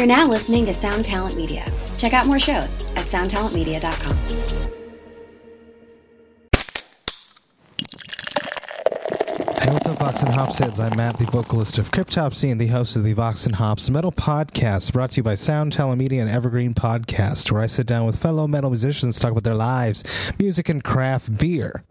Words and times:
You're 0.00 0.06
now 0.06 0.26
listening 0.26 0.64
to 0.64 0.72
Sound 0.72 1.04
Talent 1.04 1.36
Media. 1.36 1.62
Check 1.98 2.14
out 2.14 2.26
more 2.26 2.40
shows 2.40 2.86
at 2.96 3.04
soundtalentmedia.com. 3.04 4.16
Hey, 9.60 9.70
what's 9.70 9.86
up, 9.86 9.98
Vox 9.98 10.22
and 10.22 10.32
Hops 10.32 10.56
heads? 10.56 10.80
I'm 10.80 10.96
Matt, 10.96 11.18
the 11.18 11.26
vocalist 11.26 11.76
of 11.76 11.90
Cryptopsy 11.90 12.50
and 12.50 12.58
the 12.58 12.68
host 12.68 12.96
of 12.96 13.04
the 13.04 13.12
Vox 13.12 13.44
and 13.44 13.54
Hops 13.54 13.90
Metal 13.90 14.10
Podcast, 14.10 14.94
brought 14.94 15.10
to 15.10 15.16
you 15.18 15.22
by 15.22 15.34
Sound 15.34 15.74
Talent 15.74 15.98
Media 15.98 16.22
and 16.22 16.30
Evergreen 16.30 16.72
Podcast, 16.72 17.52
where 17.52 17.60
I 17.60 17.66
sit 17.66 17.86
down 17.86 18.06
with 18.06 18.16
fellow 18.16 18.46
metal 18.46 18.70
musicians 18.70 19.18
talk 19.18 19.32
about 19.32 19.44
their 19.44 19.54
lives, 19.54 20.02
music, 20.38 20.70
and 20.70 20.82
craft 20.82 21.36
beer. 21.36 21.84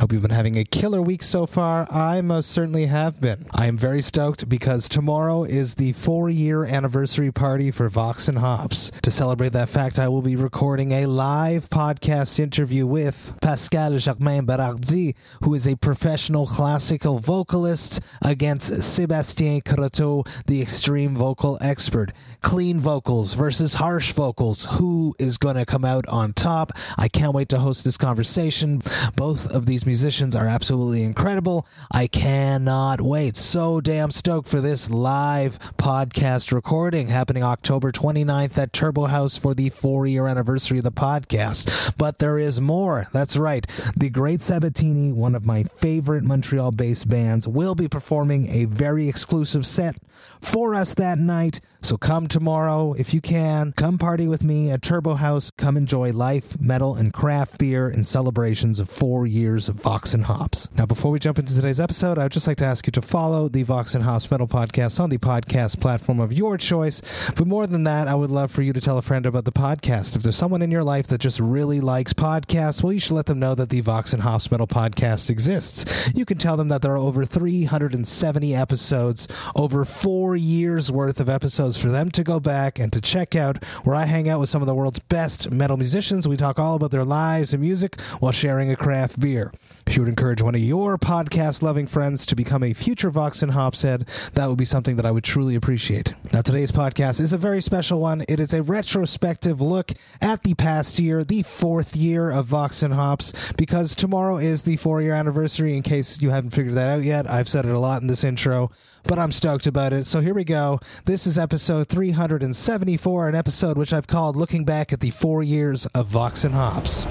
Hope 0.00 0.14
you've 0.14 0.22
been 0.22 0.30
having 0.30 0.56
a 0.56 0.64
killer 0.64 1.02
week 1.02 1.22
so 1.22 1.44
far. 1.44 1.86
I 1.92 2.22
most 2.22 2.52
certainly 2.52 2.86
have 2.86 3.20
been. 3.20 3.44
I 3.52 3.66
am 3.66 3.76
very 3.76 4.00
stoked 4.00 4.48
because 4.48 4.88
tomorrow 4.88 5.44
is 5.44 5.74
the 5.74 5.92
four 5.92 6.30
year 6.30 6.64
anniversary 6.64 7.30
party 7.30 7.70
for 7.70 7.86
Vox 7.90 8.26
and 8.26 8.38
Hops. 8.38 8.90
To 9.02 9.10
celebrate 9.10 9.52
that 9.52 9.68
fact, 9.68 9.98
I 9.98 10.08
will 10.08 10.22
be 10.22 10.36
recording 10.36 10.92
a 10.92 11.04
live 11.04 11.68
podcast 11.68 12.38
interview 12.40 12.86
with 12.86 13.34
Pascal 13.42 13.98
Germain 13.98 14.46
Berardi, 14.46 15.16
who 15.42 15.52
is 15.52 15.68
a 15.68 15.76
professional 15.76 16.46
classical 16.46 17.18
vocalist, 17.18 18.00
against 18.22 18.72
Sébastien 18.72 19.62
Croteau, 19.62 20.26
the 20.46 20.62
extreme 20.62 21.14
vocal 21.14 21.58
expert. 21.60 22.12
Clean 22.40 22.80
vocals 22.80 23.34
versus 23.34 23.74
harsh 23.74 24.14
vocals. 24.14 24.64
Who 24.70 25.14
is 25.18 25.36
going 25.36 25.56
to 25.56 25.66
come 25.66 25.84
out 25.84 26.08
on 26.08 26.32
top? 26.32 26.72
I 26.96 27.08
can't 27.08 27.34
wait 27.34 27.50
to 27.50 27.58
host 27.58 27.84
this 27.84 27.98
conversation. 27.98 28.80
Both 29.14 29.46
of 29.46 29.66
these 29.66 29.84
musicians 29.90 30.36
are 30.36 30.46
absolutely 30.46 31.02
incredible. 31.02 31.66
I 31.90 32.06
cannot 32.06 33.00
wait. 33.00 33.34
So 33.34 33.80
damn 33.80 34.12
stoked 34.12 34.46
for 34.46 34.60
this 34.60 34.88
live 34.88 35.58
podcast 35.78 36.52
recording 36.52 37.08
happening 37.08 37.42
October 37.42 37.90
29th 37.90 38.56
at 38.56 38.72
Turbo 38.72 39.06
House 39.06 39.36
for 39.36 39.52
the 39.52 39.68
four 39.68 40.06
year 40.06 40.28
anniversary 40.28 40.78
of 40.78 40.84
the 40.84 40.92
podcast. 40.92 41.96
But 41.98 42.20
there 42.20 42.38
is 42.38 42.60
more. 42.60 43.08
That's 43.12 43.36
right. 43.36 43.66
The 43.96 44.10
Great 44.10 44.40
Sabatini, 44.40 45.12
one 45.12 45.34
of 45.34 45.44
my 45.44 45.64
favorite 45.64 46.22
Montreal 46.22 46.70
based 46.70 47.08
bands, 47.08 47.48
will 47.48 47.74
be 47.74 47.88
performing 47.88 48.48
a 48.50 48.66
very 48.66 49.08
exclusive 49.08 49.66
set 49.66 49.96
for 50.40 50.72
us 50.72 50.94
that 50.94 51.18
night. 51.18 51.60
So 51.82 51.96
come 51.96 52.28
tomorrow 52.28 52.92
if 52.92 53.12
you 53.12 53.20
can. 53.20 53.72
Come 53.72 53.98
party 53.98 54.28
with 54.28 54.44
me 54.44 54.70
at 54.70 54.82
Turbo 54.82 55.14
House. 55.14 55.50
Come 55.50 55.76
enjoy 55.76 56.12
life, 56.12 56.60
metal, 56.60 56.94
and 56.94 57.12
craft 57.12 57.58
beer 57.58 57.88
in 57.88 58.04
celebrations 58.04 58.78
of 58.78 58.88
four 58.88 59.26
years 59.26 59.68
of 59.70 59.76
Vox 59.76 60.12
and 60.12 60.24
Hops. 60.24 60.68
Now, 60.76 60.84
before 60.84 61.10
we 61.10 61.18
jump 61.18 61.38
into 61.38 61.54
today's 61.54 61.80
episode, 61.80 62.18
I 62.18 62.24
would 62.24 62.32
just 62.32 62.46
like 62.46 62.58
to 62.58 62.64
ask 62.64 62.86
you 62.86 62.90
to 62.92 63.00
follow 63.00 63.48
the 63.48 63.62
Vox 63.62 63.94
and 63.94 64.04
Hops 64.04 64.30
Metal 64.30 64.48
Podcast 64.48 65.00
on 65.00 65.08
the 65.08 65.18
podcast 65.18 65.80
platform 65.80 66.20
of 66.20 66.32
your 66.32 66.58
choice. 66.58 67.00
But 67.36 67.46
more 67.46 67.66
than 67.66 67.84
that, 67.84 68.08
I 68.08 68.14
would 68.14 68.30
love 68.30 68.50
for 68.50 68.62
you 68.62 68.72
to 68.72 68.80
tell 68.80 68.98
a 68.98 69.02
friend 69.02 69.24
about 69.24 69.44
the 69.44 69.52
podcast. 69.52 70.16
If 70.16 70.22
there's 70.22 70.36
someone 70.36 70.60
in 70.60 70.70
your 70.70 70.82
life 70.82 71.06
that 71.06 71.20
just 71.20 71.38
really 71.40 71.80
likes 71.80 72.12
podcasts, 72.12 72.82
well, 72.82 72.92
you 72.92 72.98
should 72.98 73.14
let 73.14 73.26
them 73.26 73.38
know 73.38 73.54
that 73.54 73.70
the 73.70 73.80
Vox 73.80 74.12
and 74.12 74.22
Hops 74.22 74.50
Metal 74.50 74.66
Podcast 74.66 75.30
exists. 75.30 76.10
You 76.14 76.24
can 76.24 76.36
tell 76.36 76.56
them 76.56 76.68
that 76.68 76.82
there 76.82 76.92
are 76.92 76.98
over 76.98 77.24
370 77.24 78.54
episodes, 78.54 79.28
over 79.54 79.84
four 79.84 80.34
years 80.34 80.90
worth 80.90 81.20
of 81.20 81.28
episodes 81.28 81.80
for 81.80 81.88
them 81.88 82.10
to 82.10 82.24
go 82.24 82.40
back 82.40 82.78
and 82.78 82.92
to 82.92 83.00
check 83.00 83.36
out, 83.36 83.64
where 83.84 83.94
I 83.94 84.04
hang 84.04 84.28
out 84.28 84.40
with 84.40 84.48
some 84.48 84.62
of 84.62 84.66
the 84.66 84.74
world's 84.74 84.98
best 84.98 85.50
metal 85.50 85.76
musicians. 85.76 86.26
We 86.26 86.36
talk 86.36 86.58
all 86.58 86.74
about 86.74 86.90
their 86.90 87.04
lives 87.04 87.54
and 87.54 87.62
music 87.62 88.00
while 88.18 88.32
sharing 88.32 88.70
a 88.72 88.76
craft 88.76 89.20
beer. 89.20 89.52
If 89.90 89.96
you 89.96 90.02
would 90.02 90.08
encourage 90.08 90.40
one 90.40 90.54
of 90.54 90.60
your 90.60 90.96
podcast 90.98 91.62
loving 91.62 91.88
friends 91.88 92.24
to 92.26 92.36
become 92.36 92.62
a 92.62 92.74
future 92.74 93.10
Vox 93.10 93.42
and 93.42 93.50
Hops 93.50 93.82
head, 93.82 94.08
that 94.34 94.48
would 94.48 94.56
be 94.56 94.64
something 94.64 94.94
that 94.94 95.04
I 95.04 95.10
would 95.10 95.24
truly 95.24 95.56
appreciate. 95.56 96.14
Now, 96.32 96.42
today's 96.42 96.70
podcast 96.70 97.20
is 97.20 97.32
a 97.32 97.38
very 97.38 97.60
special 97.60 98.00
one. 98.00 98.24
It 98.28 98.38
is 98.38 98.54
a 98.54 98.62
retrospective 98.62 99.60
look 99.60 99.90
at 100.20 100.44
the 100.44 100.54
past 100.54 101.00
year, 101.00 101.24
the 101.24 101.42
fourth 101.42 101.96
year 101.96 102.30
of 102.30 102.46
Vox 102.46 102.84
and 102.84 102.94
Hops, 102.94 103.52
because 103.56 103.96
tomorrow 103.96 104.36
is 104.36 104.62
the 104.62 104.76
four 104.76 105.02
year 105.02 105.14
anniversary. 105.14 105.76
In 105.76 105.82
case 105.82 106.22
you 106.22 106.30
haven't 106.30 106.50
figured 106.50 106.76
that 106.76 106.90
out 106.90 107.02
yet, 107.02 107.28
I've 107.28 107.48
said 107.48 107.66
it 107.66 107.74
a 107.74 107.78
lot 107.80 108.00
in 108.00 108.06
this 108.06 108.22
intro, 108.22 108.70
but 109.08 109.18
I'm 109.18 109.32
stoked 109.32 109.66
about 109.66 109.92
it. 109.92 110.06
So 110.06 110.20
here 110.20 110.34
we 110.34 110.44
go. 110.44 110.78
This 111.04 111.26
is 111.26 111.36
episode 111.36 111.88
374, 111.88 113.28
an 113.28 113.34
episode 113.34 113.76
which 113.76 113.92
I've 113.92 114.06
called 114.06 114.36
Looking 114.36 114.64
Back 114.64 114.92
at 114.92 115.00
the 115.00 115.10
Four 115.10 115.42
Years 115.42 115.86
of 115.86 116.06
Vox 116.06 116.44
and 116.44 116.54
Hops. 116.54 117.06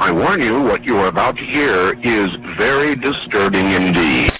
I 0.00 0.10
warn 0.12 0.40
you, 0.40 0.62
what 0.62 0.82
you 0.82 0.96
are 0.96 1.08
about 1.08 1.36
to 1.36 1.44
hear 1.44 1.92
is 2.02 2.30
very 2.56 2.96
disturbing 2.96 3.70
indeed. 3.70 4.32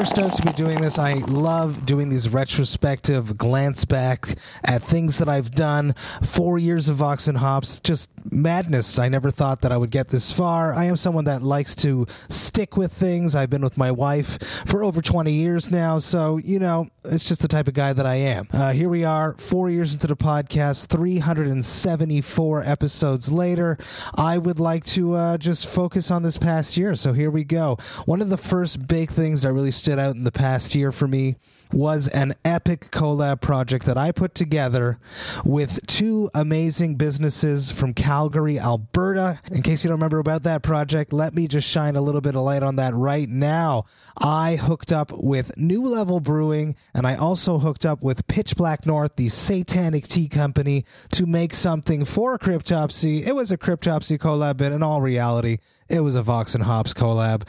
super 0.00 0.04
stoked 0.04 0.36
to 0.36 0.42
be 0.42 0.52
doing 0.52 0.80
this. 0.80 0.98
I 0.98 1.14
love 1.14 1.84
doing 1.84 2.10
these 2.10 2.28
retrospective 2.28 3.36
glance 3.36 3.84
back 3.84 4.34
at 4.64 4.82
things 4.82 5.18
that 5.18 5.28
I've 5.28 5.50
done. 5.50 5.94
Four 6.22 6.58
years 6.58 6.88
of 6.88 6.96
Vox 6.96 7.26
and 7.28 7.38
Hops, 7.38 7.80
just 7.80 8.10
madness. 8.30 8.98
I 8.98 9.08
never 9.08 9.30
thought 9.30 9.62
that 9.62 9.72
I 9.72 9.76
would 9.76 9.90
get 9.90 10.08
this 10.08 10.32
far. 10.32 10.74
I 10.74 10.84
am 10.84 10.96
someone 10.96 11.24
that 11.24 11.42
likes 11.42 11.74
to 11.76 12.06
stick 12.28 12.76
with 12.76 12.92
things. 12.92 13.34
I've 13.34 13.50
been 13.50 13.62
with 13.62 13.78
my 13.78 13.90
wife 13.90 14.42
for 14.66 14.84
over 14.84 15.02
20 15.02 15.32
years 15.32 15.70
now, 15.70 15.98
so, 15.98 16.38
you 16.38 16.58
know, 16.58 16.88
it's 17.04 17.26
just 17.26 17.40
the 17.40 17.48
type 17.48 17.68
of 17.68 17.74
guy 17.74 17.92
that 17.92 18.06
I 18.06 18.16
am. 18.16 18.48
Uh, 18.52 18.72
here 18.72 18.88
we 18.88 19.04
are, 19.04 19.34
four 19.34 19.70
years 19.70 19.92
into 19.92 20.06
the 20.06 20.16
podcast, 20.16 20.88
374 20.88 22.62
episodes 22.62 23.32
later. 23.32 23.78
I 24.14 24.36
would 24.38 24.60
like 24.60 24.84
to 24.86 25.14
uh, 25.14 25.38
just 25.38 25.66
focus 25.66 26.10
on 26.10 26.22
this 26.22 26.36
past 26.36 26.76
year, 26.76 26.94
so 26.94 27.12
here 27.12 27.30
we 27.30 27.44
go. 27.44 27.78
One 28.04 28.20
of 28.20 28.28
the 28.28 28.36
first 28.36 28.86
big 28.86 29.10
things 29.10 29.42
that 29.42 29.52
really 29.52 29.70
stood 29.70 29.98
out 29.98 30.14
in 30.14 30.24
the 30.24 30.32
past 30.32 30.74
year 30.74 30.92
for 30.92 31.08
me 31.08 31.36
was 31.72 32.08
an 32.08 32.34
epic 32.44 32.90
collab 32.90 33.40
project 33.40 33.86
that 33.86 33.96
I 33.96 34.12
put 34.12 34.34
together 34.34 34.98
with 35.44 35.86
two 35.86 36.30
amazing 36.34 36.96
businesses 36.96 37.70
from 37.70 37.94
Calgary, 37.94 38.58
Alberta. 38.58 39.38
In 39.52 39.62
case 39.62 39.84
you 39.84 39.88
don't 39.88 39.98
remember 39.98 40.18
about 40.18 40.42
that 40.42 40.62
project, 40.62 41.12
let 41.12 41.34
me 41.34 41.46
just 41.46 41.68
shine 41.68 41.96
a 41.96 42.00
little 42.00 42.20
bit 42.20 42.34
of 42.34 42.42
light 42.42 42.62
on 42.62 42.76
that 42.76 42.94
right 42.94 43.28
now. 43.28 43.84
I 44.18 44.56
hooked 44.56 44.92
up 44.92 45.12
with 45.12 45.56
New 45.56 45.84
Level 45.84 46.20
Brewing 46.20 46.74
and 46.94 47.06
I 47.06 47.16
also 47.16 47.58
hooked 47.58 47.86
up 47.86 48.02
with 48.02 48.26
Pitch 48.26 48.56
Black 48.56 48.86
North, 48.86 49.16
the 49.16 49.28
satanic 49.28 50.06
tea 50.08 50.28
company, 50.28 50.84
to 51.12 51.26
make 51.26 51.54
something 51.54 52.04
for 52.04 52.38
Cryptopsy. 52.38 53.26
It 53.26 53.34
was 53.34 53.50
a 53.52 53.58
Cryptopsy 53.58 54.18
collab, 54.18 54.58
but 54.58 54.72
in 54.72 54.82
all 54.82 55.00
reality, 55.00 55.58
it 55.90 56.00
was 56.00 56.14
a 56.14 56.22
Vox 56.22 56.54
and 56.54 56.62
Hops 56.62 56.94
collab. 56.94 57.42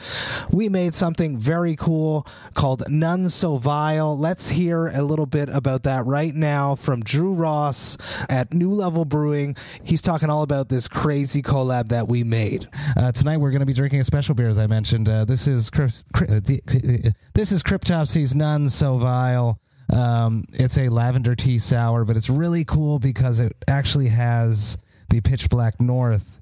We 0.50 0.68
made 0.68 0.94
something 0.94 1.38
very 1.38 1.76
cool 1.76 2.26
called 2.54 2.82
None 2.88 3.28
So 3.28 3.56
Vile. 3.56 4.18
Let's 4.18 4.48
hear 4.48 4.88
a 4.88 5.02
little 5.02 5.26
bit 5.26 5.48
about 5.48 5.84
that 5.84 6.04
right 6.06 6.34
now 6.34 6.74
from 6.74 7.02
Drew 7.02 7.32
Ross 7.32 7.96
at 8.28 8.52
New 8.52 8.72
Level 8.72 9.04
Brewing. 9.04 9.56
He's 9.84 10.02
talking 10.02 10.28
all 10.28 10.42
about 10.42 10.68
this 10.68 10.88
crazy 10.88 11.42
collab 11.42 11.88
that 11.88 12.08
we 12.08 12.24
made. 12.24 12.68
Uh, 12.96 13.12
tonight 13.12 13.38
we're 13.38 13.50
going 13.50 13.60
to 13.60 13.66
be 13.66 13.72
drinking 13.72 14.00
a 14.00 14.04
special 14.04 14.34
beer, 14.34 14.48
as 14.48 14.58
I 14.58 14.66
mentioned. 14.66 15.08
Uh, 15.08 15.24
this 15.24 15.46
is 15.46 15.70
Crypt- 15.70 16.02
this 16.14 17.52
is 17.52 17.62
Cryptopsy's 17.62 18.34
None 18.34 18.68
So 18.68 18.98
Vile. 18.98 19.58
Um, 19.92 20.44
it's 20.54 20.78
a 20.78 20.88
lavender 20.88 21.34
tea 21.34 21.58
sour, 21.58 22.04
but 22.04 22.16
it's 22.16 22.30
really 22.30 22.64
cool 22.64 22.98
because 22.98 23.38
it 23.40 23.52
actually 23.68 24.08
has 24.08 24.78
the 25.12 25.20
pitch 25.20 25.50
black 25.50 25.78
north 25.78 26.40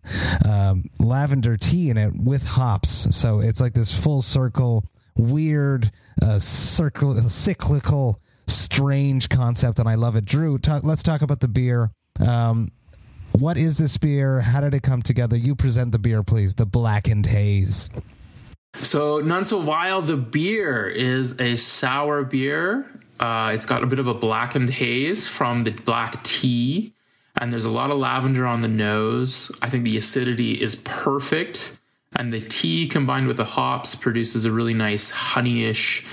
um, 0.49 0.85
lavender 1.01 1.57
tea 1.57 1.91
in 1.91 1.97
it 1.97 2.13
with 2.15 2.47
hops. 2.47 3.15
So 3.17 3.41
it's 3.41 3.61
like 3.61 3.75
this 3.75 3.93
full 3.93 4.23
circle, 4.23 4.85
weird, 5.17 5.91
uh, 6.23 6.39
circle, 6.39 7.17
cyclical, 7.29 8.21
strange 8.47 9.29
concept, 9.29 9.81
and 9.81 9.89
I 9.89 9.97
love 9.97 10.15
it. 10.15 10.25
Drew, 10.25 10.57
talk, 10.57 10.85
let's 10.85 11.03
talk 11.03 11.21
about 11.21 11.41
the 11.41 11.49
beer. 11.49 11.91
Um, 12.25 12.69
what 13.33 13.57
is 13.57 13.77
this 13.77 13.97
beer? 13.97 14.41
How 14.41 14.61
did 14.61 14.73
it 14.73 14.85
come 14.85 15.03
together? 15.03 15.37
You 15.37 15.57
present 15.57 15.91
the 15.91 15.99
beer, 15.99 16.23
please. 16.23 16.55
The 16.55 16.67
Blackened 16.67 17.27
Haze. 17.27 17.91
So, 18.75 19.19
None 19.19 19.45
So 19.45 19.61
Vile, 19.61 20.01
the 20.01 20.17
beer 20.17 20.89
is 20.89 21.41
a 21.41 21.57
sour 21.57 22.23
beer. 22.23 22.89
Uh, 23.19 23.51
it's 23.53 23.67
got 23.67 23.83
a 23.83 23.87
bit 23.87 23.99
of 23.99 24.07
a 24.07 24.15
blackened 24.15 24.71
haze 24.71 25.27
from 25.27 25.61
the 25.61 25.73
black 25.73 26.23
tea 26.23 26.95
and 27.41 27.53
there's 27.53 27.65
a 27.65 27.71
lot 27.71 27.91
of 27.91 27.99
lavender 27.99 28.47
on 28.47 28.61
the 28.61 28.69
nose. 28.69 29.51
I 29.63 29.71
think 29.71 29.85
the 29.85 29.97
acidity 29.97 30.61
is 30.61 30.77
perfect, 30.77 31.79
and 32.15 32.33
the 32.33 32.41
tea 32.41 32.87
combined 32.87 33.27
with 33.27 33.39
the 33.39 33.45
hops 33.45 33.95
produces 33.95 34.45
a 34.45 34.53
really 34.53 34.75
nice 34.75 35.11
honeyish, 35.11 36.07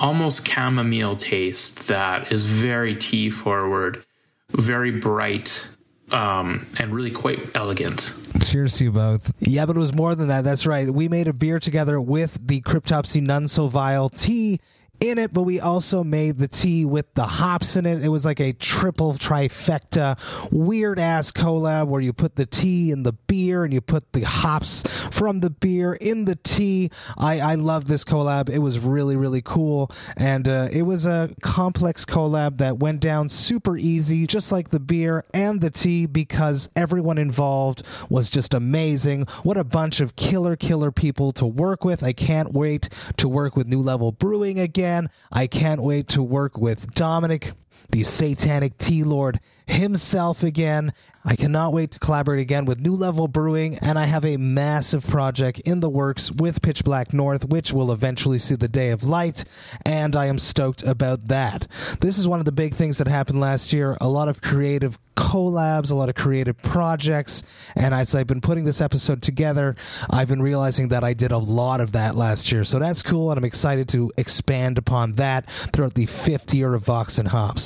almost 0.00 0.46
chamomile 0.46 1.16
taste 1.16 1.88
that 1.88 2.30
is 2.30 2.44
very 2.44 2.94
tea 2.94 3.30
forward, 3.30 4.04
very 4.50 4.90
bright, 4.90 5.66
um, 6.12 6.66
and 6.78 6.94
really 6.94 7.10
quite 7.10 7.56
elegant. 7.56 8.12
Cheers 8.44 8.76
to 8.76 8.84
you 8.84 8.92
both. 8.92 9.32
Yeah, 9.40 9.64
but 9.64 9.76
it 9.76 9.78
was 9.78 9.94
more 9.94 10.14
than 10.14 10.28
that. 10.28 10.44
That's 10.44 10.66
right. 10.66 10.88
We 10.90 11.08
made 11.08 11.28
a 11.28 11.32
beer 11.32 11.58
together 11.58 12.00
with 12.00 12.38
the 12.46 12.60
Cryptopsy 12.60 13.22
None 13.22 13.48
So 13.48 13.68
Vile 13.68 14.10
tea 14.10 14.60
in 15.00 15.18
it, 15.18 15.32
but 15.32 15.42
we 15.42 15.60
also 15.60 16.04
made 16.04 16.38
the 16.38 16.48
tea 16.48 16.84
with 16.84 17.12
the 17.14 17.26
hops 17.26 17.76
in 17.76 17.86
it. 17.86 18.02
It 18.02 18.08
was 18.08 18.24
like 18.24 18.40
a 18.40 18.52
triple 18.52 19.12
trifecta, 19.14 20.18
weird 20.50 20.98
ass 20.98 21.30
collab 21.30 21.88
where 21.88 22.00
you 22.00 22.12
put 22.12 22.36
the 22.36 22.46
tea 22.46 22.90
in 22.90 23.02
the 23.02 23.12
beer 23.12 23.64
and 23.64 23.72
you 23.72 23.80
put 23.80 24.12
the 24.12 24.22
hops 24.22 24.82
from 25.10 25.40
the 25.40 25.50
beer 25.50 25.94
in 25.94 26.24
the 26.24 26.36
tea. 26.36 26.90
I, 27.18 27.40
I 27.40 27.54
love 27.56 27.86
this 27.86 28.04
collab. 28.04 28.48
It 28.48 28.60
was 28.60 28.78
really, 28.78 29.16
really 29.16 29.42
cool. 29.42 29.90
And 30.16 30.48
uh, 30.48 30.68
it 30.72 30.82
was 30.82 31.06
a 31.06 31.30
complex 31.42 32.04
collab 32.04 32.58
that 32.58 32.78
went 32.78 33.00
down 33.00 33.28
super 33.28 33.76
easy, 33.76 34.26
just 34.26 34.52
like 34.52 34.70
the 34.70 34.80
beer 34.80 35.24
and 35.34 35.60
the 35.60 35.70
tea, 35.70 36.06
because 36.06 36.68
everyone 36.76 37.18
involved 37.18 37.82
was 38.08 38.30
just 38.30 38.54
amazing. 38.54 39.26
What 39.42 39.56
a 39.56 39.64
bunch 39.64 40.00
of 40.00 40.16
killer, 40.16 40.56
killer 40.56 40.90
people 40.92 41.32
to 41.32 41.46
work 41.46 41.84
with. 41.84 42.02
I 42.02 42.12
can't 42.12 42.52
wait 42.52 42.88
to 43.16 43.28
work 43.28 43.56
with 43.56 43.66
New 43.66 43.80
Level 43.80 44.12
Brewing 44.12 44.60
again. 44.60 44.83
I 45.32 45.46
can't 45.46 45.82
wait 45.82 46.08
to 46.08 46.22
work 46.22 46.58
with 46.58 46.94
Dominic, 46.94 47.52
the 47.90 48.02
satanic 48.02 48.78
tea 48.78 49.04
lord 49.04 49.40
himself 49.66 50.42
again. 50.42 50.92
I 51.24 51.36
cannot 51.36 51.72
wait 51.72 51.92
to 51.92 51.98
collaborate 51.98 52.40
again 52.40 52.66
with 52.66 52.80
New 52.80 52.94
Level 52.94 53.28
Brewing, 53.28 53.78
and 53.78 53.98
I 53.98 54.04
have 54.04 54.26
a 54.26 54.36
massive 54.36 55.06
project 55.06 55.60
in 55.60 55.80
the 55.80 55.88
works 55.88 56.30
with 56.30 56.60
Pitch 56.60 56.84
Black 56.84 57.14
North, 57.14 57.46
which 57.46 57.72
will 57.72 57.90
eventually 57.90 58.38
see 58.38 58.56
the 58.56 58.68
day 58.68 58.90
of 58.90 59.04
light, 59.04 59.44
and 59.86 60.14
I 60.14 60.26
am 60.26 60.38
stoked 60.38 60.82
about 60.82 61.28
that. 61.28 61.66
This 62.00 62.18
is 62.18 62.28
one 62.28 62.40
of 62.40 62.44
the 62.44 62.52
big 62.52 62.74
things 62.74 62.98
that 62.98 63.08
happened 63.08 63.40
last 63.40 63.72
year 63.72 63.96
a 64.00 64.08
lot 64.08 64.28
of 64.28 64.42
creative 64.42 64.98
collabs, 65.16 65.90
a 65.90 65.94
lot 65.94 66.10
of 66.10 66.14
creative 66.14 66.60
projects, 66.60 67.42
and 67.74 67.94
as 67.94 68.14
I've 68.14 68.26
been 68.26 68.42
putting 68.42 68.64
this 68.64 68.82
episode 68.82 69.22
together, 69.22 69.76
I've 70.10 70.28
been 70.28 70.42
realizing 70.42 70.88
that 70.88 71.04
I 71.04 71.14
did 71.14 71.32
a 71.32 71.38
lot 71.38 71.80
of 71.80 71.92
that 71.92 72.16
last 72.16 72.52
year, 72.52 72.64
so 72.64 72.78
that's 72.78 73.02
cool, 73.02 73.30
and 73.30 73.38
I'm 73.38 73.44
excited 73.44 73.88
to 73.90 74.12
expand 74.18 74.76
upon 74.76 75.14
that 75.14 75.48
throughout 75.72 75.94
the 75.94 76.06
fifth 76.06 76.52
year 76.52 76.74
of 76.74 76.84
Vox 76.84 77.16
and 77.16 77.28
Hops. 77.28 77.63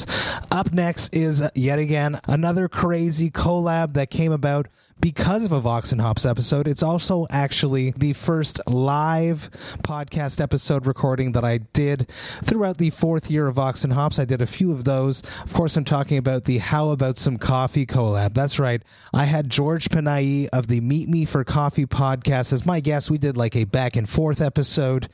Up 0.50 0.72
next 0.72 1.14
is 1.14 1.42
yet 1.54 1.78
again 1.78 2.20
another 2.26 2.68
crazy 2.68 3.30
collab 3.30 3.94
that 3.94 4.10
came 4.10 4.32
about 4.32 4.68
because 5.00 5.44
of 5.44 5.52
a 5.52 5.60
Vox 5.60 5.92
and 5.92 6.00
Hops 6.00 6.26
episode. 6.26 6.66
It's 6.66 6.82
also 6.82 7.26
actually 7.30 7.92
the 7.92 8.12
first 8.12 8.60
live 8.68 9.50
podcast 9.82 10.40
episode 10.40 10.86
recording 10.86 11.32
that 11.32 11.44
I 11.44 11.58
did 11.58 12.08
throughout 12.42 12.78
the 12.78 12.90
fourth 12.90 13.30
year 13.30 13.46
of 13.46 13.54
Vox 13.56 13.84
and 13.84 13.92
Hops. 13.92 14.18
I 14.18 14.24
did 14.24 14.42
a 14.42 14.46
few 14.46 14.72
of 14.72 14.84
those. 14.84 15.22
Of 15.44 15.52
course, 15.54 15.76
I'm 15.76 15.84
talking 15.84 16.18
about 16.18 16.44
the 16.44 16.58
How 16.58 16.90
About 16.90 17.16
Some 17.16 17.38
Coffee 17.38 17.86
collab. 17.86 18.34
That's 18.34 18.58
right. 18.58 18.82
I 19.14 19.24
had 19.24 19.50
George 19.50 19.90
Panay 19.90 20.48
of 20.52 20.66
the 20.66 20.80
Meet 20.80 21.08
Me 21.08 21.24
for 21.24 21.44
Coffee 21.44 21.86
podcast 21.86 22.52
as 22.52 22.66
my 22.66 22.80
guest. 22.80 23.10
We 23.10 23.18
did 23.18 23.36
like 23.36 23.56
a 23.56 23.64
back 23.64 23.96
and 23.96 24.08
forth 24.08 24.40
episode. 24.40 25.08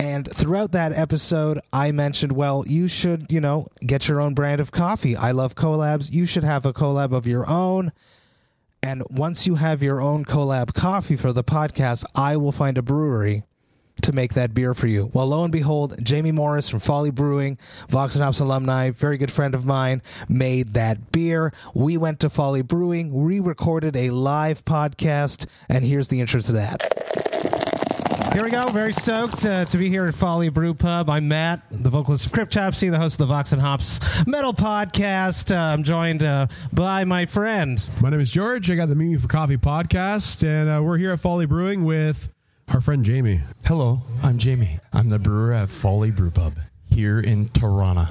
And 0.00 0.26
throughout 0.26 0.72
that 0.72 0.94
episode, 0.94 1.60
I 1.74 1.92
mentioned, 1.92 2.32
well, 2.32 2.64
you 2.66 2.88
should, 2.88 3.26
you 3.28 3.38
know, 3.38 3.68
get 3.84 4.08
your 4.08 4.18
own 4.18 4.32
brand 4.32 4.62
of 4.62 4.72
coffee. 4.72 5.14
I 5.14 5.32
love 5.32 5.54
collabs. 5.54 6.10
You 6.10 6.24
should 6.24 6.42
have 6.42 6.64
a 6.64 6.72
collab 6.72 7.12
of 7.12 7.26
your 7.26 7.46
own. 7.46 7.92
And 8.82 9.02
once 9.10 9.46
you 9.46 9.56
have 9.56 9.82
your 9.82 10.00
own 10.00 10.24
collab 10.24 10.72
coffee 10.72 11.16
for 11.16 11.34
the 11.34 11.44
podcast, 11.44 12.06
I 12.14 12.38
will 12.38 12.50
find 12.50 12.78
a 12.78 12.82
brewery 12.82 13.44
to 14.00 14.12
make 14.12 14.32
that 14.32 14.54
beer 14.54 14.72
for 14.72 14.86
you. 14.86 15.10
Well, 15.12 15.26
lo 15.26 15.44
and 15.44 15.52
behold, 15.52 16.02
Jamie 16.02 16.32
Morris 16.32 16.70
from 16.70 16.80
Folly 16.80 17.10
Brewing, 17.10 17.58
Vox 17.90 18.14
and 18.14 18.24
Hops 18.24 18.40
alumni, 18.40 18.92
very 18.92 19.18
good 19.18 19.30
friend 19.30 19.54
of 19.54 19.66
mine, 19.66 20.00
made 20.30 20.72
that 20.72 21.12
beer. 21.12 21.52
We 21.74 21.98
went 21.98 22.20
to 22.20 22.30
Folly 22.30 22.62
Brewing, 22.62 23.12
we 23.12 23.38
recorded 23.38 23.96
a 23.96 24.08
live 24.08 24.64
podcast, 24.64 25.44
and 25.68 25.84
here's 25.84 26.08
the 26.08 26.22
intro 26.22 26.40
to 26.40 26.52
that. 26.52 27.29
Here 28.32 28.44
we 28.44 28.50
go. 28.50 28.62
Very 28.70 28.92
stoked 28.92 29.44
uh, 29.44 29.64
to 29.64 29.76
be 29.76 29.88
here 29.88 30.06
at 30.06 30.14
Folly 30.14 30.50
Brew 30.50 30.72
Pub. 30.72 31.10
I'm 31.10 31.26
Matt, 31.26 31.62
the 31.72 31.90
vocalist 31.90 32.26
of 32.26 32.32
Cryptopsy, 32.32 32.88
the 32.88 32.96
host 32.96 33.14
of 33.14 33.18
the 33.18 33.26
Vox 33.26 33.50
and 33.50 33.60
Hops 33.60 33.98
Metal 34.24 34.54
Podcast. 34.54 35.54
Uh, 35.54 35.58
I'm 35.58 35.82
joined 35.82 36.22
uh, 36.22 36.46
by 36.72 37.04
my 37.04 37.26
friend. 37.26 37.84
My 38.00 38.08
name 38.08 38.20
is 38.20 38.30
George. 38.30 38.70
I 38.70 38.76
got 38.76 38.88
the 38.88 38.94
Meet 38.94 39.08
Me 39.08 39.16
for 39.16 39.26
Coffee 39.26 39.56
podcast, 39.56 40.46
and 40.46 40.70
uh, 40.70 40.80
we're 40.80 40.96
here 40.96 41.10
at 41.12 41.18
Folly 41.18 41.44
Brewing 41.44 41.84
with 41.84 42.28
our 42.72 42.80
friend 42.80 43.04
Jamie. 43.04 43.40
Hello, 43.66 44.00
I'm 44.22 44.38
Jamie. 44.38 44.78
I'm 44.92 45.08
the 45.08 45.18
brewer 45.18 45.52
at 45.52 45.68
Folly 45.68 46.12
Brew 46.12 46.30
Pub 46.30 46.54
here 46.88 47.18
in 47.18 47.48
Toronto. 47.48 48.06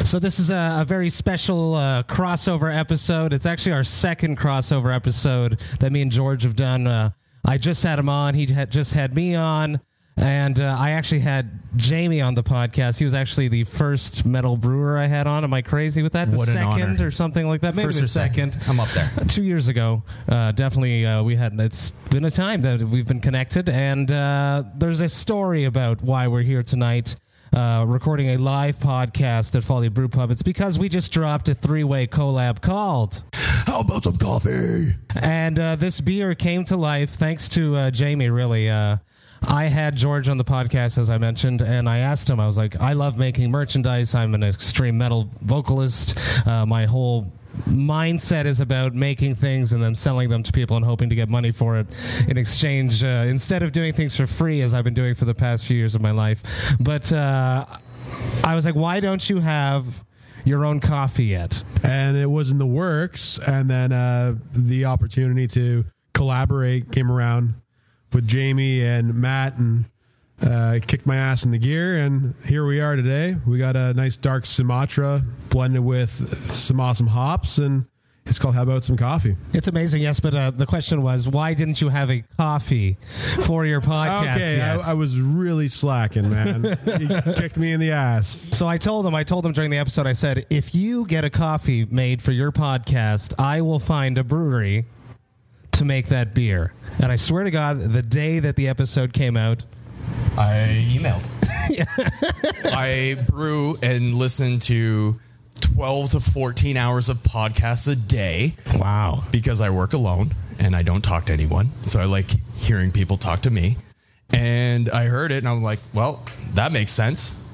So 0.00 0.18
this 0.18 0.38
is 0.38 0.48
a, 0.48 0.78
a 0.80 0.84
very 0.86 1.10
special 1.10 1.74
uh, 1.74 2.04
crossover 2.04 2.74
episode. 2.74 3.34
It's 3.34 3.44
actually 3.44 3.72
our 3.72 3.84
second 3.84 4.38
crossover 4.38 4.94
episode 4.96 5.60
that 5.80 5.92
me 5.92 6.00
and 6.00 6.10
George 6.10 6.42
have 6.44 6.56
done. 6.56 6.86
Uh, 6.86 7.10
I 7.48 7.58
just 7.58 7.82
had 7.82 7.98
him 7.98 8.08
on. 8.08 8.34
He 8.34 8.46
had 8.46 8.70
just 8.70 8.92
had 8.92 9.14
me 9.14 9.34
on. 9.34 9.80
And 10.16 10.58
uh, 10.58 10.76
I 10.76 10.90
actually 10.92 11.20
had 11.20 11.60
Jamie 11.76 12.20
on 12.20 12.34
the 12.34 12.42
podcast. 12.42 12.98
He 12.98 13.04
was 13.04 13.14
actually 13.14 13.46
the 13.46 13.62
first 13.62 14.26
metal 14.26 14.56
brewer 14.56 14.98
I 14.98 15.06
had 15.06 15.28
on. 15.28 15.44
Am 15.44 15.54
I 15.54 15.62
crazy 15.62 16.02
with 16.02 16.14
that? 16.14 16.30
The 16.32 16.36
What 16.36 16.48
an 16.48 16.54
second 16.54 16.82
honor. 16.96 17.06
or 17.06 17.10
something 17.12 17.46
like 17.46 17.60
that? 17.60 17.76
Maybe 17.76 17.86
First 17.86 18.00
the 18.00 18.08
second. 18.08 18.52
second. 18.54 18.68
I'm 18.68 18.80
up 18.80 18.88
there. 18.90 19.08
Two 19.28 19.44
years 19.44 19.68
ago, 19.68 20.02
uh, 20.28 20.50
definitely 20.52 21.06
uh, 21.06 21.22
we 21.22 21.36
had. 21.36 21.58
It's 21.60 21.92
been 22.10 22.24
a 22.24 22.32
time 22.32 22.62
that 22.62 22.82
we've 22.82 23.06
been 23.06 23.20
connected, 23.20 23.68
and 23.68 24.10
uh, 24.10 24.64
there's 24.76 25.00
a 25.00 25.08
story 25.08 25.66
about 25.66 26.02
why 26.02 26.26
we're 26.26 26.42
here 26.42 26.64
tonight. 26.64 27.14
Uh, 27.52 27.84
recording 27.88 28.28
a 28.30 28.36
live 28.36 28.78
podcast 28.78 29.54
at 29.56 29.64
Folly 29.64 29.88
Brew 29.88 30.08
Pub. 30.08 30.30
It's 30.30 30.42
because 30.42 30.78
we 30.78 30.88
just 30.88 31.10
dropped 31.12 31.48
a 31.48 31.54
three-way 31.54 32.06
collab 32.06 32.60
called 32.60 33.22
How 33.32 33.80
about 33.80 34.04
some 34.04 34.18
coffee? 34.18 34.92
and 35.16 35.58
uh, 35.58 35.76
this 35.76 36.00
beer 36.00 36.34
came 36.34 36.64
to 36.64 36.76
life 36.76 37.10
thanks 37.10 37.48
to 37.50 37.74
uh, 37.76 37.90
Jamie. 37.90 38.28
Really, 38.28 38.68
uh, 38.68 38.98
I 39.42 39.64
had 39.66 39.96
George 39.96 40.28
on 40.28 40.36
the 40.36 40.44
podcast 40.44 40.98
as 40.98 41.08
I 41.10 41.18
mentioned, 41.18 41.62
and 41.62 41.88
I 41.88 41.98
asked 41.98 42.28
him. 42.28 42.38
I 42.38 42.46
was 42.46 42.58
like, 42.58 42.78
"I 42.80 42.92
love 42.92 43.18
making 43.18 43.50
merchandise. 43.50 44.14
I'm 44.14 44.34
an 44.34 44.42
extreme 44.44 44.98
metal 44.98 45.30
vocalist. 45.40 46.18
Uh, 46.46 46.66
my 46.66 46.84
whole." 46.86 47.32
Mindset 47.66 48.46
is 48.46 48.60
about 48.60 48.94
making 48.94 49.34
things 49.34 49.72
and 49.72 49.82
then 49.82 49.94
selling 49.94 50.28
them 50.28 50.42
to 50.42 50.52
people 50.52 50.76
and 50.76 50.84
hoping 50.84 51.08
to 51.08 51.14
get 51.14 51.28
money 51.28 51.50
for 51.50 51.76
it 51.76 51.86
in 52.28 52.36
exchange 52.36 53.02
uh, 53.02 53.24
instead 53.26 53.62
of 53.62 53.72
doing 53.72 53.92
things 53.92 54.14
for 54.14 54.26
free 54.26 54.60
as 54.60 54.74
i've 54.74 54.84
been 54.84 54.94
doing 54.94 55.14
for 55.14 55.24
the 55.24 55.34
past 55.34 55.64
few 55.64 55.76
years 55.76 55.94
of 55.94 56.00
my 56.00 56.10
life. 56.10 56.42
But 56.80 57.12
uh, 57.12 57.66
i 58.44 58.54
was 58.54 58.64
like 58.64 58.74
why 58.74 59.00
don't 59.00 59.28
you 59.28 59.40
have 59.40 60.04
your 60.44 60.64
own 60.64 60.80
coffee 60.80 61.26
yet? 61.26 61.62
And 61.82 62.16
it 62.16 62.30
was 62.30 62.50
in 62.50 62.58
the 62.58 62.66
works, 62.66 63.38
and 63.38 63.68
then 63.70 63.92
uh, 63.92 64.36
the 64.52 64.86
opportunity 64.86 65.46
to 65.48 65.84
collaborate 66.14 66.90
came 66.90 67.10
around 67.12 67.54
with 68.12 68.26
Jamie 68.26 68.82
and 68.82 69.14
Matt, 69.14 69.56
and 69.58 69.84
uh, 70.42 70.78
kicked 70.86 71.06
my 71.06 71.16
ass 71.16 71.44
in 71.44 71.50
the 71.50 71.58
gear, 71.58 71.98
and 71.98 72.34
here 72.46 72.64
we 72.66 72.80
are 72.80 72.96
today. 72.96 73.36
We 73.46 73.58
got 73.58 73.76
a 73.76 73.92
nice 73.94 74.16
dark 74.16 74.46
Sumatra 74.46 75.22
blended 75.50 75.84
with 75.84 76.52
some 76.52 76.80
awesome 76.80 77.08
hops, 77.08 77.58
and 77.58 77.86
it's 78.24 78.38
called 78.38 78.54
How 78.54 78.62
About 78.62 78.84
Some 78.84 78.96
Coffee? 78.96 79.36
It's 79.54 79.68
amazing, 79.68 80.02
yes, 80.02 80.20
but 80.20 80.34
uh, 80.34 80.50
the 80.50 80.66
question 80.66 81.02
was, 81.02 81.26
why 81.26 81.54
didn't 81.54 81.80
you 81.80 81.88
have 81.88 82.10
a 82.10 82.22
coffee 82.36 82.98
for 83.46 83.64
your 83.64 83.80
podcast 83.80 84.36
Okay? 84.36 84.60
I, 84.60 84.90
I 84.90 84.92
was 84.92 85.18
really 85.18 85.66
slacking, 85.66 86.30
man. 86.30 86.78
he 86.98 87.08
kicked 87.34 87.56
me 87.56 87.72
in 87.72 87.80
the 87.80 87.92
ass. 87.92 88.28
so 88.28 88.68
I 88.68 88.76
told 88.76 89.06
him, 89.06 89.14
I 89.14 89.24
told 89.24 89.46
him 89.46 89.52
during 89.52 89.70
the 89.70 89.78
episode, 89.78 90.06
I 90.06 90.12
said, 90.12 90.46
if 90.50 90.74
you 90.74 91.06
get 91.06 91.24
a 91.24 91.30
coffee 91.30 91.86
made 91.86 92.20
for 92.20 92.32
your 92.32 92.52
podcast, 92.52 93.32
I 93.38 93.62
will 93.62 93.78
find 93.80 94.18
a 94.18 94.24
brewery 94.24 94.84
to 95.72 95.84
make 95.84 96.08
that 96.08 96.34
beer. 96.34 96.74
And 96.98 97.10
I 97.10 97.16
swear 97.16 97.44
to 97.44 97.50
God, 97.50 97.78
the 97.78 98.02
day 98.02 98.40
that 98.40 98.56
the 98.56 98.68
episode 98.68 99.12
came 99.12 99.36
out, 99.36 99.64
I 100.36 100.84
emailed. 100.88 101.26
I 102.64 103.14
brew 103.28 103.78
and 103.82 104.14
listen 104.14 104.60
to 104.60 105.18
12 105.60 106.12
to 106.12 106.20
14 106.20 106.76
hours 106.76 107.08
of 107.08 107.18
podcasts 107.18 107.88
a 107.90 107.96
day 107.96 108.54
wow, 108.76 109.24
because 109.30 109.60
I 109.60 109.70
work 109.70 109.92
alone 109.92 110.30
and 110.58 110.74
I 110.74 110.82
don't 110.82 111.02
talk 111.02 111.26
to 111.26 111.32
anyone. 111.32 111.70
So 111.82 112.00
I 112.00 112.04
like 112.04 112.30
hearing 112.56 112.90
people 112.92 113.16
talk 113.16 113.42
to 113.42 113.50
me. 113.50 113.76
And 114.32 114.90
I 114.90 115.04
heard 115.06 115.32
it 115.32 115.38
and 115.38 115.48
I'm 115.48 115.62
like, 115.62 115.78
well, 115.94 116.22
that 116.54 116.72
makes 116.72 116.90
sense. 116.90 117.44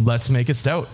Let's 0.00 0.30
make 0.30 0.48
a 0.48 0.54
stout. 0.54 0.88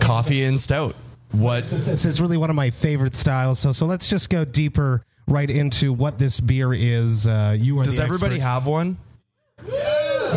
Coffee 0.00 0.44
and 0.44 0.60
stout. 0.60 0.94
What? 1.32 1.70
it's, 1.72 2.04
it's 2.04 2.20
really 2.20 2.36
one 2.36 2.50
of 2.50 2.56
my 2.56 2.70
favorite 2.70 3.14
styles. 3.14 3.58
So, 3.58 3.72
so 3.72 3.86
let's 3.86 4.08
just 4.08 4.30
go 4.30 4.44
deeper 4.44 5.04
right 5.26 5.50
into 5.50 5.92
what 5.92 6.18
this 6.18 6.40
beer 6.40 6.72
is. 6.72 7.26
Uh, 7.26 7.56
you 7.58 7.78
are 7.80 7.84
Does 7.84 7.96
the 7.96 8.02
everybody 8.02 8.36
expert. 8.36 8.48
have 8.48 8.66
one? 8.66 8.96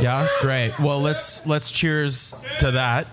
Yeah, 0.02 0.28
great. 0.42 0.78
Well, 0.80 1.02
let's 1.02 1.48
let's 1.48 1.72
cheers 1.72 2.36
to 2.60 2.72
that. 2.72 3.08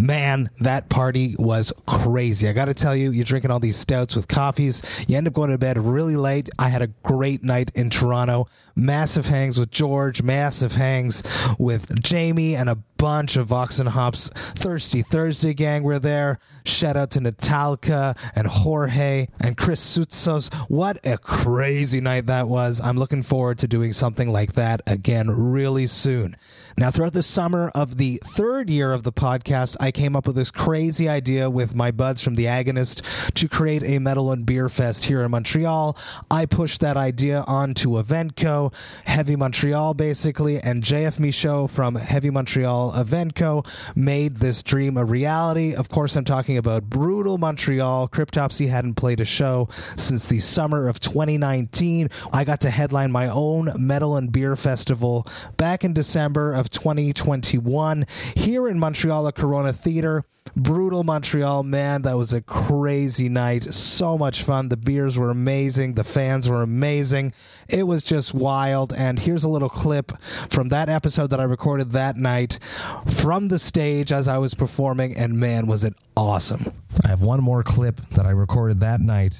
Man, 0.00 0.48
that 0.60 0.88
party 0.88 1.36
was 1.38 1.72
crazy. 1.86 2.48
I 2.48 2.52
got 2.52 2.66
to 2.66 2.74
tell 2.74 2.96
you, 2.96 3.10
you're 3.10 3.24
drinking 3.24 3.50
all 3.50 3.60
these 3.60 3.76
stouts 3.76 4.16
with 4.16 4.28
coffees. 4.28 4.82
You 5.06 5.16
end 5.16 5.26
up 5.26 5.34
going 5.34 5.50
to 5.50 5.58
bed 5.58 5.76
really 5.76 6.16
late. 6.16 6.48
I 6.58 6.68
had 6.68 6.80
a 6.80 6.86
great 7.02 7.44
night 7.44 7.70
in 7.74 7.90
Toronto. 7.90 8.46
Massive 8.74 9.26
hangs 9.26 9.58
with 9.58 9.70
George, 9.70 10.22
massive 10.22 10.72
hangs 10.72 11.22
with 11.58 12.02
Jamie, 12.02 12.56
and 12.56 12.70
a 12.70 12.78
bunch 13.00 13.36
of 13.36 13.46
Vox 13.46 13.78
and 13.78 13.88
Hops 13.88 14.28
Thirsty 14.28 15.00
Thursday 15.00 15.54
gang 15.54 15.82
were 15.82 15.98
there. 15.98 16.38
Shout 16.64 16.98
out 16.98 17.10
to 17.12 17.20
Natalka 17.20 18.14
and 18.34 18.46
Jorge 18.46 19.26
and 19.40 19.56
Chris 19.56 19.80
Sutsos. 19.80 20.52
What 20.68 20.98
a 21.04 21.16
crazy 21.16 22.02
night 22.02 22.26
that 22.26 22.46
was. 22.46 22.78
I'm 22.78 22.98
looking 22.98 23.22
forward 23.22 23.58
to 23.60 23.68
doing 23.68 23.94
something 23.94 24.30
like 24.30 24.52
that 24.52 24.82
again 24.86 25.30
really 25.30 25.86
soon. 25.86 26.36
Now, 26.76 26.90
throughout 26.90 27.14
the 27.14 27.22
summer 27.22 27.70
of 27.74 27.96
the 27.96 28.20
third 28.22 28.68
year 28.68 28.92
of 28.92 29.02
the 29.02 29.12
podcast, 29.12 29.78
I 29.80 29.89
came 29.92 30.16
up 30.16 30.26
with 30.26 30.36
this 30.36 30.50
crazy 30.50 31.08
idea 31.08 31.48
with 31.50 31.74
my 31.74 31.90
buds 31.90 32.20
from 32.20 32.34
The 32.34 32.44
Agonist 32.46 33.34
to 33.34 33.48
create 33.48 33.82
a 33.82 33.98
metal 33.98 34.32
and 34.32 34.44
beer 34.46 34.68
fest 34.68 35.04
here 35.04 35.22
in 35.22 35.30
Montreal. 35.30 35.96
I 36.30 36.46
pushed 36.46 36.80
that 36.80 36.96
idea 36.96 37.44
on 37.46 37.74
to 37.74 37.90
evenko, 37.90 38.72
Heavy 39.04 39.36
Montreal 39.36 39.94
basically, 39.94 40.58
and 40.58 40.82
JF 40.82 41.18
Michaud 41.18 41.68
from 41.68 41.94
Heavy 41.94 42.30
Montreal 42.30 42.92
evenko 42.92 43.66
made 43.96 44.36
this 44.36 44.62
dream 44.62 44.96
a 44.96 45.04
reality. 45.04 45.74
Of 45.74 45.88
course, 45.88 46.16
I'm 46.16 46.24
talking 46.24 46.56
about 46.56 46.84
Brutal 46.84 47.38
Montreal. 47.38 48.08
Cryptopsy 48.08 48.68
hadn't 48.68 48.94
played 48.94 49.20
a 49.20 49.24
show 49.24 49.68
since 49.96 50.28
the 50.28 50.40
summer 50.40 50.88
of 50.88 51.00
2019. 51.00 52.08
I 52.32 52.44
got 52.44 52.60
to 52.62 52.70
headline 52.70 53.12
my 53.12 53.28
own 53.28 53.72
metal 53.78 54.16
and 54.16 54.30
beer 54.30 54.56
festival 54.56 55.26
back 55.56 55.84
in 55.84 55.92
December 55.92 56.52
of 56.52 56.70
2021 56.70 58.06
here 58.34 58.68
in 58.68 58.78
Montreal 58.78 59.28
at 59.28 59.34
Corona 59.34 59.72
Theater. 59.80 60.24
Brutal 60.56 61.04
Montreal, 61.04 61.62
man, 61.62 62.02
that 62.02 62.16
was 62.16 62.32
a 62.32 62.40
crazy 62.40 63.28
night. 63.28 63.72
So 63.72 64.18
much 64.18 64.42
fun. 64.42 64.68
The 64.68 64.76
beers 64.76 65.16
were 65.16 65.30
amazing. 65.30 65.94
The 65.94 66.04
fans 66.04 66.48
were 66.48 66.62
amazing. 66.62 67.32
It 67.68 67.86
was 67.86 68.02
just 68.02 68.34
wild. 68.34 68.92
And 68.92 69.18
here's 69.18 69.44
a 69.44 69.48
little 69.48 69.68
clip 69.68 70.12
from 70.48 70.68
that 70.68 70.88
episode 70.88 71.28
that 71.30 71.40
I 71.40 71.44
recorded 71.44 71.92
that 71.92 72.16
night 72.16 72.58
from 73.06 73.48
the 73.48 73.58
stage 73.58 74.10
as 74.12 74.26
I 74.26 74.38
was 74.38 74.54
performing. 74.54 75.16
And 75.16 75.38
man, 75.38 75.66
was 75.66 75.84
it 75.84 75.94
awesome. 76.16 76.72
I 77.04 77.08
have 77.08 77.22
one 77.22 77.42
more 77.42 77.62
clip 77.62 77.96
that 78.10 78.26
I 78.26 78.30
recorded 78.30 78.80
that 78.80 79.00
night 79.00 79.38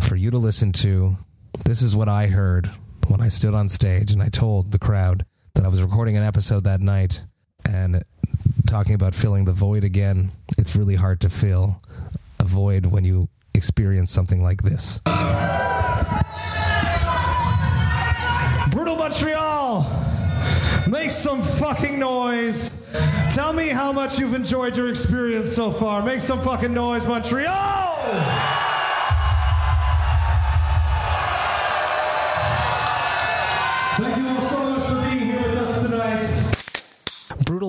for 0.00 0.16
you 0.16 0.30
to 0.30 0.38
listen 0.38 0.72
to. 0.72 1.16
This 1.64 1.82
is 1.82 1.94
what 1.94 2.08
I 2.08 2.28
heard 2.28 2.70
when 3.08 3.20
I 3.20 3.28
stood 3.28 3.54
on 3.54 3.68
stage 3.68 4.10
and 4.10 4.22
I 4.22 4.28
told 4.28 4.72
the 4.72 4.78
crowd 4.78 5.24
that 5.54 5.64
I 5.64 5.68
was 5.68 5.82
recording 5.82 6.16
an 6.16 6.22
episode 6.22 6.64
that 6.64 6.80
night 6.80 7.22
and 7.64 8.02
talking 8.74 8.96
about 8.96 9.14
filling 9.14 9.44
the 9.44 9.52
void 9.52 9.84
again. 9.84 10.32
It's 10.58 10.74
really 10.74 10.96
hard 10.96 11.20
to 11.20 11.28
fill 11.28 11.80
a 12.40 12.42
void 12.42 12.86
when 12.86 13.04
you 13.04 13.28
experience 13.54 14.10
something 14.10 14.42
like 14.42 14.64
this. 14.64 14.98
Brutal 18.72 18.96
Montreal, 18.96 19.86
make 20.88 21.12
some 21.12 21.40
fucking 21.40 22.00
noise. 22.00 22.68
Tell 23.32 23.52
me 23.52 23.68
how 23.68 23.92
much 23.92 24.18
you've 24.18 24.34
enjoyed 24.34 24.76
your 24.76 24.88
experience 24.88 25.54
so 25.54 25.70
far. 25.70 26.04
Make 26.04 26.18
some 26.20 26.40
fucking 26.40 26.74
noise, 26.74 27.06
Montreal! 27.06 27.73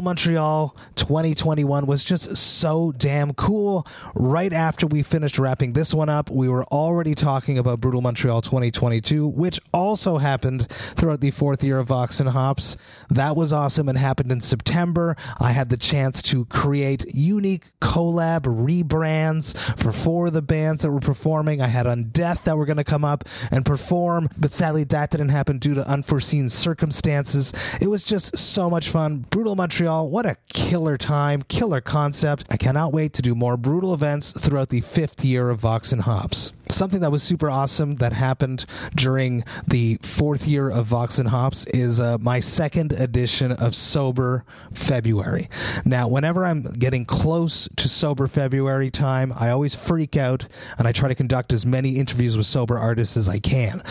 Montreal 0.02 0.76
2021 0.96 1.86
was 1.86 2.04
just 2.04 2.36
so 2.38 2.92
damn 2.92 3.34
cool. 3.34 3.88
Right 4.14 4.54
after 4.54 4.88
we 4.88 5.04
finished 5.04 5.38
wrapping 5.38 5.74
this 5.74 5.94
one 5.94 6.10
up, 6.10 6.30
we 6.30 6.48
were 6.48 6.66
already 6.66 7.16
talking 7.16 7.58
about 7.58 7.82
Brutal 7.82 8.02
Montreal 8.02 8.42
2022, 8.42 9.28
which 9.28 9.60
also 9.74 10.18
happened 10.18 10.68
throughout 10.70 11.22
the 11.22 11.32
fourth 11.32 11.64
year 11.64 11.80
of 11.80 11.88
Vox 11.88 12.20
and 12.20 12.30
Hops. 12.30 12.78
That 13.10 13.36
was 13.36 13.54
awesome 13.54 13.90
and 13.90 13.98
happened 13.98 14.32
in 14.32 14.42
September. 14.42 15.16
I 15.40 15.52
had 15.52 15.70
the 15.70 15.78
chance 15.78 16.22
to 16.24 16.46
create 16.46 17.14
unique 17.14 17.72
collab 17.82 18.42
rebrands 18.42 19.58
for 19.80 19.92
four 19.92 20.28
of 20.28 20.34
the 20.34 20.42
bands 20.42 20.82
that 20.82 20.92
were 20.92 21.00
performing. 21.00 21.62
I 21.62 21.68
had 21.68 21.86
Undeath 21.86 22.44
that 22.44 22.58
were 22.58 22.66
going 22.66 22.78
to 22.78 22.84
come 22.84 23.06
up 23.06 23.26
and 23.52 23.66
perform, 23.66 24.30
but 24.38 24.52
sadly 24.52 24.84
that 24.86 25.12
didn't 25.12 25.30
happen 25.30 25.60
due 25.60 25.76
to 25.76 25.88
unforeseen 25.88 26.50
circumstances. 26.50 27.54
It 27.80 27.90
was 27.90 28.04
just 28.04 28.38
so 28.38 28.70
much 28.70 28.90
fun. 28.90 29.26
Brutal 29.30 29.56
Montreal, 29.56 29.85
what 29.86 30.26
a 30.26 30.38
killer 30.50 30.98
time, 30.98 31.42
killer 31.44 31.82
concept. 31.82 32.46
I 32.50 32.58
cannot 32.58 32.94
wait 32.94 33.14
to 33.14 33.22
do 33.22 33.36
more 33.36 33.58
brutal 33.58 33.94
events 33.94 34.32
throughout 34.32 34.70
the 34.70 34.82
fifth 34.82 35.24
year 35.24 35.50
of 35.50 35.60
Vox 35.60 35.92
and 35.92 36.02
Hops. 36.02 36.54
Something 36.70 37.02
that 37.02 37.12
was 37.12 37.22
super 37.22 37.50
awesome 37.50 37.96
that 37.96 38.14
happened 38.14 38.66
during 38.96 39.44
the 39.68 39.98
fourth 40.02 40.48
year 40.48 40.70
of 40.70 40.86
Vox 40.86 41.20
and 41.20 41.30
Hops 41.30 41.66
is 41.68 42.02
uh, 42.02 42.18
my 42.20 42.40
second 42.40 42.92
edition 42.94 43.52
of 43.52 43.76
Sober 43.76 44.44
February. 44.74 45.50
Now, 45.86 46.08
whenever 46.08 46.46
I'm 46.46 46.64
getting 46.64 47.06
close 47.06 47.70
to 47.76 47.88
Sober 47.88 48.28
February 48.28 48.90
time, 48.90 49.32
I 49.36 49.50
always 49.50 49.76
freak 49.76 50.18
out 50.18 50.48
and 50.78 50.88
I 50.88 50.92
try 50.92 51.08
to 51.08 51.16
conduct 51.16 51.54
as 51.54 51.66
many 51.66 51.98
interviews 51.98 52.36
with 52.36 52.46
sober 52.46 52.78
artists 52.78 53.16
as 53.16 53.30
I 53.30 53.40
can. 53.40 53.84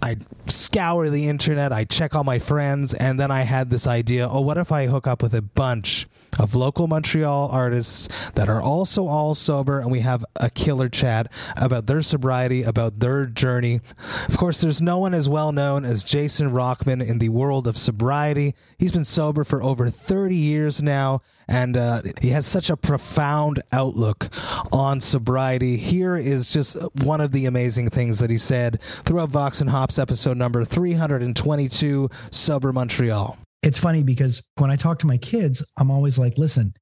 I 0.00 0.16
scour 0.46 1.08
the 1.08 1.28
internet, 1.28 1.72
I 1.72 1.84
check 1.84 2.14
all 2.14 2.24
my 2.24 2.38
friends, 2.38 2.94
and 2.94 3.18
then 3.18 3.30
I 3.30 3.42
had 3.42 3.70
this 3.70 3.86
idea 3.86 4.28
oh, 4.28 4.40
what 4.40 4.58
if 4.58 4.70
I 4.70 4.86
hook 4.86 5.06
up 5.06 5.22
with 5.22 5.34
a 5.34 5.42
bunch 5.42 6.06
of 6.38 6.54
local 6.54 6.86
Montreal 6.86 7.48
artists 7.50 8.08
that 8.32 8.48
are 8.48 8.62
also 8.62 9.06
all 9.06 9.34
sober 9.34 9.80
and 9.80 9.90
we 9.90 10.00
have 10.00 10.24
a 10.36 10.48
killer 10.50 10.88
chat 10.88 11.30
about 11.56 11.86
their 11.86 12.02
sobriety, 12.12 12.62
about 12.62 13.00
their 13.00 13.26
journey. 13.26 13.80
Of 14.28 14.36
course, 14.36 14.60
there's 14.60 14.82
no 14.82 14.98
one 14.98 15.14
as 15.14 15.28
well 15.28 15.50
known 15.50 15.84
as 15.84 16.04
Jason 16.04 16.52
Rockman 16.52 17.06
in 17.06 17.18
the 17.18 17.30
world 17.30 17.66
of 17.66 17.76
sobriety. 17.76 18.54
He's 18.78 18.92
been 18.92 19.04
sober 19.04 19.44
for 19.44 19.62
over 19.62 19.88
30 19.88 20.36
years 20.36 20.82
now 20.82 21.22
and 21.48 21.76
uh, 21.76 22.02
he 22.20 22.30
has 22.30 22.46
such 22.46 22.70
a 22.70 22.76
profound 22.76 23.62
outlook 23.72 24.28
on 24.72 25.00
sobriety. 25.00 25.76
Here 25.76 26.16
is 26.16 26.52
just 26.52 26.76
one 27.02 27.20
of 27.20 27.32
the 27.32 27.46
amazing 27.46 27.90
things 27.90 28.18
that 28.18 28.30
he 28.30 28.38
said 28.38 28.80
throughout 28.80 29.30
Vox 29.30 29.60
and 29.60 29.70
Hops 29.70 29.98
episode 29.98 30.36
number 30.36 30.64
322 30.64 32.08
Sober 32.30 32.72
Montreal. 32.72 33.38
it's 33.62 33.78
funny 33.78 34.02
because 34.02 34.46
when 34.56 34.70
I 34.70 34.76
talk 34.76 34.98
to 35.00 35.06
my 35.06 35.16
kids, 35.16 35.64
I'm 35.76 35.90
always 35.90 36.18
like, 36.18 36.36
listen, 36.36 36.74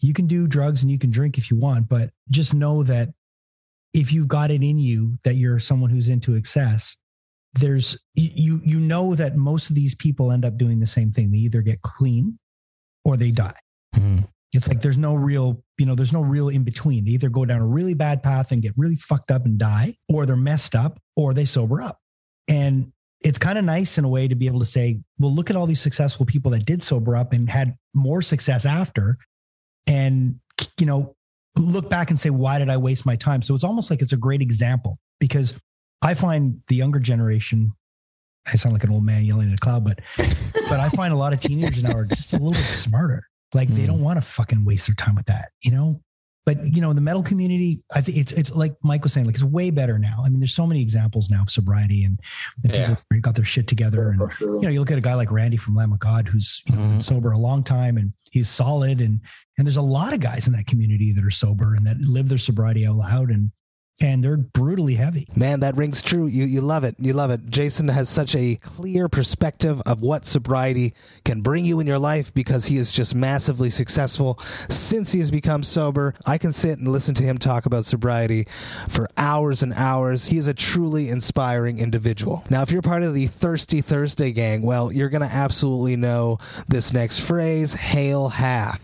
you 0.00 0.12
can 0.12 0.26
do 0.26 0.46
drugs 0.46 0.82
and 0.82 0.90
you 0.90 0.98
can 0.98 1.10
drink 1.10 1.38
if 1.38 1.50
you 1.50 1.56
want, 1.56 1.88
but 1.88 2.10
just 2.30 2.54
know 2.54 2.82
that 2.82 3.08
if 3.94 4.12
you've 4.12 4.28
got 4.28 4.50
it 4.50 4.62
in 4.62 4.78
you 4.78 5.16
that 5.22 5.36
you're 5.36 5.58
someone 5.58 5.88
who's 5.88 6.08
into 6.08 6.34
excess, 6.34 6.96
there's 7.54 7.96
you 8.14 8.60
you 8.64 8.80
know 8.80 9.14
that 9.14 9.36
most 9.36 9.70
of 9.70 9.76
these 9.76 9.94
people 9.94 10.32
end 10.32 10.44
up 10.44 10.58
doing 10.58 10.80
the 10.80 10.86
same 10.86 11.12
thing. 11.12 11.30
They 11.30 11.38
either 11.38 11.62
get 11.62 11.82
clean 11.82 12.38
or 13.04 13.16
they 13.16 13.30
die. 13.30 13.58
Mm-hmm. 13.94 14.24
It's 14.52 14.68
like 14.68 14.82
there's 14.82 14.98
no 14.98 15.14
real, 15.14 15.64
you 15.78 15.86
know, 15.86 15.96
there's 15.96 16.12
no 16.12 16.20
real 16.20 16.48
in 16.48 16.62
between. 16.62 17.04
They 17.04 17.12
either 17.12 17.28
go 17.28 17.44
down 17.44 17.60
a 17.60 17.66
really 17.66 17.94
bad 17.94 18.22
path 18.22 18.52
and 18.52 18.62
get 18.62 18.72
really 18.76 18.94
fucked 18.94 19.30
up 19.30 19.44
and 19.44 19.58
die, 19.58 19.94
or 20.08 20.26
they're 20.26 20.36
messed 20.36 20.76
up, 20.76 21.00
or 21.16 21.34
they 21.34 21.44
sober 21.44 21.82
up. 21.82 21.98
And 22.46 22.92
it's 23.20 23.38
kind 23.38 23.58
of 23.58 23.64
nice 23.64 23.98
in 23.98 24.04
a 24.04 24.08
way 24.08 24.28
to 24.28 24.34
be 24.36 24.46
able 24.46 24.60
to 24.60 24.64
say, 24.64 25.00
well, 25.18 25.34
look 25.34 25.50
at 25.50 25.56
all 25.56 25.66
these 25.66 25.80
successful 25.80 26.24
people 26.24 26.52
that 26.52 26.66
did 26.66 26.82
sober 26.82 27.16
up 27.16 27.32
and 27.32 27.50
had 27.50 27.74
more 27.94 28.22
success 28.22 28.64
after. 28.64 29.18
And, 29.88 30.38
you 30.78 30.86
know, 30.86 31.13
look 31.56 31.88
back 31.88 32.10
and 32.10 32.18
say, 32.18 32.30
why 32.30 32.58
did 32.58 32.68
I 32.68 32.76
waste 32.76 33.06
my 33.06 33.16
time? 33.16 33.42
So 33.42 33.54
it's 33.54 33.64
almost 33.64 33.90
like 33.90 34.02
it's 34.02 34.12
a 34.12 34.16
great 34.16 34.42
example 34.42 34.98
because 35.20 35.54
I 36.02 36.14
find 36.14 36.60
the 36.68 36.76
younger 36.76 36.98
generation, 36.98 37.72
I 38.46 38.56
sound 38.56 38.72
like 38.72 38.84
an 38.84 38.90
old 38.90 39.04
man 39.04 39.24
yelling 39.24 39.48
at 39.48 39.54
a 39.54 39.58
cloud, 39.58 39.84
but 39.84 40.00
but 40.16 40.80
I 40.80 40.88
find 40.90 41.12
a 41.12 41.16
lot 41.16 41.32
of 41.32 41.40
teenagers 41.40 41.82
now 41.82 41.94
are 41.94 42.04
just 42.04 42.32
a 42.32 42.36
little 42.36 42.52
bit 42.52 42.62
smarter. 42.62 43.26
Like 43.52 43.68
they 43.68 43.82
hmm. 43.82 43.86
don't 43.86 44.00
want 44.00 44.22
to 44.22 44.28
fucking 44.28 44.64
waste 44.64 44.86
their 44.86 44.96
time 44.96 45.14
with 45.14 45.26
that, 45.26 45.50
you 45.62 45.70
know? 45.70 46.00
But 46.46 46.74
you 46.74 46.82
know, 46.82 46.92
the 46.92 47.00
metal 47.00 47.22
community, 47.22 47.82
I 47.94 48.02
think 48.02 48.18
it's 48.18 48.32
it's 48.32 48.50
like 48.50 48.74
Mike 48.82 49.02
was 49.02 49.12
saying, 49.14 49.24
like 49.26 49.34
it's 49.34 49.44
way 49.44 49.70
better 49.70 49.98
now. 49.98 50.22
I 50.24 50.28
mean, 50.28 50.40
there's 50.40 50.54
so 50.54 50.66
many 50.66 50.82
examples 50.82 51.30
now 51.30 51.42
of 51.42 51.50
sobriety 51.50 52.04
and, 52.04 52.20
and 52.62 52.72
Yeah. 52.72 52.86
people 53.10 53.20
got 53.22 53.34
their 53.34 53.44
shit 53.46 53.66
together. 53.66 54.10
and 54.10 54.30
sure. 54.32 54.54
you 54.56 54.60
know, 54.60 54.68
you 54.68 54.78
look 54.80 54.90
at 54.90 54.98
a 54.98 55.02
guy 55.02 55.14
like 55.14 55.32
Randy 55.32 55.56
from 55.56 55.74
Lamb 55.74 55.92
of 55.92 56.00
God, 56.00 56.28
who's 56.28 56.62
you 56.66 56.76
know, 56.76 56.82
Mhm. 56.82 56.90
been 56.92 57.00
sober 57.00 57.32
a 57.32 57.38
long 57.38 57.62
time 57.64 57.96
and 57.96 58.12
he's 58.30 58.48
solid. 58.50 59.00
And 59.00 59.20
and 59.56 59.66
there's 59.66 59.78
a 59.78 59.82
lot 59.82 60.12
of 60.12 60.20
guys 60.20 60.46
in 60.46 60.52
that 60.52 60.66
community 60.66 61.12
that 61.12 61.24
are 61.24 61.30
sober 61.30 61.74
and 61.74 61.86
that 61.86 61.98
live 62.00 62.28
their 62.28 62.36
sobriety 62.38 62.86
out 62.86 62.96
loud 62.96 63.30
and 63.30 63.50
and 64.00 64.24
they're 64.24 64.36
brutally 64.36 64.94
heavy. 64.94 65.28
Man, 65.36 65.60
that 65.60 65.76
rings 65.76 66.02
true. 66.02 66.26
You 66.26 66.44
you 66.44 66.60
love 66.60 66.84
it. 66.84 66.96
You 66.98 67.12
love 67.12 67.30
it. 67.30 67.46
Jason 67.48 67.88
has 67.88 68.08
such 68.08 68.34
a 68.34 68.56
clear 68.56 69.08
perspective 69.08 69.80
of 69.86 70.02
what 70.02 70.24
sobriety 70.24 70.94
can 71.24 71.42
bring 71.42 71.64
you 71.64 71.78
in 71.78 71.86
your 71.86 71.98
life 71.98 72.34
because 72.34 72.64
he 72.66 72.76
is 72.76 72.92
just 72.92 73.14
massively 73.14 73.70
successful 73.70 74.38
since 74.68 75.12
he 75.12 75.20
has 75.20 75.30
become 75.30 75.62
sober. 75.62 76.14
I 76.26 76.38
can 76.38 76.52
sit 76.52 76.78
and 76.78 76.88
listen 76.88 77.14
to 77.16 77.22
him 77.22 77.38
talk 77.38 77.66
about 77.66 77.84
sobriety 77.84 78.48
for 78.88 79.08
hours 79.16 79.62
and 79.62 79.72
hours. 79.74 80.26
He 80.26 80.38
is 80.38 80.48
a 80.48 80.54
truly 80.54 81.08
inspiring 81.08 81.78
individual. 81.78 82.44
Now, 82.50 82.62
if 82.62 82.72
you're 82.72 82.82
part 82.82 83.04
of 83.04 83.14
the 83.14 83.28
Thirsty 83.28 83.80
Thursday 83.80 84.32
gang, 84.32 84.62
well, 84.62 84.92
you're 84.92 85.08
going 85.08 85.26
to 85.26 85.34
absolutely 85.34 85.96
know 85.96 86.38
this 86.68 86.92
next 86.92 87.20
phrase, 87.20 87.74
hail 87.74 88.28
hath. 88.28 88.80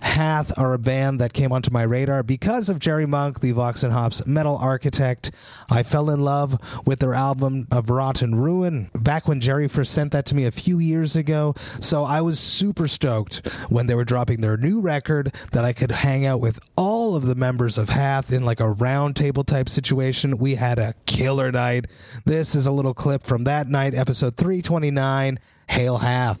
Hath 0.00 0.56
are 0.58 0.74
a 0.74 0.78
band 0.78 1.20
that 1.20 1.32
came 1.32 1.52
onto 1.52 1.70
my 1.70 1.82
radar 1.82 2.22
because 2.22 2.68
of 2.68 2.78
Jerry 2.78 3.06
Monk, 3.06 3.40
the 3.40 3.52
Vox 3.52 3.82
and 3.82 3.92
Hops 3.92 4.24
metal 4.26 4.53
architect. 4.56 5.30
I 5.70 5.82
fell 5.82 6.10
in 6.10 6.20
love 6.20 6.58
with 6.86 7.00
their 7.00 7.14
album 7.14 7.66
of 7.70 7.90
Rotten 7.90 8.34
Ruin 8.34 8.90
back 8.94 9.28
when 9.28 9.40
Jerry 9.40 9.68
first 9.68 9.92
sent 9.92 10.12
that 10.12 10.26
to 10.26 10.34
me 10.34 10.44
a 10.44 10.50
few 10.50 10.78
years 10.78 11.16
ago. 11.16 11.54
So 11.80 12.04
I 12.04 12.20
was 12.20 12.38
super 12.38 12.88
stoked 12.88 13.46
when 13.68 13.86
they 13.86 13.94
were 13.94 14.04
dropping 14.04 14.40
their 14.40 14.56
new 14.56 14.80
record 14.80 15.34
that 15.52 15.64
I 15.64 15.72
could 15.72 15.90
hang 15.90 16.26
out 16.26 16.40
with 16.40 16.58
all 16.76 17.16
of 17.16 17.24
the 17.24 17.34
members 17.34 17.78
of 17.78 17.88
Hath 17.88 18.32
in 18.32 18.44
like 18.44 18.60
a 18.60 18.70
round 18.70 19.16
table 19.16 19.44
type 19.44 19.68
situation. 19.68 20.38
We 20.38 20.54
had 20.54 20.78
a 20.78 20.94
killer 21.06 21.50
night. 21.52 21.86
This 22.24 22.54
is 22.54 22.66
a 22.66 22.72
little 22.72 22.94
clip 22.94 23.22
from 23.22 23.44
that 23.44 23.68
night, 23.68 23.94
episode 23.94 24.36
329. 24.36 25.38
Hail 25.68 25.98
Hath. 25.98 26.40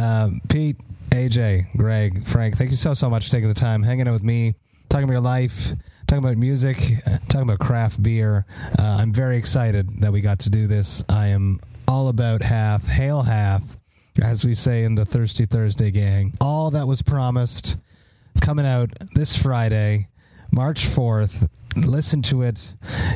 Um, 0.00 0.40
Pete, 0.48 0.76
AJ, 1.10 1.76
Greg, 1.76 2.26
Frank, 2.26 2.56
thank 2.56 2.70
you 2.70 2.76
so, 2.76 2.94
so 2.94 3.10
much 3.10 3.24
for 3.24 3.30
taking 3.30 3.48
the 3.48 3.54
time, 3.54 3.82
hanging 3.82 4.06
out 4.06 4.12
with 4.12 4.24
me, 4.24 4.54
talking 4.88 5.04
about 5.04 5.14
your 5.14 5.22
life, 5.22 5.72
talking 6.10 6.24
about 6.24 6.36
music, 6.36 6.76
uh, 7.06 7.18
talking 7.28 7.42
about 7.42 7.60
craft 7.60 8.02
beer. 8.02 8.44
Uh, 8.76 8.82
I'm 8.82 9.12
very 9.12 9.36
excited 9.36 10.00
that 10.00 10.12
we 10.12 10.20
got 10.20 10.40
to 10.40 10.50
do 10.50 10.66
this. 10.66 11.04
I 11.08 11.28
am 11.28 11.60
all 11.86 12.08
about 12.08 12.42
Hath, 12.42 12.88
hail 12.88 13.22
Hath, 13.22 13.78
as 14.20 14.44
we 14.44 14.54
say 14.54 14.82
in 14.82 14.96
the 14.96 15.04
Thirsty 15.04 15.46
Thursday 15.46 15.92
gang. 15.92 16.34
All 16.40 16.72
that 16.72 16.88
was 16.88 17.00
promised 17.00 17.76
coming 18.40 18.66
out 18.66 18.90
this 19.14 19.36
Friday, 19.36 20.08
March 20.50 20.84
4th. 20.84 21.48
Listen 21.76 22.22
to 22.22 22.42
it, 22.42 22.60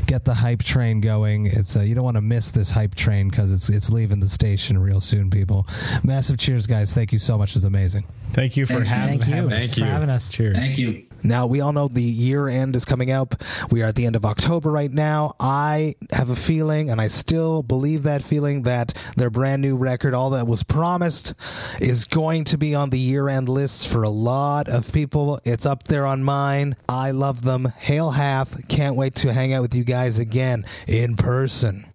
get 0.07 0.25
the 0.25 0.35
hype 0.35 0.63
train 0.63 1.01
going. 1.01 1.47
It's 1.47 1.75
uh, 1.77 1.81
you 1.81 1.97
don't 1.97 2.05
want 2.05 2.17
to 2.17 2.21
miss 2.21 2.53
this 2.53 2.71
hype 2.71 2.95
train 2.95 3.29
because 3.29 3.51
it's 3.51 3.69
it's 3.69 3.91
leaving 3.91 4.21
the 4.21 4.29
station 4.29 4.79
real 4.79 5.01
soon, 5.01 5.29
people. 5.31 5.67
Massive 6.05 6.39
cheers, 6.39 6.69
guys! 6.69 6.95
Thank 6.95 7.11
you 7.13 7.19
so 7.19 7.37
much. 7.37 7.57
It's 7.57 7.65
amazing. 7.65 8.07
Thank 8.31 8.57
you 8.57 8.65
for 8.65 8.75
Thanks, 8.75 8.91
having, 8.91 9.19
thank 9.19 9.29
you. 9.29 9.35
having, 9.35 9.51
Thank 9.51 9.65
us, 9.65 9.77
you. 9.77 9.83
for 9.83 9.91
having 9.91 10.09
us. 10.11 10.29
Cheers. 10.29 10.59
Thank 10.59 10.79
you. 10.79 11.05
Now, 11.25 11.47
we 11.47 11.63
all 11.63 11.73
know 11.73 11.89
the 11.89 12.03
year 12.03 12.49
end 12.49 12.77
is 12.77 12.85
coming 12.85 13.11
up. 13.11 13.35
We 13.71 13.83
are 13.83 13.87
at 13.87 13.97
the 13.97 14.05
end 14.05 14.15
of 14.15 14.27
October 14.27 14.71
right 14.71 14.93
now. 14.93 15.35
I 15.41 15.97
have 16.13 16.29
a 16.29 16.37
feeling, 16.37 16.91
and 16.91 17.01
I 17.01 17.07
still 17.07 17.63
believe 17.63 18.03
that 18.03 18.23
feeling, 18.23 18.63
that 18.63 18.93
their 19.17 19.31
brand 19.31 19.63
new 19.63 19.75
record, 19.75 20.13
All 20.13 20.31
That 20.31 20.47
Was 20.47 20.63
Promised, 20.63 21.33
is 21.81 22.05
going 22.05 22.45
to 22.45 22.59
be 22.59 22.75
on 22.75 22.91
the 22.91 22.99
year 22.99 23.29
end 23.31 23.49
lists 23.49 23.91
for 23.91 24.03
a 24.03 24.11
lot 24.11 24.69
of 24.69 24.93
people. 24.93 25.41
It's 25.45 25.65
up 25.65 25.85
there 25.85 26.05
on 26.05 26.23
mine. 26.23 26.77
I 26.91 27.13
love 27.13 27.41
them. 27.43 27.73
Hail 27.79 28.11
Hath. 28.11 28.69
Can't 28.69 28.97
wait 28.97 29.15
to 29.17 29.33
hang 29.33 29.55
out 29.55 29.63
with 29.63 29.75
you 29.75 29.85
guys 29.85 30.19
again 30.19 30.67
in 30.87 31.17
person. 31.17 31.87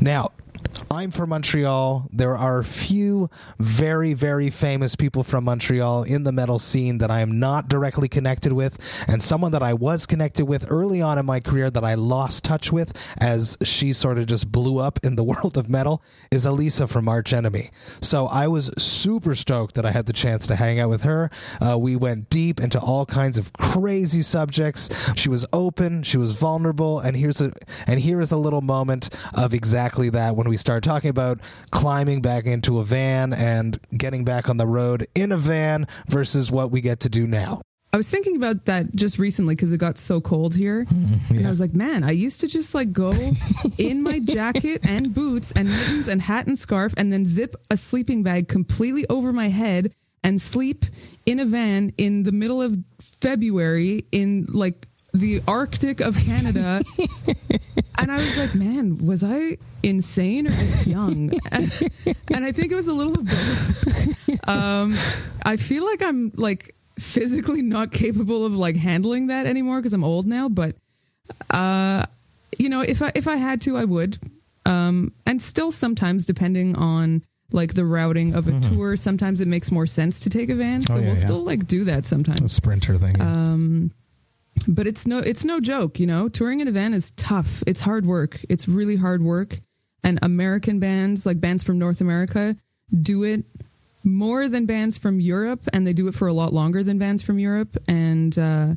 Now, 0.00 0.32
I'm 0.90 1.10
from 1.10 1.30
Montreal. 1.30 2.08
There 2.12 2.36
are 2.36 2.60
a 2.60 2.64
few 2.64 3.30
very, 3.58 4.14
very 4.14 4.50
famous 4.50 4.94
people 4.94 5.22
from 5.22 5.44
Montreal 5.44 6.04
in 6.04 6.24
the 6.24 6.32
metal 6.32 6.58
scene 6.58 6.98
that 6.98 7.10
I 7.10 7.20
am 7.20 7.38
not 7.38 7.68
directly 7.68 8.08
connected 8.08 8.52
with, 8.52 8.78
and 9.08 9.22
someone 9.22 9.52
that 9.52 9.62
I 9.62 9.74
was 9.74 10.06
connected 10.06 10.44
with 10.46 10.70
early 10.70 11.02
on 11.02 11.18
in 11.18 11.26
my 11.26 11.40
career 11.40 11.70
that 11.70 11.84
I 11.84 11.94
lost 11.94 12.44
touch 12.44 12.70
with 12.70 12.96
as 13.18 13.58
she 13.62 13.92
sort 13.92 14.18
of 14.18 14.26
just 14.26 14.50
blew 14.50 14.78
up 14.78 15.00
in 15.02 15.16
the 15.16 15.24
world 15.30 15.56
of 15.56 15.68
metal 15.68 16.02
is 16.30 16.46
Alissa 16.46 16.88
from 16.88 17.08
Arch 17.08 17.32
Enemy. 17.32 17.70
So 18.00 18.26
I 18.26 18.48
was 18.48 18.70
super 18.78 19.34
stoked 19.34 19.74
that 19.74 19.86
I 19.86 19.90
had 19.90 20.06
the 20.06 20.12
chance 20.12 20.46
to 20.46 20.56
hang 20.56 20.78
out 20.78 20.90
with 20.90 21.02
her. 21.02 21.30
Uh, 21.60 21.78
we 21.78 21.96
went 21.96 22.30
deep 22.30 22.60
into 22.60 22.78
all 22.78 23.06
kinds 23.06 23.38
of 23.38 23.52
crazy 23.54 24.22
subjects. 24.22 24.88
She 25.16 25.28
was 25.28 25.46
open, 25.52 26.02
she 26.02 26.16
was 26.16 26.38
vulnerable, 26.38 27.00
and 27.00 27.16
here's 27.16 27.40
a 27.40 27.52
and 27.86 28.00
here 28.00 28.20
is 28.20 28.32
a 28.32 28.36
little 28.36 28.60
moment 28.60 29.08
of 29.34 29.54
exactly 29.54 30.10
that 30.10 30.36
when 30.36 30.48
we 30.48 30.56
start 30.70 30.84
talking 30.84 31.10
about 31.10 31.40
climbing 31.72 32.22
back 32.22 32.46
into 32.46 32.78
a 32.78 32.84
van 32.84 33.32
and 33.32 33.80
getting 33.96 34.24
back 34.24 34.48
on 34.48 34.56
the 34.56 34.66
road 34.68 35.04
in 35.16 35.32
a 35.32 35.36
van 35.36 35.84
versus 36.06 36.52
what 36.52 36.70
we 36.70 36.80
get 36.80 37.00
to 37.00 37.08
do 37.08 37.26
now. 37.26 37.60
I 37.92 37.96
was 37.96 38.08
thinking 38.08 38.36
about 38.36 38.66
that 38.66 38.94
just 38.94 39.18
recently 39.18 39.56
because 39.56 39.72
it 39.72 39.78
got 39.78 39.98
so 39.98 40.20
cold 40.20 40.54
here. 40.54 40.86
And 41.30 41.44
I 41.44 41.48
was 41.48 41.58
like, 41.58 41.74
man, 41.74 42.04
I 42.04 42.12
used 42.12 42.40
to 42.42 42.46
just 42.46 42.72
like 42.72 42.92
go 42.92 43.12
in 43.78 44.04
my 44.04 44.20
jacket 44.20 44.86
and 44.86 45.12
boots 45.12 45.50
and 45.50 45.66
mittens 45.66 46.06
and 46.06 46.22
hat 46.22 46.46
and 46.46 46.56
scarf 46.56 46.94
and 46.96 47.12
then 47.12 47.24
zip 47.24 47.56
a 47.68 47.76
sleeping 47.76 48.22
bag 48.22 48.46
completely 48.46 49.06
over 49.08 49.32
my 49.32 49.48
head 49.48 49.92
and 50.22 50.40
sleep 50.40 50.84
in 51.26 51.40
a 51.40 51.44
van 51.44 51.92
in 51.98 52.22
the 52.22 52.32
middle 52.32 52.62
of 52.62 52.78
February 53.00 54.04
in 54.12 54.46
like 54.48 54.86
the 55.12 55.42
Arctic 55.48 56.00
of 56.00 56.16
Canada. 56.16 56.82
and 58.00 58.10
I 58.12 58.16
was 58.16 58.36
like, 58.38 58.54
man, 58.54 58.98
was 58.98 59.22
I 59.22 59.58
insane 59.82 60.46
or 60.46 60.50
just 60.50 60.86
young? 60.86 61.32
and, 61.52 61.72
and 62.32 62.44
I 62.44 62.52
think 62.52 62.72
it 62.72 62.74
was 62.74 62.88
a 62.88 62.92
little 62.92 63.18
of 63.18 63.24
both. 63.26 64.48
um, 64.48 64.94
I 65.44 65.56
feel 65.56 65.84
like 65.84 66.02
I'm 66.02 66.32
like 66.36 66.74
physically 66.98 67.62
not 67.62 67.92
capable 67.92 68.44
of 68.44 68.54
like 68.54 68.76
handling 68.76 69.28
that 69.28 69.46
anymore 69.46 69.78
because 69.78 69.92
I'm 69.92 70.04
old 70.04 70.26
now. 70.26 70.48
But 70.48 70.76
uh, 71.50 72.06
you 72.58 72.68
know, 72.68 72.80
if 72.80 73.02
I 73.02 73.12
if 73.14 73.28
I 73.28 73.36
had 73.36 73.60
to, 73.62 73.76
I 73.76 73.84
would. 73.84 74.18
Um, 74.66 75.12
and 75.26 75.40
still 75.40 75.70
sometimes, 75.70 76.26
depending 76.26 76.76
on 76.76 77.22
like 77.52 77.74
the 77.74 77.84
routing 77.84 78.34
of 78.34 78.46
a 78.46 78.60
tour, 78.60 78.96
sometimes 78.96 79.40
it 79.40 79.48
makes 79.48 79.72
more 79.72 79.86
sense 79.86 80.20
to 80.20 80.30
take 80.30 80.50
a 80.50 80.54
van. 80.54 80.82
So 80.82 80.94
Oh, 80.94 80.96
yeah, 80.98 81.02
we'll 81.06 81.14
yeah. 81.14 81.20
still 81.20 81.42
like 81.42 81.66
do 81.66 81.84
that 81.84 82.06
sometimes. 82.06 82.42
A 82.42 82.48
sprinter 82.48 82.96
thing. 82.98 83.20
Um, 83.20 83.90
but 84.68 84.86
it's 84.86 85.06
no 85.06 85.18
it's 85.18 85.44
no 85.44 85.60
joke, 85.60 85.98
you 85.98 86.06
know. 86.06 86.28
Touring 86.28 86.60
in 86.60 86.68
a 86.68 86.72
van 86.72 86.94
is 86.94 87.10
tough. 87.12 87.62
It's 87.66 87.80
hard 87.80 88.06
work. 88.06 88.40
It's 88.48 88.68
really 88.68 88.96
hard 88.96 89.22
work. 89.22 89.60
And 90.02 90.18
American 90.22 90.80
bands, 90.80 91.26
like 91.26 91.40
bands 91.40 91.62
from 91.62 91.78
North 91.78 92.00
America, 92.00 92.56
do 93.02 93.22
it 93.22 93.44
more 94.02 94.48
than 94.48 94.66
bands 94.66 94.96
from 94.96 95.20
Europe, 95.20 95.62
and 95.72 95.86
they 95.86 95.92
do 95.92 96.08
it 96.08 96.14
for 96.14 96.26
a 96.26 96.32
lot 96.32 96.52
longer 96.52 96.82
than 96.82 96.98
bands 96.98 97.22
from 97.22 97.38
Europe. 97.38 97.76
And 97.86 98.36
uh, 98.38 98.74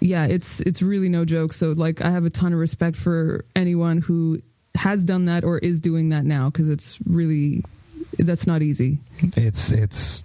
yeah, 0.00 0.26
it's 0.26 0.60
it's 0.60 0.82
really 0.82 1.08
no 1.08 1.24
joke. 1.24 1.52
So 1.52 1.72
like, 1.72 2.02
I 2.02 2.10
have 2.10 2.24
a 2.24 2.30
ton 2.30 2.52
of 2.52 2.58
respect 2.58 2.96
for 2.96 3.44
anyone 3.56 3.98
who 3.98 4.40
has 4.74 5.04
done 5.04 5.26
that 5.26 5.44
or 5.44 5.58
is 5.58 5.80
doing 5.80 6.10
that 6.10 6.24
now 6.24 6.50
because 6.50 6.68
it's 6.68 6.98
really 7.06 7.62
that's 8.18 8.46
not 8.46 8.62
easy. 8.62 8.98
It's 9.36 9.70
it's 9.70 10.24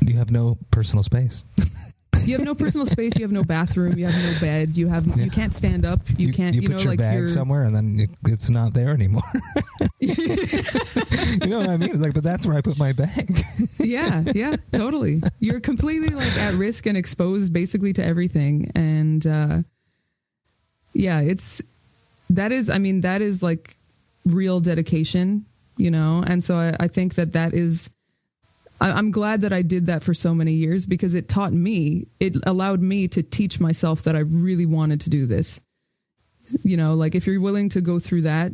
you 0.00 0.16
have 0.16 0.30
no 0.30 0.58
personal 0.70 1.02
space. 1.02 1.44
You 2.24 2.36
have 2.36 2.44
no 2.44 2.54
personal 2.54 2.86
space. 2.86 3.16
You 3.16 3.22
have 3.24 3.32
no 3.32 3.42
bathroom. 3.42 3.98
You 3.98 4.06
have 4.06 4.34
no 4.34 4.40
bed. 4.40 4.76
You 4.76 4.88
have 4.88 5.06
you 5.18 5.30
can't 5.30 5.54
stand 5.54 5.84
up. 5.84 6.00
You, 6.16 6.32
can't. 6.32 6.54
You, 6.54 6.62
put 6.62 6.70
know, 6.70 6.78
your 6.78 6.90
like 6.90 6.98
bag 6.98 7.28
somewhere 7.28 7.64
and 7.64 7.74
then 7.74 8.00
it, 8.00 8.10
it's 8.26 8.50
not 8.50 8.74
there 8.74 8.90
anymore. 8.90 9.22
you 10.00 10.14
know 11.46 11.58
what 11.58 11.70
I 11.70 11.76
mean? 11.76 11.90
It's 11.90 12.00
like, 12.00 12.14
but 12.14 12.24
that's 12.24 12.46
where 12.46 12.56
I 12.56 12.60
put 12.60 12.78
my 12.78 12.92
bag. 12.92 13.44
yeah, 13.78 14.22
yeah, 14.34 14.56
totally. 14.72 15.22
You're 15.38 15.60
completely 15.60 16.14
like 16.14 16.36
at 16.36 16.54
risk 16.54 16.86
and 16.86 16.96
exposed 16.96 17.52
basically 17.52 17.92
to 17.94 18.04
everything. 18.04 18.70
And 18.74 19.26
uh 19.26 19.58
yeah, 20.92 21.20
it's 21.20 21.62
that 22.30 22.52
is 22.52 22.70
I 22.70 22.78
mean, 22.78 23.02
that 23.02 23.22
is 23.22 23.42
like 23.42 23.76
real 24.24 24.60
dedication, 24.60 25.46
you 25.76 25.90
know? 25.90 26.22
And 26.26 26.42
so 26.42 26.56
I, 26.56 26.76
I 26.80 26.88
think 26.88 27.14
that 27.14 27.32
that 27.32 27.54
is 27.54 27.90
I, 28.80 28.90
I'm 28.92 29.10
glad 29.10 29.42
that 29.42 29.52
I 29.52 29.62
did 29.62 29.86
that 29.86 30.02
for 30.02 30.14
so 30.14 30.34
many 30.34 30.52
years 30.52 30.86
because 30.86 31.14
it 31.14 31.28
taught 31.28 31.52
me, 31.52 32.06
it 32.18 32.36
allowed 32.44 32.80
me 32.80 33.08
to 33.08 33.22
teach 33.22 33.60
myself 33.60 34.02
that 34.02 34.16
I 34.16 34.20
really 34.20 34.66
wanted 34.66 35.00
to 35.02 35.10
do 35.10 35.26
this. 35.26 35.60
You 36.62 36.76
know, 36.76 36.94
like 36.94 37.14
if 37.14 37.26
you're 37.26 37.40
willing 37.40 37.68
to 37.70 37.80
go 37.80 37.98
through 37.98 38.22
that, 38.22 38.52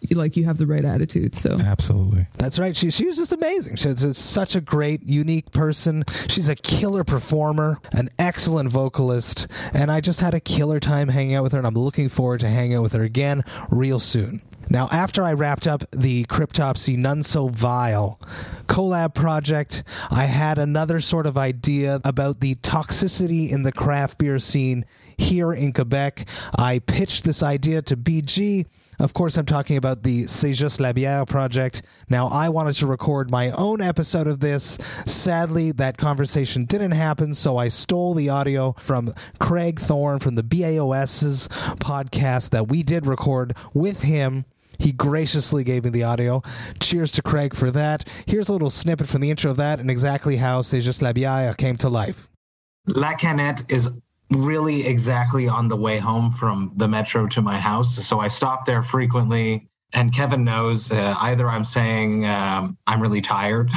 you, 0.00 0.16
like 0.16 0.36
you 0.36 0.44
have 0.44 0.58
the 0.58 0.66
right 0.66 0.84
attitude. 0.84 1.34
So 1.34 1.56
Absolutely. 1.58 2.26
That's 2.38 2.58
right. 2.58 2.76
She 2.76 2.90
she 2.90 3.06
was 3.06 3.16
just 3.16 3.32
amazing. 3.32 3.76
She's 3.76 4.02
just 4.02 4.30
such 4.30 4.54
a 4.54 4.60
great, 4.60 5.02
unique 5.02 5.50
person. 5.50 6.04
She's 6.28 6.48
a 6.48 6.54
killer 6.54 7.04
performer, 7.04 7.78
an 7.92 8.10
excellent 8.18 8.70
vocalist, 8.70 9.48
and 9.72 9.90
I 9.90 10.00
just 10.00 10.20
had 10.20 10.34
a 10.34 10.40
killer 10.40 10.80
time 10.80 11.08
hanging 11.08 11.34
out 11.34 11.42
with 11.42 11.52
her, 11.52 11.58
and 11.58 11.66
I'm 11.66 11.74
looking 11.74 12.08
forward 12.08 12.40
to 12.40 12.48
hanging 12.48 12.76
out 12.76 12.82
with 12.82 12.92
her 12.92 13.02
again 13.02 13.42
real 13.70 13.98
soon. 13.98 14.42
Now, 14.68 14.88
after 14.90 15.22
I 15.22 15.32
wrapped 15.32 15.66
up 15.66 15.84
the 15.92 16.24
Cryptopsy 16.24 16.96
None 16.96 17.22
So 17.22 17.48
Vile 17.48 18.20
collab 18.66 19.14
project, 19.14 19.84
I 20.10 20.24
had 20.24 20.58
another 20.58 21.00
sort 21.00 21.26
of 21.26 21.38
idea 21.38 22.00
about 22.04 22.40
the 22.40 22.56
toxicity 22.56 23.50
in 23.50 23.62
the 23.62 23.72
craft 23.72 24.18
beer 24.18 24.38
scene 24.38 24.84
here 25.16 25.52
in 25.52 25.72
Quebec. 25.72 26.26
I 26.58 26.80
pitched 26.80 27.24
this 27.24 27.42
idea 27.42 27.80
to 27.82 27.96
BG. 27.96 28.66
Of 28.98 29.12
course, 29.12 29.36
I'm 29.36 29.46
talking 29.46 29.76
about 29.76 30.02
the 30.02 30.26
C'est 30.26 30.54
Juste 30.54 30.80
la 30.80 30.92
Bière 30.92 31.28
project. 31.28 31.82
Now, 32.08 32.28
I 32.28 32.48
wanted 32.48 32.74
to 32.76 32.86
record 32.86 33.30
my 33.30 33.50
own 33.50 33.80
episode 33.80 34.26
of 34.26 34.40
this. 34.40 34.78
Sadly, 35.04 35.70
that 35.72 35.96
conversation 35.96 36.64
didn't 36.64 36.92
happen, 36.92 37.34
so 37.34 37.56
I 37.56 37.68
stole 37.68 38.14
the 38.14 38.30
audio 38.30 38.72
from 38.78 39.14
Craig 39.38 39.78
Thorne 39.78 40.18
from 40.18 40.34
the 40.34 40.42
BAOS's 40.42 41.48
podcast 41.78 42.50
that 42.50 42.68
we 42.68 42.82
did 42.82 43.06
record 43.06 43.54
with 43.74 44.02
him. 44.02 44.44
He 44.78 44.92
graciously 44.92 45.64
gave 45.64 45.84
me 45.84 45.90
the 45.90 46.04
audio. 46.04 46.42
Cheers 46.80 47.12
to 47.12 47.22
Craig 47.22 47.54
for 47.54 47.70
that. 47.70 48.04
Here's 48.26 48.48
a 48.48 48.52
little 48.52 48.70
snippet 48.70 49.08
from 49.08 49.20
the 49.20 49.30
intro 49.30 49.50
of 49.50 49.56
that 49.58 49.80
and 49.80 49.90
exactly 49.90 50.36
how 50.36 50.62
C'est 50.62 50.80
Juste 50.80 51.02
la 51.02 51.12
Bière 51.12 51.56
came 51.56 51.76
to 51.78 51.88
life. 51.88 52.28
La 52.86 53.14
Canette 53.14 53.70
is 53.70 53.90
really 54.30 54.86
exactly 54.86 55.48
on 55.48 55.68
the 55.68 55.76
way 55.76 55.98
home 55.98 56.30
from 56.30 56.72
the 56.76 56.88
metro 56.88 57.26
to 57.28 57.42
my 57.42 57.58
house. 57.58 58.06
So 58.06 58.20
I 58.20 58.28
stop 58.28 58.64
there 58.64 58.82
frequently. 58.82 59.68
And 59.92 60.12
Kevin 60.12 60.44
knows 60.44 60.90
uh, 60.90 61.14
either 61.20 61.48
I'm 61.48 61.64
saying 61.64 62.26
um, 62.26 62.76
I'm 62.86 63.00
really 63.00 63.20
tired 63.20 63.70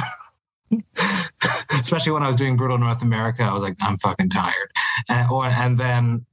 especially 1.70 2.12
when 2.12 2.22
I 2.22 2.26
was 2.26 2.36
doing 2.36 2.56
Brutal 2.56 2.78
North 2.78 3.02
America. 3.02 3.42
I 3.42 3.52
was 3.52 3.62
like, 3.62 3.76
I'm 3.80 3.96
fucking 3.98 4.30
tired. 4.30 4.70
And, 5.08 5.30
or, 5.30 5.46
and 5.46 5.76
then 5.76 6.24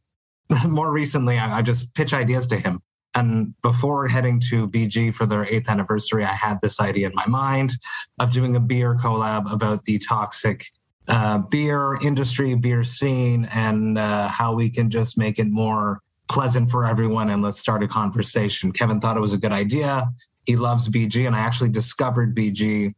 more 0.67 0.91
recently, 0.91 1.37
I, 1.37 1.59
I 1.59 1.61
just 1.61 1.93
pitch 1.93 2.13
ideas 2.13 2.47
to 2.47 2.57
him. 2.57 2.81
And 3.17 3.59
before 3.63 4.07
heading 4.07 4.39
to 4.51 4.67
BG 4.67 5.11
for 5.11 5.25
their 5.25 5.43
eighth 5.45 5.69
anniversary, 5.69 6.23
I 6.23 6.33
had 6.33 6.61
this 6.61 6.79
idea 6.79 7.07
in 7.07 7.15
my 7.15 7.25
mind 7.25 7.71
of 8.19 8.31
doing 8.31 8.55
a 8.55 8.59
beer 8.59 8.95
collab 8.95 9.51
about 9.51 9.81
the 9.85 9.97
toxic 9.97 10.71
uh, 11.07 11.39
beer 11.49 11.95
industry, 12.03 12.53
beer 12.53 12.83
scene, 12.83 13.45
and 13.45 13.97
uh, 13.97 14.27
how 14.27 14.53
we 14.53 14.69
can 14.69 14.91
just 14.91 15.17
make 15.17 15.39
it 15.39 15.47
more 15.49 15.99
pleasant 16.27 16.69
for 16.69 16.85
everyone. 16.85 17.31
And 17.31 17.41
let's 17.41 17.59
start 17.59 17.81
a 17.81 17.87
conversation. 17.87 18.71
Kevin 18.71 19.01
thought 19.01 19.17
it 19.17 19.21
was 19.21 19.33
a 19.33 19.39
good 19.39 19.51
idea. 19.51 20.07
He 20.45 20.55
loves 20.55 20.87
BG, 20.87 21.25
and 21.25 21.35
I 21.35 21.39
actually 21.39 21.69
discovered 21.69 22.35
BG. 22.35 22.93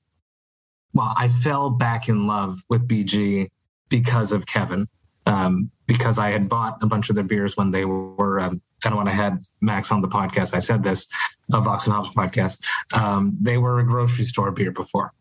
Well, 0.93 1.13
I 1.15 1.29
fell 1.29 1.69
back 1.69 2.09
in 2.09 2.27
love 2.27 2.57
with 2.67 2.89
BG 2.89 3.47
because 3.87 4.33
of 4.33 4.45
Kevin. 4.45 4.85
Um, 5.29 5.69
because 5.85 6.17
I 6.17 6.29
had 6.29 6.49
bought 6.49 6.77
a 6.81 6.87
bunch 6.87 7.09
of 7.09 7.15
their 7.15 7.23
beers 7.23 7.55
when 7.55 7.71
they 7.71 7.85
were 7.85 8.39
um, 8.39 8.61
kind 8.81 8.93
of 8.93 8.97
when 8.97 9.07
I 9.07 9.11
had 9.11 9.39
Max 9.61 9.91
on 9.91 10.01
the 10.01 10.07
podcast. 10.07 10.53
I 10.53 10.59
said 10.59 10.83
this, 10.83 11.07
a 11.53 11.61
Vox 11.61 11.85
and 11.85 11.93
Hops 11.93 12.09
podcast. 12.09 12.59
Um, 12.93 13.37
they 13.39 13.57
were 13.57 13.79
a 13.79 13.85
grocery 13.85 14.25
store 14.25 14.51
beer 14.51 14.71
before, 14.71 15.13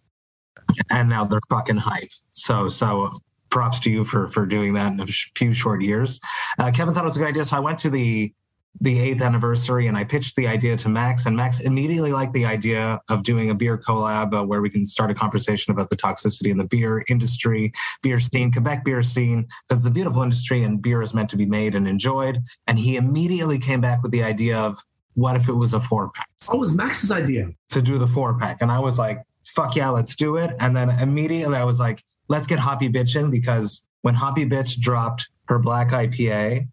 and 0.91 1.09
now 1.09 1.25
they're 1.25 1.41
fucking 1.51 1.77
hype. 1.77 2.11
So 2.33 2.69
so 2.69 3.11
props 3.51 3.79
to 3.81 3.91
you 3.91 4.05
for 4.05 4.29
for 4.29 4.47
doing 4.47 4.75
that 4.75 4.93
in 4.93 5.01
a 5.01 5.07
few 5.07 5.53
short 5.53 5.83
years. 5.83 6.21
Uh, 6.59 6.71
Kevin 6.71 6.95
thought 6.95 7.05
it 7.05 7.13
was 7.13 7.17
a 7.17 7.21
good 7.21 7.29
idea, 7.29 7.45
so 7.45 7.57
I 7.57 7.61
went 7.61 7.79
to 7.81 7.91
the 7.91 8.33
the 8.81 8.99
eighth 8.99 9.23
anniversary 9.23 9.87
and 9.87 9.97
I 9.97 10.05
pitched 10.05 10.37
the 10.37 10.47
idea 10.47 10.77
to 10.77 10.89
Max, 10.89 11.27
and 11.27 11.37
Max 11.37 11.61
immediately 11.61 12.13
liked 12.13 12.33
the 12.33 12.45
idea 12.45 13.01
of 13.09 13.23
doing 13.25 13.51
a 13.51 13.55
beer 13.55 13.77
collab 13.77 14.35
uh, 14.35 14.45
where 14.45 14.61
we 14.61 14.71
can 14.71 14.85
start 14.85 15.11
a 15.11 15.15
conversation 15.15 15.73
about 15.73 15.91
the 15.91 15.97
toxicity 15.97 16.51
in 16.51 16.59
the 16.59 16.65
beer 16.65 17.05
industry, 17.09 17.73
beer 18.03 18.21
scene, 18.21 18.53
Quebec 18.53 18.85
beer 18.85 19.03
scene, 19.03 19.47
because 19.69 19.85
it's 19.85 19.87
a 19.87 19.91
beautiful 19.91 20.23
industry 20.23 20.63
and 20.63 20.81
beer 20.81 21.03
is 21.03 21.15
meant 21.15 21.29
to 21.31 21.37
be 21.37 21.47
made 21.47 21.75
and 21.75 21.89
enjoyed. 21.89 22.41
And 22.67 22.79
he 22.79 22.97
immediately 22.97 23.59
came 23.59 23.81
back 23.81 24.03
with 24.03 24.13
the 24.13 24.23
idea 24.23 24.57
of 24.57 24.79
what 25.15 25.35
if 25.35 25.49
it 25.49 25.55
was 25.55 25.75
a 25.75 25.81
four 25.81 26.11
pack? 26.15 26.29
Oh, 26.49 26.55
it 26.55 26.61
was 26.61 26.75
Max's 26.75 27.11
idea 27.11 27.49
to 27.71 27.83
do 27.83 27.99
the 27.99 28.07
four 28.07 28.39
pack, 28.39 28.63
and 28.63 28.71
I 28.71 28.79
was 28.79 28.99
like, 28.99 29.23
fuck 29.45 29.75
yeah, 29.75 29.89
let's 29.89 30.15
do 30.15 30.37
it. 30.37 30.55
And 30.61 30.77
then 30.77 30.91
immediately 30.91 31.57
I 31.57 31.65
was 31.65 31.81
like, 31.81 32.03
let's 32.29 32.47
get 32.47 32.59
Hoppy 32.59 32.89
Bitch 32.89 33.17
in 33.17 33.31
because 33.31 33.83
when 34.03 34.15
Hoppy 34.15 34.47
Bitch 34.47 34.79
dropped 34.79 35.29
her 35.49 35.59
black 35.59 35.89
IPA, 35.89 36.69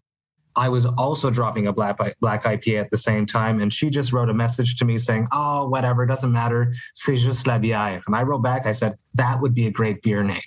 I 0.56 0.70
was 0.70 0.86
also 0.86 1.30
dropping 1.30 1.68
a 1.68 1.74
black 1.74 1.98
black 2.20 2.44
IPA 2.44 2.82
at 2.82 2.90
the 2.90 2.98
same 2.98 3.26
time, 3.26 3.62
and 3.62 3.72
she 3.72 3.90
just 3.90 4.14
wrote 4.14 4.30
a 4.30 4.34
message 4.34 4.76
to 4.78 4.86
me 4.86 4.98
saying, 4.98 5.28
"Oh, 5.32 5.68
whatever, 5.68 6.06
doesn't 6.06 6.32
matter. 6.32 6.74
C'est 6.94 7.18
juste 7.18 7.48
la 7.48 7.60
bière." 7.60 8.02
And 8.08 8.16
I 8.16 8.24
wrote 8.24 8.42
back, 8.42 8.66
I 8.66 8.72
said, 8.72 8.96
"That 9.16 9.42
would 9.42 9.54
be 9.54 9.68
a 9.68 9.72
great 9.72 10.02
beer 10.02 10.24
name." 10.24 10.42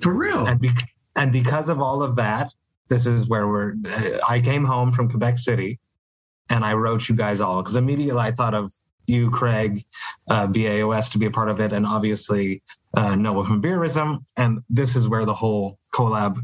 For 0.00 0.12
real. 0.14 0.46
And, 0.46 0.60
be- 0.60 0.70
and 1.16 1.32
because 1.32 1.68
of 1.68 1.80
all 1.80 2.02
of 2.02 2.16
that, 2.16 2.52
this 2.88 3.06
is 3.06 3.28
where 3.28 3.48
we're. 3.48 3.74
I 4.28 4.40
came 4.40 4.64
home 4.64 4.90
from 4.90 5.08
Quebec 5.08 5.38
City, 5.38 5.78
and 6.50 6.64
I 6.64 6.74
wrote 6.74 7.08
you 7.08 7.14
guys 7.14 7.40
all 7.40 7.62
because 7.62 7.76
immediately 7.76 8.20
I 8.20 8.32
thought 8.32 8.54
of 8.54 8.72
you, 9.06 9.30
Craig, 9.30 9.84
uh, 10.28 10.46
BAOS 10.46 11.08
to 11.10 11.18
be 11.18 11.26
a 11.26 11.30
part 11.30 11.48
of 11.48 11.60
it, 11.60 11.72
and 11.72 11.86
obviously 11.86 12.62
uh, 12.96 13.16
Noah 13.16 13.44
from 13.44 13.62
Beerism. 13.62 14.18
And 14.36 14.60
this 14.68 14.96
is 14.96 15.08
where 15.08 15.24
the 15.24 15.34
whole 15.34 15.78
collab 15.92 16.38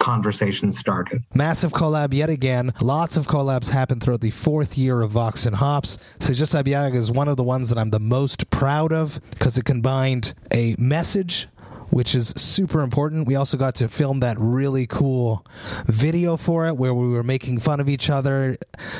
conversation 0.00 0.72
started. 0.72 1.22
Massive 1.34 1.72
collab 1.72 2.12
yet 2.12 2.28
again. 2.28 2.72
Lots 2.80 3.16
of 3.16 3.28
collabs 3.28 3.70
happen 3.70 4.00
throughout 4.00 4.22
the 4.22 4.30
fourth 4.30 4.76
year 4.76 5.00
of 5.02 5.12
Vox 5.12 5.46
and 5.46 5.54
Hops. 5.56 5.98
C'est 6.18 6.34
juste 6.34 6.54
la 6.54 6.62
bière 6.62 6.92
is 6.94 7.12
one 7.12 7.28
of 7.28 7.36
the 7.36 7.44
ones 7.44 7.68
that 7.68 7.78
I'm 7.78 7.90
the 7.90 8.00
most 8.00 8.50
proud 8.50 8.92
of 8.92 9.20
because 9.30 9.56
it 9.56 9.64
combined 9.64 10.34
a 10.50 10.74
message 10.78 11.46
which 11.90 12.14
is 12.14 12.28
super 12.36 12.80
important. 12.80 13.26
We 13.26 13.36
also 13.36 13.56
got 13.56 13.76
to 13.76 13.88
film 13.88 14.20
that 14.20 14.36
really 14.38 14.86
cool 14.86 15.44
video 15.86 16.36
for 16.36 16.66
it 16.66 16.76
where 16.76 16.94
we 16.94 17.08
were 17.08 17.22
making 17.22 17.60
fun 17.60 17.80
of 17.80 17.88
each 17.88 18.10
other, 18.10 18.56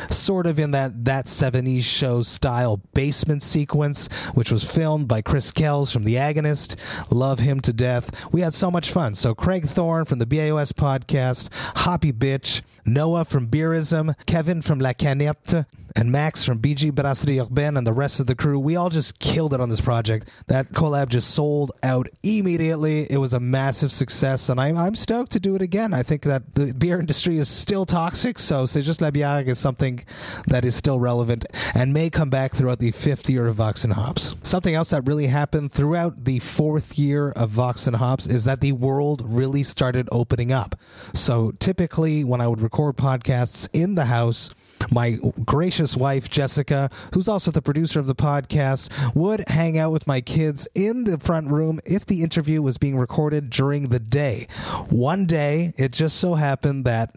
sort 0.08 0.46
of 0.46 0.58
in 0.58 0.72
that 0.72 1.04
that 1.04 1.26
70s 1.26 1.82
show 1.82 2.22
style 2.22 2.78
basement 2.94 3.42
sequence, 3.42 4.08
which 4.34 4.50
was 4.50 4.70
filmed 4.70 5.08
by 5.08 5.22
Chris 5.22 5.50
Kells 5.50 5.92
from 5.92 6.04
The 6.04 6.16
Agonist. 6.16 6.76
Love 7.10 7.38
him 7.38 7.60
to 7.60 7.72
death. 7.72 8.10
We 8.32 8.40
had 8.40 8.54
so 8.54 8.70
much 8.70 8.90
fun. 8.90 9.14
So 9.14 9.34
Craig 9.34 9.66
Thorne 9.66 10.04
from 10.04 10.18
the 10.18 10.26
BAOS 10.26 10.72
podcast, 10.72 11.48
Hoppy 11.76 12.12
Bitch, 12.12 12.62
Noah 12.84 13.24
from 13.24 13.48
Beerism, 13.48 14.14
Kevin 14.26 14.62
from 14.62 14.78
La 14.78 14.92
Canette, 14.92 15.66
and 15.96 16.10
Max 16.10 16.44
from 16.44 16.60
BG 16.60 16.94
Brasserie 16.94 17.40
Urbaine 17.40 17.76
and 17.76 17.86
the 17.86 17.92
rest 17.92 18.20
of 18.20 18.26
the 18.26 18.34
crew, 18.34 18.58
we 18.58 18.76
all 18.76 18.90
just 18.90 19.18
killed 19.18 19.54
it 19.54 19.60
on 19.60 19.68
this 19.68 19.80
project. 19.80 20.30
That 20.46 20.66
collab 20.68 21.08
just 21.08 21.30
sold 21.30 21.72
out 21.82 22.08
immediately. 22.22 23.10
It 23.10 23.18
was 23.18 23.34
a 23.34 23.40
massive 23.40 23.92
success, 23.92 24.48
and 24.48 24.60
I'm, 24.60 24.76
I'm 24.76 24.94
stoked 24.94 25.32
to 25.32 25.40
do 25.40 25.54
it 25.54 25.62
again. 25.62 25.92
I 25.94 26.02
think 26.02 26.22
that 26.22 26.54
the 26.54 26.72
beer 26.74 26.98
industry 26.98 27.36
is 27.36 27.48
still 27.48 27.86
toxic, 27.86 28.38
so 28.38 28.66
C'est 28.66 28.82
juste 28.82 29.00
la 29.00 29.10
bière 29.10 29.46
is 29.46 29.58
something 29.58 30.04
that 30.46 30.64
is 30.64 30.74
still 30.74 31.00
relevant 31.00 31.44
and 31.74 31.92
may 31.92 32.10
come 32.10 32.30
back 32.30 32.52
throughout 32.52 32.78
the 32.78 32.90
fifth 32.92 33.28
year 33.28 33.46
of 33.46 33.56
Vox 33.56 33.84
and 33.84 33.92
Hops. 33.92 34.34
Something 34.42 34.74
else 34.74 34.90
that 34.90 35.06
really 35.06 35.26
happened 35.26 35.72
throughout 35.72 36.24
the 36.24 36.38
fourth 36.38 36.98
year 36.98 37.30
of 37.30 37.50
Vox 37.50 37.86
and 37.86 37.96
Hops 37.96 38.26
is 38.26 38.44
that 38.44 38.60
the 38.60 38.72
world 38.72 39.22
really 39.26 39.62
started 39.62 40.08
opening 40.12 40.52
up. 40.52 40.76
So 41.14 41.52
typically, 41.58 42.24
when 42.24 42.40
I 42.40 42.46
would 42.46 42.60
record 42.60 42.96
podcasts 42.96 43.68
in 43.72 43.94
the 43.94 44.04
house, 44.06 44.54
my 44.90 45.18
gracious 45.44 45.96
wife, 45.96 46.28
Jessica, 46.28 46.90
who's 47.14 47.28
also 47.28 47.50
the 47.50 47.62
producer 47.62 48.00
of 48.00 48.06
the 48.06 48.14
podcast, 48.14 49.14
would 49.14 49.44
hang 49.48 49.78
out 49.78 49.92
with 49.92 50.06
my 50.06 50.20
kids 50.20 50.66
in 50.74 51.04
the 51.04 51.18
front 51.18 51.48
room 51.48 51.80
if 51.84 52.06
the 52.06 52.22
interview 52.22 52.62
was 52.62 52.78
being 52.78 52.96
recorded 52.96 53.50
during 53.50 53.88
the 53.88 54.00
day. 54.00 54.46
One 54.88 55.26
day, 55.26 55.72
it 55.76 55.92
just 55.92 56.16
so 56.16 56.34
happened 56.34 56.84
that 56.84 57.14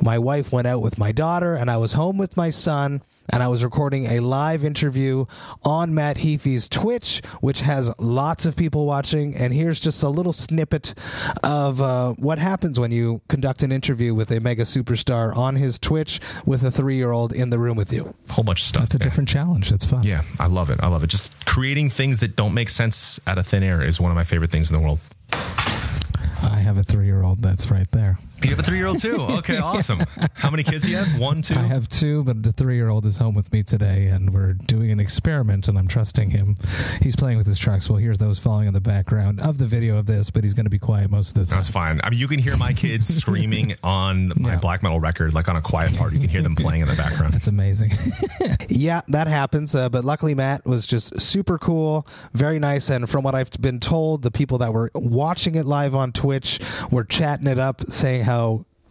my 0.00 0.18
wife 0.18 0.52
went 0.52 0.66
out 0.66 0.80
with 0.82 0.98
my 0.98 1.12
daughter 1.12 1.54
and 1.54 1.70
I 1.70 1.76
was 1.76 1.92
home 1.92 2.18
with 2.18 2.36
my 2.36 2.50
son 2.50 3.02
and 3.30 3.42
I 3.42 3.48
was 3.48 3.64
recording 3.64 4.06
a 4.06 4.20
live 4.20 4.64
interview 4.64 5.26
on 5.62 5.94
Matt 5.94 6.18
Heafy's 6.18 6.68
Twitch, 6.68 7.22
which 7.40 7.60
has 7.60 7.92
lots 7.98 8.44
of 8.44 8.56
people 8.56 8.86
watching. 8.86 9.34
And 9.34 9.52
here's 9.52 9.80
just 9.80 10.02
a 10.02 10.08
little 10.08 10.32
snippet 10.32 10.94
of 11.42 11.80
uh, 11.80 12.12
what 12.14 12.38
happens 12.38 12.78
when 12.78 12.92
you 12.92 13.22
conduct 13.28 13.62
an 13.62 13.72
interview 13.72 14.14
with 14.14 14.30
a 14.30 14.40
mega 14.40 14.62
superstar 14.62 15.34
on 15.36 15.56
his 15.56 15.78
Twitch 15.78 16.20
with 16.44 16.62
a 16.64 16.70
three 16.70 16.96
year 16.96 17.12
old 17.12 17.32
in 17.32 17.50
the 17.50 17.58
room 17.58 17.76
with 17.76 17.92
you. 17.92 18.14
Whole 18.30 18.44
bunch 18.44 18.60
of 18.60 18.66
stuff. 18.66 18.82
That's 18.82 18.94
a 18.96 18.98
different 18.98 19.28
challenge. 19.28 19.70
That's 19.70 19.84
fun. 19.84 20.02
Yeah, 20.02 20.22
I 20.38 20.46
love 20.46 20.70
it. 20.70 20.80
I 20.82 20.88
love 20.88 21.02
it. 21.02 21.08
Just 21.08 21.46
creating 21.46 21.90
things 21.90 22.18
that 22.18 22.36
don't 22.36 22.54
make 22.54 22.68
sense 22.68 23.18
out 23.26 23.38
of 23.38 23.46
thin 23.46 23.62
air 23.62 23.82
is 23.82 24.00
one 24.00 24.10
of 24.10 24.16
my 24.16 24.24
favorite 24.24 24.50
things 24.50 24.70
in 24.70 24.76
the 24.76 24.82
world. 24.82 25.00
I 25.32 26.58
have 26.58 26.76
a 26.76 26.82
three 26.82 27.06
year 27.06 27.22
old 27.22 27.40
that's 27.40 27.70
right 27.70 27.90
there. 27.90 28.18
You 28.44 28.50
have 28.50 28.58
a 28.58 28.62
three 28.62 28.76
year 28.76 28.86
old 28.86 28.98
too? 28.98 29.14
Okay, 29.44 29.58
awesome. 29.58 30.00
How 30.34 30.50
many 30.50 30.62
kids 30.62 30.84
do 30.84 30.90
you 30.90 30.96
have? 30.96 31.18
One, 31.18 31.42
two? 31.42 31.54
I 31.54 31.62
have 31.62 31.88
two, 31.88 32.24
but 32.24 32.42
the 32.42 32.52
three 32.52 32.76
year 32.76 32.88
old 32.88 33.04
is 33.04 33.18
home 33.18 33.34
with 33.34 33.52
me 33.52 33.62
today, 33.62 34.06
and 34.06 34.32
we're 34.32 34.52
doing 34.52 34.90
an 34.90 35.00
experiment, 35.00 35.66
and 35.68 35.78
I'm 35.78 35.88
trusting 35.88 36.30
him. 36.30 36.56
He's 37.02 37.16
playing 37.16 37.36
with 37.36 37.46
his 37.46 37.58
trucks. 37.58 37.88
Well, 37.88 37.98
here's 37.98 38.18
those 38.18 38.38
falling 38.38 38.68
in 38.68 38.74
the 38.74 38.80
background 38.80 39.40
of 39.40 39.58
the 39.58 39.66
video 39.66 39.98
of 39.98 40.06
this, 40.06 40.30
but 40.30 40.44
he's 40.44 40.54
going 40.54 40.64
to 40.64 40.70
be 40.70 40.78
quiet 40.78 41.10
most 41.10 41.36
of 41.36 41.42
the 41.42 41.50
time. 41.50 41.58
That's 41.58 41.68
fine. 41.68 42.00
I 42.04 42.10
mean, 42.10 42.20
you 42.20 42.28
can 42.28 42.38
hear 42.38 42.56
my 42.56 42.72
kids 42.72 43.14
screaming 43.16 43.74
on 43.82 44.32
my 44.36 44.52
yeah. 44.52 44.58
black 44.58 44.82
metal 44.82 45.00
record, 45.00 45.34
like 45.34 45.48
on 45.48 45.56
a 45.56 45.62
quiet 45.62 45.96
part. 45.96 46.12
You 46.12 46.20
can 46.20 46.28
hear 46.28 46.42
them 46.42 46.56
playing 46.56 46.82
in 46.82 46.88
the 46.88 46.96
background. 46.96 47.34
That's 47.34 47.48
amazing. 47.48 47.92
yeah, 48.68 49.00
that 49.08 49.26
happens. 49.26 49.74
Uh, 49.74 49.88
but 49.88 50.04
luckily, 50.04 50.34
Matt 50.34 50.64
was 50.64 50.86
just 50.86 51.20
super 51.20 51.58
cool, 51.58 52.06
very 52.32 52.58
nice. 52.58 52.88
And 52.88 53.08
from 53.10 53.24
what 53.24 53.34
I've 53.34 53.50
been 53.60 53.80
told, 53.80 54.22
the 54.22 54.30
people 54.30 54.58
that 54.58 54.72
were 54.72 54.90
watching 54.94 55.54
it 55.54 55.66
live 55.66 55.94
on 55.94 56.12
Twitch 56.12 56.60
were 56.90 57.04
chatting 57.04 57.46
it 57.46 57.58
up, 57.58 57.82
saying 57.90 58.22
how 58.22 58.33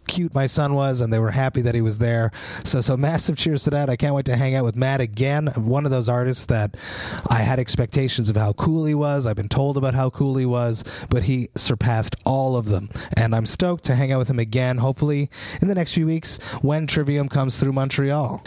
cute 0.06 0.34
my 0.34 0.46
son 0.46 0.74
was 0.74 1.00
and 1.00 1.12
they 1.12 1.18
were 1.18 1.30
happy 1.30 1.62
that 1.62 1.74
he 1.74 1.80
was 1.80 1.98
there. 1.98 2.30
So 2.62 2.80
so 2.80 2.96
massive 2.96 3.36
cheers 3.36 3.64
to 3.64 3.70
that. 3.70 3.90
I 3.90 3.96
can't 3.96 4.14
wait 4.14 4.26
to 4.26 4.36
hang 4.36 4.54
out 4.54 4.64
with 4.64 4.76
matt 4.76 5.00
again 5.00 5.46
one 5.56 5.84
of 5.84 5.90
those 5.90 6.08
artists 6.08 6.46
that 6.46 6.76
i 7.30 7.36
had 7.36 7.58
expectations 7.58 8.30
of 8.30 8.36
how 8.36 8.52
cool 8.52 8.84
he 8.84 8.94
was. 8.94 9.26
I've 9.26 9.36
been 9.36 9.48
told 9.48 9.76
about 9.76 9.94
how 9.94 10.10
cool 10.10 10.36
he 10.36 10.46
was 10.46 10.84
but 11.08 11.24
he 11.24 11.48
surpassed 11.54 12.16
all 12.24 12.56
of 12.56 12.66
them. 12.66 12.90
And 13.16 13.34
i'm 13.34 13.46
stoked 13.46 13.84
to 13.84 13.94
hang 13.94 14.12
out 14.12 14.18
with 14.18 14.30
him 14.30 14.38
again 14.38 14.78
hopefully 14.78 15.30
in 15.60 15.68
the 15.68 15.74
next 15.74 15.94
few 15.94 16.06
weeks 16.06 16.38
when 16.62 16.86
trivium 16.86 17.28
comes 17.28 17.58
through 17.58 17.72
montreal 17.72 18.44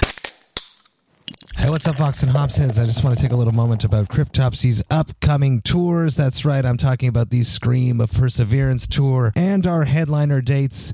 Hey, 1.60 1.72
what's 1.72 1.88
up, 1.88 1.96
Vox 1.96 2.22
and 2.22 2.32
heads? 2.32 2.78
I 2.78 2.86
just 2.86 3.04
want 3.04 3.17
to 3.17 3.22
take 3.22 3.32
a 3.32 3.36
little 3.36 3.52
moment 3.52 3.84
about 3.84 4.10
Cryptopsy's 4.10 4.84
upcoming 4.91 5.62
tours. 5.62 6.15
That's 6.15 6.46
right, 6.46 6.63
I'm 6.63 6.78
talking 6.78 7.10
about 7.10 7.32
the 7.32 7.41
Scream 7.41 8.00
of 8.00 8.13
Perseverance 8.13 8.86
tour 8.86 9.34
and 9.36 9.65
our 9.65 9.86
headliner 9.86 10.39
dates 10.39 10.93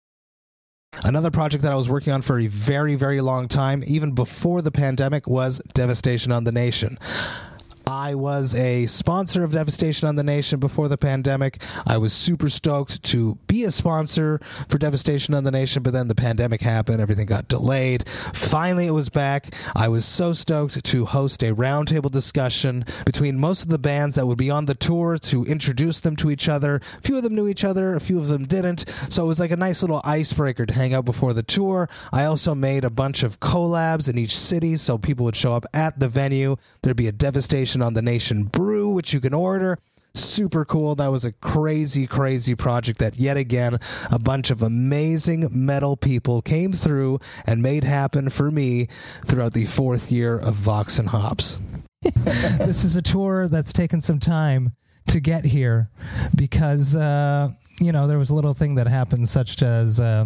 Another 1.05 1.31
project 1.31 1.63
that 1.63 1.71
I 1.71 1.75
was 1.75 1.89
working 1.89 2.11
on 2.11 2.21
for 2.21 2.37
a 2.37 2.47
very, 2.47 2.95
very 2.95 3.21
long 3.21 3.47
time, 3.47 3.81
even 3.87 4.11
before 4.11 4.61
the 4.61 4.71
pandemic, 4.71 5.25
was 5.25 5.61
Devastation 5.73 6.33
on 6.33 6.43
the 6.43 6.51
Nation. 6.51 6.99
I 7.91 8.15
was 8.15 8.55
a 8.55 8.85
sponsor 8.85 9.43
of 9.43 9.51
Devastation 9.51 10.07
on 10.07 10.15
the 10.15 10.23
Nation 10.23 10.61
before 10.61 10.87
the 10.87 10.97
pandemic. 10.97 11.61
I 11.85 11.97
was 11.97 12.13
super 12.13 12.49
stoked 12.49 13.03
to 13.03 13.37
be 13.47 13.65
a 13.65 13.71
sponsor 13.71 14.39
for 14.69 14.77
Devastation 14.77 15.33
on 15.33 15.43
the 15.43 15.51
Nation, 15.51 15.83
but 15.83 15.91
then 15.91 16.07
the 16.07 16.15
pandemic 16.15 16.61
happened. 16.61 17.01
Everything 17.01 17.25
got 17.25 17.49
delayed. 17.49 18.07
Finally, 18.07 18.87
it 18.87 18.91
was 18.91 19.09
back. 19.09 19.53
I 19.75 19.89
was 19.89 20.05
so 20.05 20.31
stoked 20.31 20.81
to 20.81 21.05
host 21.05 21.43
a 21.43 21.53
roundtable 21.53 22.09
discussion 22.09 22.85
between 23.05 23.37
most 23.37 23.63
of 23.63 23.67
the 23.67 23.77
bands 23.77 24.15
that 24.15 24.25
would 24.25 24.37
be 24.37 24.49
on 24.49 24.67
the 24.67 24.73
tour 24.73 25.17
to 25.17 25.43
introduce 25.43 25.99
them 25.99 26.15
to 26.15 26.31
each 26.31 26.47
other. 26.47 26.79
A 26.97 27.01
few 27.01 27.17
of 27.17 27.23
them 27.23 27.35
knew 27.35 27.49
each 27.49 27.65
other, 27.65 27.93
a 27.93 27.99
few 27.99 28.17
of 28.17 28.29
them 28.29 28.45
didn't. 28.45 28.85
So 29.09 29.25
it 29.25 29.27
was 29.27 29.41
like 29.41 29.51
a 29.51 29.57
nice 29.57 29.81
little 29.81 29.99
icebreaker 30.05 30.65
to 30.65 30.73
hang 30.73 30.93
out 30.93 31.03
before 31.03 31.33
the 31.33 31.43
tour. 31.43 31.89
I 32.13 32.23
also 32.23 32.55
made 32.55 32.85
a 32.85 32.89
bunch 32.89 33.21
of 33.21 33.41
collabs 33.41 34.09
in 34.09 34.17
each 34.17 34.39
city 34.39 34.77
so 34.77 34.97
people 34.97 35.25
would 35.25 35.35
show 35.35 35.51
up 35.51 35.65
at 35.73 35.99
the 35.99 36.07
venue. 36.07 36.55
There'd 36.83 36.95
be 36.95 37.09
a 37.09 37.11
Devastation 37.11 37.80
on 37.81 37.93
the 37.93 38.01
Nation 38.01 38.43
brew, 38.43 38.89
which 38.89 39.13
you 39.13 39.19
can 39.19 39.33
order. 39.33 39.77
Super 40.13 40.65
cool. 40.65 40.95
That 40.95 41.07
was 41.07 41.23
a 41.23 41.31
crazy, 41.31 42.05
crazy 42.05 42.53
project 42.53 42.99
that 42.99 43.17
yet 43.17 43.37
again 43.37 43.79
a 44.09 44.19
bunch 44.19 44.49
of 44.49 44.61
amazing 44.61 45.47
metal 45.51 45.95
people 45.95 46.41
came 46.41 46.73
through 46.73 47.19
and 47.45 47.61
made 47.61 47.85
happen 47.85 48.29
for 48.29 48.51
me 48.51 48.87
throughout 49.25 49.53
the 49.53 49.65
fourth 49.65 50.11
year 50.11 50.37
of 50.37 50.55
Vox 50.55 50.99
and 50.99 51.09
Hops. 51.09 51.61
this 52.01 52.83
is 52.83 52.95
a 52.95 53.01
tour 53.01 53.47
that's 53.47 53.71
taken 53.71 54.01
some 54.01 54.19
time 54.19 54.71
to 55.07 55.19
get 55.21 55.45
here 55.45 55.89
because, 56.35 56.93
uh, 56.93 57.49
you 57.79 57.91
know, 57.91 58.07
there 58.07 58.17
was 58.17 58.29
a 58.29 58.35
little 58.35 58.53
thing 58.53 58.75
that 58.75 58.87
happened, 58.87 59.29
such 59.29 59.61
as. 59.61 59.99
Uh, 59.99 60.25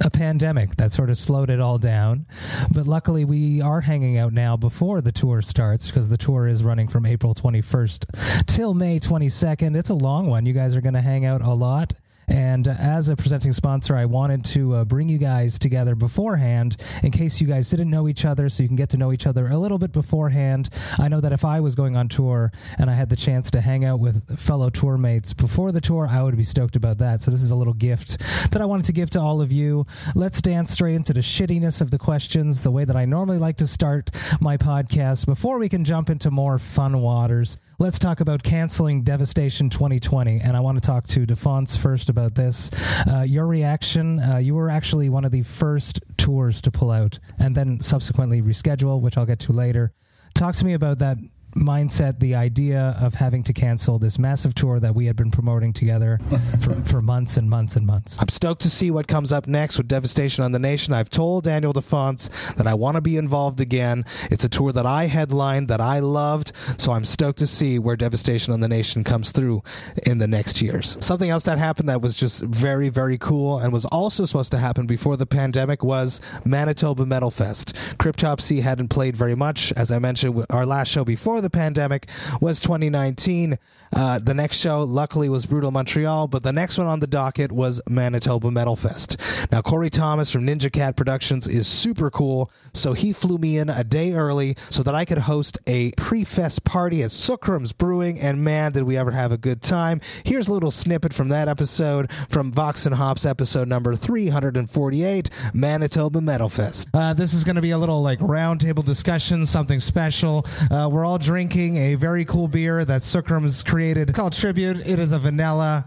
a 0.00 0.10
pandemic 0.10 0.76
that 0.76 0.92
sort 0.92 1.10
of 1.10 1.16
slowed 1.16 1.50
it 1.50 1.60
all 1.60 1.78
down. 1.78 2.26
But 2.72 2.86
luckily, 2.86 3.24
we 3.24 3.60
are 3.60 3.80
hanging 3.80 4.18
out 4.18 4.32
now 4.32 4.56
before 4.56 5.00
the 5.00 5.12
tour 5.12 5.42
starts 5.42 5.86
because 5.86 6.08
the 6.08 6.16
tour 6.16 6.46
is 6.46 6.64
running 6.64 6.88
from 6.88 7.06
April 7.06 7.34
21st 7.34 8.46
till 8.46 8.74
May 8.74 8.98
22nd. 8.98 9.76
It's 9.76 9.90
a 9.90 9.94
long 9.94 10.26
one. 10.28 10.46
You 10.46 10.52
guys 10.52 10.74
are 10.74 10.80
going 10.80 10.94
to 10.94 11.00
hang 11.00 11.24
out 11.24 11.42
a 11.42 11.52
lot. 11.52 11.94
And 12.32 12.66
as 12.66 13.08
a 13.08 13.14
presenting 13.14 13.52
sponsor, 13.52 13.94
I 13.94 14.06
wanted 14.06 14.42
to 14.46 14.76
uh, 14.76 14.84
bring 14.86 15.10
you 15.10 15.18
guys 15.18 15.58
together 15.58 15.94
beforehand 15.94 16.78
in 17.02 17.10
case 17.10 17.42
you 17.42 17.46
guys 17.46 17.68
didn't 17.68 17.90
know 17.90 18.08
each 18.08 18.24
other, 18.24 18.48
so 18.48 18.62
you 18.62 18.70
can 18.70 18.76
get 18.76 18.88
to 18.90 18.96
know 18.96 19.12
each 19.12 19.26
other 19.26 19.48
a 19.48 19.58
little 19.58 19.76
bit 19.76 19.92
beforehand. 19.92 20.70
I 20.98 21.08
know 21.08 21.20
that 21.20 21.32
if 21.32 21.44
I 21.44 21.60
was 21.60 21.74
going 21.74 21.94
on 21.94 22.08
tour 22.08 22.50
and 22.78 22.88
I 22.88 22.94
had 22.94 23.10
the 23.10 23.16
chance 23.16 23.50
to 23.50 23.60
hang 23.60 23.84
out 23.84 24.00
with 24.00 24.38
fellow 24.38 24.70
tour 24.70 24.96
mates 24.96 25.34
before 25.34 25.72
the 25.72 25.82
tour, 25.82 26.08
I 26.10 26.22
would 26.22 26.34
be 26.34 26.42
stoked 26.42 26.74
about 26.74 26.96
that. 26.98 27.20
So 27.20 27.30
this 27.30 27.42
is 27.42 27.50
a 27.50 27.54
little 27.54 27.74
gift 27.74 28.18
that 28.50 28.62
I 28.62 28.64
wanted 28.64 28.86
to 28.86 28.92
give 28.92 29.10
to 29.10 29.20
all 29.20 29.42
of 29.42 29.52
you. 29.52 29.84
Let's 30.14 30.40
dance 30.40 30.70
straight 30.70 30.94
into 30.94 31.12
the 31.12 31.20
shittiness 31.20 31.82
of 31.82 31.90
the 31.90 31.98
questions, 31.98 32.62
the 32.62 32.70
way 32.70 32.86
that 32.86 32.96
I 32.96 33.04
normally 33.04 33.38
like 33.38 33.58
to 33.58 33.66
start 33.66 34.10
my 34.40 34.56
podcast 34.56 35.26
before 35.26 35.58
we 35.58 35.68
can 35.68 35.84
jump 35.84 36.08
into 36.08 36.30
more 36.30 36.58
fun 36.58 37.02
waters 37.02 37.58
let's 37.82 37.98
talk 37.98 38.20
about 38.20 38.44
canceling 38.44 39.02
Devastation 39.02 39.68
2020. 39.68 40.38
And 40.38 40.56
I 40.56 40.60
want 40.60 40.80
to 40.80 40.86
talk 40.86 41.04
to 41.08 41.26
Defonce 41.26 41.76
first 41.76 42.08
about 42.08 42.36
this. 42.36 42.70
Uh, 43.10 43.24
your 43.26 43.44
reaction, 43.44 44.20
uh, 44.20 44.36
you 44.36 44.54
were 44.54 44.70
actually 44.70 45.08
one 45.08 45.24
of 45.24 45.32
the 45.32 45.42
first 45.42 45.98
tours 46.16 46.62
to 46.62 46.70
pull 46.70 46.92
out 46.92 47.18
and 47.40 47.56
then 47.56 47.80
subsequently 47.80 48.40
reschedule, 48.40 49.00
which 49.00 49.18
I'll 49.18 49.26
get 49.26 49.40
to 49.40 49.52
later. 49.52 49.92
Talk 50.32 50.54
to 50.56 50.64
me 50.64 50.74
about 50.74 51.00
that 51.00 51.16
mindset, 51.54 52.18
the 52.18 52.34
idea 52.34 52.96
of 53.00 53.14
having 53.14 53.42
to 53.44 53.52
cancel 53.52 53.98
this 53.98 54.18
massive 54.18 54.54
tour 54.54 54.80
that 54.80 54.94
we 54.94 55.06
had 55.06 55.16
been 55.16 55.30
promoting 55.30 55.72
together 55.72 56.18
for, 56.60 56.74
for 56.84 57.02
months 57.02 57.36
and 57.36 57.48
months 57.48 57.76
and 57.76 57.86
months. 57.86 58.18
I'm 58.20 58.28
stoked 58.28 58.62
to 58.62 58.70
see 58.70 58.90
what 58.90 59.06
comes 59.06 59.32
up 59.32 59.46
next 59.46 59.78
with 59.78 59.88
Devastation 59.88 60.44
on 60.44 60.52
the 60.52 60.58
Nation. 60.58 60.94
I've 60.94 61.10
told 61.10 61.44
Daniel 61.44 61.72
Defonce 61.72 62.54
that 62.56 62.66
I 62.66 62.74
want 62.74 62.96
to 62.96 63.00
be 63.00 63.16
involved 63.16 63.60
again. 63.60 64.04
It's 64.30 64.44
a 64.44 64.48
tour 64.48 64.72
that 64.72 64.86
I 64.86 65.06
headlined, 65.06 65.68
that 65.68 65.80
I 65.80 65.98
loved, 65.98 66.52
so 66.78 66.92
I'm 66.92 67.04
stoked 67.04 67.38
to 67.40 67.46
see 67.46 67.78
where 67.78 67.96
Devastation 67.96 68.52
on 68.52 68.60
the 68.60 68.68
Nation 68.68 69.04
comes 69.04 69.32
through 69.32 69.62
in 70.06 70.18
the 70.18 70.28
next 70.28 70.62
years. 70.62 70.96
Something 71.00 71.30
else 71.30 71.44
that 71.44 71.58
happened 71.58 71.88
that 71.88 72.00
was 72.00 72.16
just 72.16 72.42
very, 72.44 72.88
very 72.88 73.18
cool 73.18 73.58
and 73.58 73.72
was 73.72 73.84
also 73.86 74.24
supposed 74.24 74.52
to 74.52 74.58
happen 74.58 74.86
before 74.86 75.16
the 75.16 75.26
pandemic 75.26 75.82
was 75.84 76.20
Manitoba 76.44 77.04
Metal 77.04 77.30
Fest. 77.30 77.74
Cryptopsy 77.98 78.62
hadn't 78.62 78.88
played 78.88 79.16
very 79.16 79.34
much. 79.34 79.72
As 79.76 79.92
I 79.92 79.98
mentioned, 79.98 80.46
our 80.50 80.64
last 80.64 80.88
show 80.88 81.04
before 81.04 81.41
the 81.42 81.50
pandemic 81.50 82.08
was 82.40 82.60
2019. 82.60 83.58
Uh, 83.94 84.18
the 84.18 84.34
next 84.34 84.56
show, 84.56 84.82
luckily, 84.82 85.28
was 85.28 85.44
Brutal 85.44 85.70
Montreal, 85.70 86.28
but 86.28 86.42
the 86.42 86.52
next 86.52 86.78
one 86.78 86.86
on 86.86 87.00
the 87.00 87.06
docket 87.06 87.52
was 87.52 87.80
Manitoba 87.88 88.50
Metal 88.50 88.76
Fest. 88.76 89.16
Now, 89.50 89.60
Corey 89.60 89.90
Thomas 89.90 90.30
from 90.30 90.46
Ninja 90.46 90.72
Cat 90.72 90.96
Productions 90.96 91.46
is 91.46 91.66
super 91.66 92.10
cool, 92.10 92.50
so 92.72 92.94
he 92.94 93.12
flew 93.12 93.36
me 93.36 93.58
in 93.58 93.68
a 93.68 93.84
day 93.84 94.14
early 94.14 94.56
so 94.70 94.82
that 94.82 94.94
I 94.94 95.04
could 95.04 95.18
host 95.18 95.58
a 95.66 95.92
pre-fest 95.92 96.64
party 96.64 97.02
at 97.02 97.10
Sukram's 97.10 97.72
Brewing, 97.72 98.18
and 98.18 98.42
man, 98.42 98.72
did 98.72 98.84
we 98.84 98.96
ever 98.96 99.10
have 99.10 99.32
a 99.32 99.36
good 99.36 99.60
time. 99.60 100.00
Here's 100.24 100.48
a 100.48 100.52
little 100.52 100.70
snippet 100.70 101.12
from 101.12 101.28
that 101.28 101.48
episode 101.48 102.10
from 102.28 102.50
Vox 102.52 102.86
and 102.86 102.94
Hops 102.94 103.26
episode 103.26 103.68
number 103.68 103.94
348, 103.94 105.28
Manitoba 105.52 106.20
Metal 106.20 106.48
Fest. 106.48 106.88
Uh, 106.94 107.12
this 107.12 107.34
is 107.34 107.44
going 107.44 107.56
to 107.56 107.62
be 107.62 107.70
a 107.70 107.78
little 107.78 108.02
like 108.02 108.18
roundtable 108.20 108.84
discussion, 108.84 109.44
something 109.44 109.80
special. 109.80 110.46
Uh, 110.70 110.88
we're 110.90 111.04
all 111.04 111.18
drinking 111.32 111.78
a 111.78 111.94
very 111.94 112.26
cool 112.26 112.46
beer 112.46 112.84
that 112.84 113.00
Sukram's 113.00 113.62
created 113.62 114.12
called 114.12 114.34
Tribute. 114.34 114.86
It 114.86 114.98
is 114.98 115.12
a 115.12 115.18
vanilla 115.18 115.86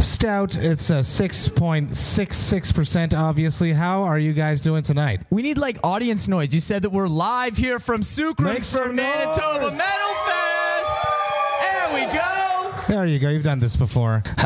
stout. 0.00 0.56
It's 0.56 0.90
a 0.90 1.04
6.66%, 1.04 3.16
obviously. 3.16 3.72
How 3.72 4.02
are 4.02 4.18
you 4.18 4.32
guys 4.32 4.60
doing 4.60 4.82
tonight? 4.82 5.20
We 5.30 5.42
need 5.42 5.56
like 5.56 5.78
audience 5.84 6.26
noise. 6.26 6.52
You 6.52 6.58
said 6.58 6.82
that 6.82 6.90
we're 6.90 7.06
live 7.06 7.56
here 7.56 7.78
from 7.78 8.02
Sukram's 8.02 8.42
Make 8.42 8.64
some 8.64 8.88
for 8.88 8.92
Manitoba 8.92 9.66
noise. 9.66 9.78
Metal 9.78 10.14
Fest. 10.26 10.90
There 11.60 11.94
we 11.94 12.00
go. 12.12 12.74
There 12.88 13.06
you 13.06 13.20
go. 13.20 13.28
You've 13.28 13.44
done 13.44 13.60
this 13.60 13.76
before. 13.76 14.24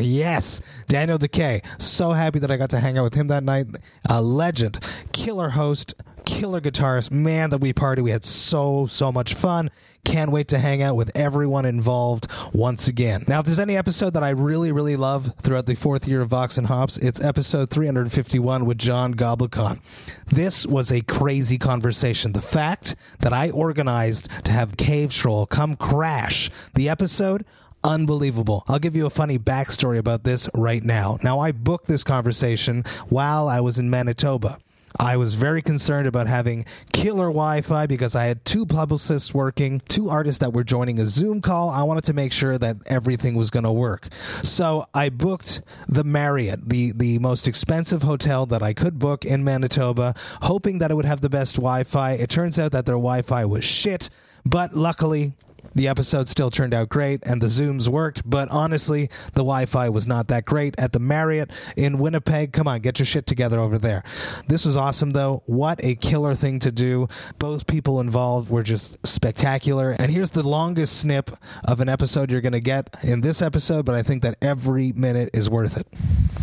yes. 0.00 0.60
Daniel 0.88 1.18
Decay. 1.18 1.62
So 1.78 2.10
happy 2.10 2.40
that 2.40 2.50
I 2.50 2.56
got 2.56 2.70
to 2.70 2.80
hang 2.80 2.98
out 2.98 3.04
with 3.04 3.14
him 3.14 3.28
that 3.28 3.44
night. 3.44 3.66
A 4.10 4.20
legend. 4.20 4.80
Killer 5.12 5.50
host. 5.50 5.94
Killer 6.24 6.60
guitarist. 6.60 7.10
Man, 7.10 7.50
that 7.50 7.58
we 7.58 7.72
party. 7.72 8.02
We 8.02 8.10
had 8.10 8.24
so, 8.24 8.86
so 8.86 9.12
much 9.12 9.34
fun. 9.34 9.70
Can't 10.04 10.30
wait 10.30 10.48
to 10.48 10.58
hang 10.58 10.82
out 10.82 10.96
with 10.96 11.10
everyone 11.14 11.64
involved 11.64 12.26
once 12.52 12.88
again. 12.88 13.24
Now, 13.26 13.40
if 13.40 13.46
there's 13.46 13.58
any 13.58 13.76
episode 13.76 14.14
that 14.14 14.22
I 14.22 14.30
really, 14.30 14.72
really 14.72 14.96
love 14.96 15.32
throughout 15.40 15.66
the 15.66 15.74
fourth 15.74 16.06
year 16.06 16.20
of 16.20 16.28
Vox 16.28 16.58
and 16.58 16.66
Hops, 16.66 16.98
it's 16.98 17.20
episode 17.22 17.70
351 17.70 18.66
with 18.66 18.78
John 18.78 19.14
Goblikon. 19.14 19.80
This 20.26 20.66
was 20.66 20.92
a 20.92 21.00
crazy 21.02 21.58
conversation. 21.58 22.32
The 22.32 22.42
fact 22.42 22.96
that 23.20 23.32
I 23.32 23.50
organized 23.50 24.28
to 24.44 24.52
have 24.52 24.76
Cave 24.76 25.12
Troll 25.12 25.46
come 25.46 25.76
crash 25.76 26.50
the 26.74 26.88
episode, 26.88 27.44
unbelievable. 27.84 28.64
I'll 28.66 28.78
give 28.78 28.96
you 28.96 29.06
a 29.06 29.10
funny 29.10 29.38
backstory 29.38 29.98
about 29.98 30.24
this 30.24 30.48
right 30.54 30.82
now. 30.82 31.18
Now, 31.22 31.40
I 31.40 31.52
booked 31.52 31.86
this 31.86 32.02
conversation 32.02 32.84
while 33.08 33.48
I 33.48 33.60
was 33.60 33.78
in 33.78 33.90
Manitoba. 33.90 34.58
I 34.98 35.16
was 35.16 35.34
very 35.34 35.60
concerned 35.60 36.06
about 36.06 36.28
having 36.28 36.64
killer 36.92 37.26
Wi 37.26 37.62
Fi 37.62 37.86
because 37.86 38.14
I 38.14 38.26
had 38.26 38.44
two 38.44 38.64
publicists 38.64 39.34
working, 39.34 39.80
two 39.88 40.08
artists 40.08 40.38
that 40.38 40.52
were 40.52 40.62
joining 40.62 41.00
a 41.00 41.06
Zoom 41.06 41.40
call. 41.40 41.68
I 41.68 41.82
wanted 41.82 42.04
to 42.04 42.12
make 42.12 42.30
sure 42.30 42.56
that 42.58 42.76
everything 42.86 43.34
was 43.34 43.50
going 43.50 43.64
to 43.64 43.72
work. 43.72 44.08
So 44.44 44.86
I 44.94 45.08
booked 45.08 45.62
the 45.88 46.04
Marriott, 46.04 46.68
the, 46.68 46.92
the 46.92 47.18
most 47.18 47.48
expensive 47.48 48.02
hotel 48.02 48.46
that 48.46 48.62
I 48.62 48.72
could 48.72 49.00
book 49.00 49.24
in 49.24 49.42
Manitoba, 49.42 50.14
hoping 50.42 50.78
that 50.78 50.92
it 50.92 50.94
would 50.94 51.06
have 51.06 51.22
the 51.22 51.30
best 51.30 51.56
Wi 51.56 51.82
Fi. 51.82 52.12
It 52.12 52.30
turns 52.30 52.56
out 52.58 52.70
that 52.70 52.86
their 52.86 52.94
Wi 52.94 53.22
Fi 53.22 53.44
was 53.46 53.64
shit, 53.64 54.10
but 54.46 54.74
luckily, 54.74 55.34
The 55.74 55.88
episode 55.88 56.28
still 56.28 56.50
turned 56.50 56.74
out 56.74 56.88
great 56.88 57.22
and 57.24 57.40
the 57.40 57.46
Zooms 57.46 57.88
worked, 57.88 58.28
but 58.28 58.48
honestly, 58.50 59.10
the 59.34 59.40
Wi 59.40 59.66
Fi 59.66 59.88
was 59.88 60.06
not 60.06 60.28
that 60.28 60.44
great 60.44 60.74
at 60.78 60.92
the 60.92 60.98
Marriott 60.98 61.50
in 61.76 61.98
Winnipeg. 61.98 62.52
Come 62.52 62.68
on, 62.68 62.80
get 62.80 62.98
your 62.98 63.06
shit 63.06 63.26
together 63.26 63.58
over 63.58 63.78
there. 63.78 64.02
This 64.48 64.64
was 64.64 64.76
awesome, 64.76 65.10
though. 65.10 65.42
What 65.46 65.84
a 65.84 65.94
killer 65.94 66.34
thing 66.34 66.58
to 66.60 66.72
do. 66.72 67.08
Both 67.38 67.66
people 67.66 68.00
involved 68.00 68.50
were 68.50 68.62
just 68.62 69.04
spectacular. 69.06 69.90
And 69.98 70.10
here's 70.10 70.30
the 70.30 70.46
longest 70.46 70.98
snip 70.98 71.30
of 71.64 71.80
an 71.80 71.88
episode 71.88 72.30
you're 72.30 72.40
going 72.40 72.52
to 72.52 72.60
get 72.60 72.94
in 73.02 73.20
this 73.20 73.42
episode, 73.42 73.84
but 73.84 73.94
I 73.94 74.02
think 74.02 74.22
that 74.22 74.36
every 74.40 74.92
minute 74.92 75.30
is 75.32 75.50
worth 75.50 75.76
it. 75.76 75.86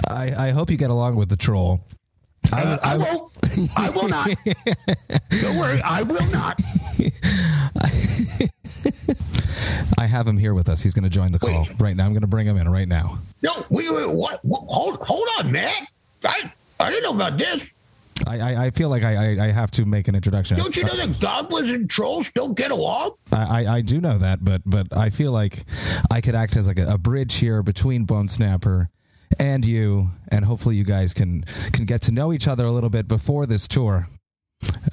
I, 0.10 0.48
I 0.48 0.52
hope 0.52 0.70
you 0.70 0.78
get 0.78 0.90
along 0.90 1.16
with 1.16 1.30
the 1.30 1.38
troll. 1.38 1.82
Uh, 2.52 2.78
I, 2.84 2.98
will. 2.98 3.32
I 3.78 3.90
will 3.92 4.10
not. 4.10 4.30
Don't 5.42 5.58
worry, 5.58 5.82
I 5.82 6.04
will 6.04 6.26
not. 6.28 6.60
I 9.98 10.06
have 10.08 10.28
him 10.28 10.38
here 10.38 10.54
with 10.54 10.70
us. 10.70 10.82
He's 10.82 10.94
going 10.94 11.04
to 11.04 11.10
join 11.10 11.32
the 11.32 11.40
call 11.40 11.68
right 11.78 11.96
now. 11.96 12.06
I'm 12.06 12.14
going 12.14 12.22
to 12.22 12.28
bring 12.28 12.48
him 12.48 12.58
in 12.58 12.68
right 12.70 12.88
now. 12.88 13.20
No, 13.42 13.54
wait, 13.70 13.92
wait, 13.92 14.10
what? 14.10 14.40
what? 14.44 14.62
Hold, 14.68 15.00
hold 15.02 15.28
on, 15.40 15.52
man. 15.52 15.86
I, 16.24 16.52
I 16.80 16.90
didn't 16.90 17.04
know 17.04 17.16
about 17.16 17.38
this. 17.38 17.70
I, 18.28 18.40
I, 18.40 18.66
I 18.66 18.70
feel 18.72 18.90
like 18.90 19.04
I, 19.04 19.16
I, 19.16 19.46
I 19.46 19.52
have 19.52 19.72
to 19.72 19.86
make 19.86 20.08
an 20.08 20.16
introduction. 20.16 20.58
Don't 20.58 20.76
you 20.76 20.84
know 20.84 20.96
that 20.96 21.20
goblins 21.20 21.70
and 21.70 21.90
trolls 21.90 22.30
don't 22.32 22.56
get 22.56 22.72
along? 22.72 23.12
I, 23.32 23.64
I, 23.64 23.76
I 23.78 23.82
do 23.82 24.00
know 24.00 24.18
that, 24.18 24.44
but 24.44 24.62
but 24.66 24.96
I 24.96 25.10
feel 25.10 25.32
like 25.32 25.64
I 26.10 26.22
could 26.22 26.36
act 26.36 26.56
as 26.56 26.68
like 26.68 26.80
a, 26.80 26.94
a 26.94 26.98
bridge 26.98 27.36
here 27.36 27.64
between 27.64 28.06
Bone 28.06 28.30
Snapper 28.30 28.90
and 29.40 29.66
you, 29.66 30.12
and 30.28 30.46
hopefully 30.46 30.76
you 30.76 30.84
guys 30.84 31.14
can 31.14 31.44
can 31.72 31.86
get 31.86 32.02
to 32.04 32.12
know 32.12 32.32
each 32.32 32.48
other 32.48 32.66
a 32.66 32.72
little 32.72 32.90
bit 32.90 33.08
before 33.08 33.46
this 33.46 33.68
tour. 33.68 34.08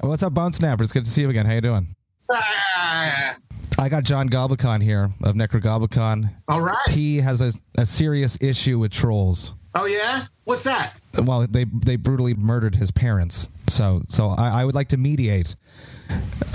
What's 0.01 0.23
up, 0.23 0.33
Bone 0.33 0.53
Snapper? 0.53 0.83
It's 0.83 0.91
good 0.91 1.05
to 1.05 1.11
see 1.11 1.21
you 1.21 1.29
again. 1.29 1.45
How 1.45 1.53
you 1.53 1.61
doing? 1.61 1.95
Ah, 2.31 3.35
I 3.79 3.87
got 3.87 4.03
John 4.03 4.29
Goblikon 4.29 4.83
here 4.83 5.09
of 5.23 5.35
Necrogoblikon. 5.35 6.29
all 6.49 6.61
right. 6.61 6.89
He 6.89 7.17
has 7.17 7.39
a, 7.39 7.53
a 7.75 7.85
serious 7.85 8.37
issue 8.41 8.77
with 8.77 8.91
trolls. 8.91 9.53
Oh 9.73 9.85
yeah. 9.85 10.25
What's 10.43 10.63
that? 10.63 10.93
Well, 11.23 11.47
they 11.49 11.63
they 11.63 11.95
brutally 11.95 12.33
murdered 12.33 12.75
his 12.75 12.91
parents. 12.91 13.49
So 13.67 14.01
so 14.07 14.29
I, 14.29 14.61
I 14.61 14.65
would 14.65 14.75
like 14.75 14.89
to 14.89 14.97
mediate 14.97 15.55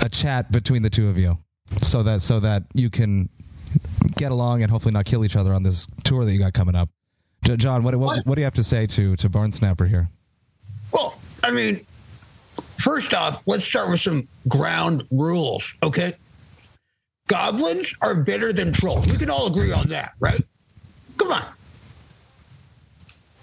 a 0.01 0.09
chat 0.09 0.51
between 0.51 0.83
the 0.83 0.89
two 0.89 1.09
of 1.09 1.17
you, 1.17 1.39
so 1.81 2.03
that 2.03 2.21
so 2.21 2.39
that 2.41 2.63
you 2.73 2.89
can 2.91 3.29
get 4.15 4.31
along 4.31 4.61
and 4.61 4.69
hopefully 4.69 4.93
not 4.93 5.05
kill 5.05 5.25
each 5.25 5.35
other 5.35 5.53
on 5.53 5.63
this 5.63 5.87
tour 6.03 6.25
that 6.25 6.31
you 6.31 6.39
got 6.39 6.53
coming 6.53 6.75
up. 6.75 6.89
J- 7.43 7.57
John, 7.57 7.83
what, 7.83 7.95
what 7.95 8.23
what 8.25 8.35
do 8.35 8.41
you 8.41 8.45
have 8.45 8.53
to 8.55 8.63
say 8.63 8.85
to 8.87 9.15
to 9.15 9.29
Barn 9.29 9.51
Snapper 9.51 9.85
here? 9.85 10.09
Well, 10.91 11.17
I 11.43 11.49
mean, 11.51 11.85
first 12.77 13.13
off, 13.15 13.41
let's 13.47 13.65
start 13.65 13.89
with 13.89 14.01
some 14.01 14.27
ground 14.47 15.07
rules, 15.09 15.73
okay? 15.81 16.13
Goblins 17.27 17.95
are 18.01 18.15
better 18.15 18.53
than 18.53 18.71
trolls. 18.71 19.07
We 19.07 19.17
can 19.17 19.29
all 19.29 19.47
agree 19.47 19.71
on 19.71 19.87
that, 19.89 20.13
right? 20.19 20.41
Come 21.17 21.31
on. 21.31 21.45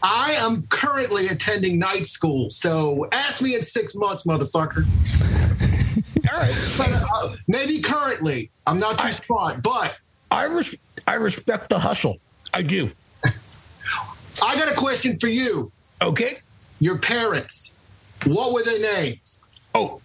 I 0.03 0.33
am 0.33 0.63
currently 0.69 1.29
attending 1.29 1.79
night 1.79 2.07
school, 2.09 2.49
so 2.51 3.09
ask 3.13 3.41
me 3.43 3.55
in 3.55 3.63
six 3.63 3.95
months, 3.95 4.25
motherfucker. 4.25 4.85
All 6.33 6.39
right. 6.39 6.75
But, 6.77 6.91
uh, 6.91 7.37
maybe 7.47 7.81
currently. 7.81 8.51
I'm 8.67 8.79
not 8.81 8.99
too 8.99 9.13
smart, 9.13 9.63
but 9.63 9.97
I 10.31 10.45
res- 10.47 10.77
I 11.07 11.15
respect 11.15 11.69
the 11.69 11.79
hustle. 11.79 12.19
I 12.53 12.63
do. 12.63 12.91
I 13.25 14.57
got 14.57 14.69
a 14.69 14.75
question 14.75 15.19
for 15.21 15.29
you. 15.29 15.71
Okay. 16.01 16.39
Your 16.81 16.99
parents. 16.99 17.73
What 18.25 18.53
were 18.53 18.65
their 18.65 18.81
names? 18.81 19.41
Oh, 19.75 20.01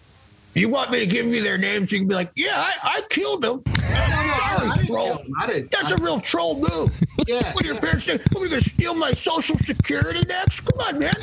you 0.60 0.70
want 0.70 0.92
me 0.92 1.00
to 1.00 1.06
give 1.06 1.26
you 1.28 1.42
their 1.44 1.58
names? 1.58 1.92
You 1.92 2.00
can 2.00 2.08
be 2.08 2.16
like, 2.16 2.32
yeah, 2.36 2.54
I, 2.56 2.74
I 2.84 3.02
killed 3.10 3.42
them. 3.42 3.64
I 3.68 4.84
troll. 4.88 5.16
kill 5.16 5.24
them. 5.24 5.34
I 5.40 5.48
didn't- 5.48 5.72
That's 5.72 5.92
a 5.92 5.98
real 5.98 6.20
troll 6.20 6.56
move. 6.70 7.00
Yeah. 7.28 7.52
What 7.54 7.64
do 7.64 7.68
your 7.68 7.80
parents 7.82 8.06
say? 8.06 8.18
What, 8.32 8.42
we 8.42 8.48
going 8.48 8.62
to 8.62 8.70
steal 8.70 8.94
my 8.94 9.12
social 9.12 9.58
security 9.58 10.24
next? 10.28 10.62
Come 10.62 10.80
on, 10.88 11.00
man. 11.00 11.14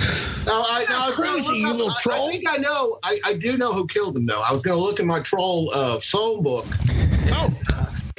No, 0.44 0.62
I, 0.66 0.84
no, 0.90 0.98
I 0.98 1.12
crazy, 1.12 1.56
you 1.60 1.68
up- 1.68 1.76
little 1.78 1.90
I- 1.92 2.00
troll. 2.02 2.28
I 2.28 2.30
think 2.32 2.44
I 2.48 2.56
know. 2.58 2.98
I, 3.02 3.20
I 3.24 3.34
do 3.38 3.56
know 3.56 3.72
who 3.72 3.86
killed 3.86 4.16
him, 4.16 4.26
though. 4.26 4.42
I 4.42 4.52
was 4.52 4.60
going 4.60 4.76
to 4.76 4.82
look 4.82 5.00
in 5.00 5.06
my 5.06 5.20
troll 5.20 5.70
uh, 5.72 5.98
phone 6.00 6.42
book. 6.42 6.66
Oh. 7.30 7.54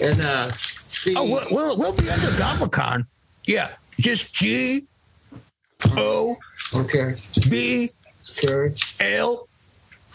And 0.01 0.19
uh, 0.21 0.51
see. 0.51 1.15
Oh, 1.15 1.25
we'll, 1.25 1.45
we'll, 1.51 1.77
we'll 1.77 1.93
be 1.93 2.09
under 2.09 2.27
Goblikon. 2.29 3.05
Yeah. 3.45 3.71
Just 3.99 4.33
G 4.33 4.87
O 5.95 6.35
okay. 6.73 7.13
B 7.49 7.89
Okay. 8.43 8.73
L 9.01 9.47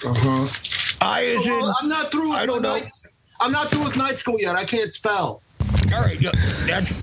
Uh-huh. 0.04 0.89
I 1.00 1.20
is 1.20 1.46
in. 1.46 1.72
I'm 1.80 1.88
not 1.88 2.10
through. 2.10 2.30
With 2.30 2.38
I 2.38 2.46
don't 2.46 2.62
know. 2.62 2.78
Night, 2.78 2.92
I'm 3.40 3.52
not 3.52 3.70
through 3.70 3.84
with 3.84 3.96
night 3.96 4.18
school 4.18 4.38
yet. 4.38 4.56
I 4.56 4.64
can't 4.64 4.92
spell. 4.92 5.42
All 5.92 6.02
right, 6.02 6.20
that's 6.66 7.02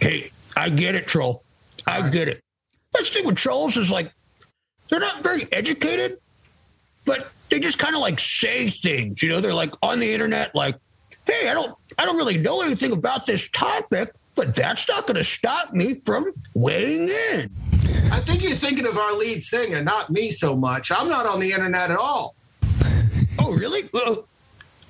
hey, 0.00 0.30
I 0.56 0.68
get 0.70 0.94
it, 0.94 1.06
troll. 1.06 1.42
I 1.86 2.08
get 2.08 2.28
it. 2.28 2.40
That's 2.92 3.08
the 3.08 3.18
thing 3.18 3.26
with 3.26 3.36
trolls 3.36 3.76
is 3.76 3.90
like 3.90 4.10
they're 4.88 5.00
not 5.00 5.22
very 5.22 5.42
educated, 5.52 6.18
but 7.04 7.30
they 7.50 7.58
just 7.58 7.78
kind 7.78 7.94
of 7.94 8.00
like 8.00 8.18
say 8.18 8.70
things. 8.70 9.22
You 9.22 9.28
know, 9.28 9.40
they're 9.40 9.54
like 9.54 9.74
on 9.82 10.00
the 10.00 10.12
internet, 10.12 10.54
like, 10.54 10.76
"Hey, 11.26 11.48
I 11.48 11.54
don't, 11.54 11.76
I 11.98 12.04
don't 12.04 12.16
really 12.16 12.38
know 12.38 12.62
anything 12.62 12.92
about 12.92 13.26
this 13.26 13.48
topic, 13.50 14.12
but 14.34 14.54
that's 14.54 14.88
not 14.88 15.06
going 15.06 15.16
to 15.16 15.24
stop 15.24 15.72
me 15.72 16.00
from 16.06 16.32
weighing 16.54 17.08
in." 17.32 17.50
I 18.10 18.20
think 18.20 18.42
you're 18.42 18.56
thinking 18.56 18.86
of 18.86 18.98
our 18.98 19.12
lead 19.12 19.42
singer, 19.42 19.82
not 19.82 20.10
me 20.10 20.30
so 20.30 20.56
much. 20.56 20.90
I'm 20.90 21.08
not 21.08 21.26
on 21.26 21.40
the 21.40 21.52
internet 21.52 21.90
at 21.90 21.96
all. 21.96 22.34
Oh, 23.46 23.52
really? 23.54 23.82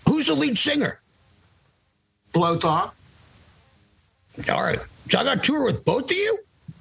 Who's 0.08 0.28
the 0.28 0.34
lead 0.34 0.56
singer? 0.56 0.98
Blöthar. 2.32 2.90
All 4.50 4.62
right, 4.62 4.78
so 5.10 5.18
I 5.18 5.24
got 5.24 5.34
to 5.34 5.40
tour 5.40 5.66
with 5.66 5.84
both 5.84 6.04
of 6.04 6.16
you. 6.16 6.38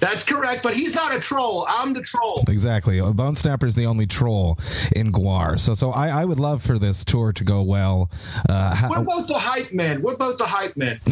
That's 0.00 0.24
correct, 0.24 0.62
but 0.62 0.74
he's 0.74 0.94
not 0.94 1.14
a 1.14 1.20
troll. 1.20 1.66
I'm 1.68 1.92
the 1.92 2.00
troll. 2.02 2.42
Exactly. 2.48 3.00
Bone 3.00 3.34
Snapper 3.34 3.66
is 3.66 3.74
the 3.74 3.86
only 3.86 4.06
troll 4.06 4.58
in 4.96 5.12
GWAR. 5.12 5.58
So 5.58 5.74
so 5.74 5.90
I, 5.90 6.08
I 6.08 6.24
would 6.24 6.40
love 6.40 6.62
for 6.62 6.78
this 6.78 7.04
tour 7.04 7.32
to 7.34 7.44
go 7.44 7.62
well. 7.62 8.10
Uh, 8.48 8.74
how, 8.74 8.88
We're 8.90 9.04
both 9.04 9.26
the 9.26 9.38
hype 9.38 9.72
men. 9.72 10.00
We're 10.00 10.16
both 10.16 10.38
the 10.38 10.46
hype 10.46 10.76
men. 10.76 11.00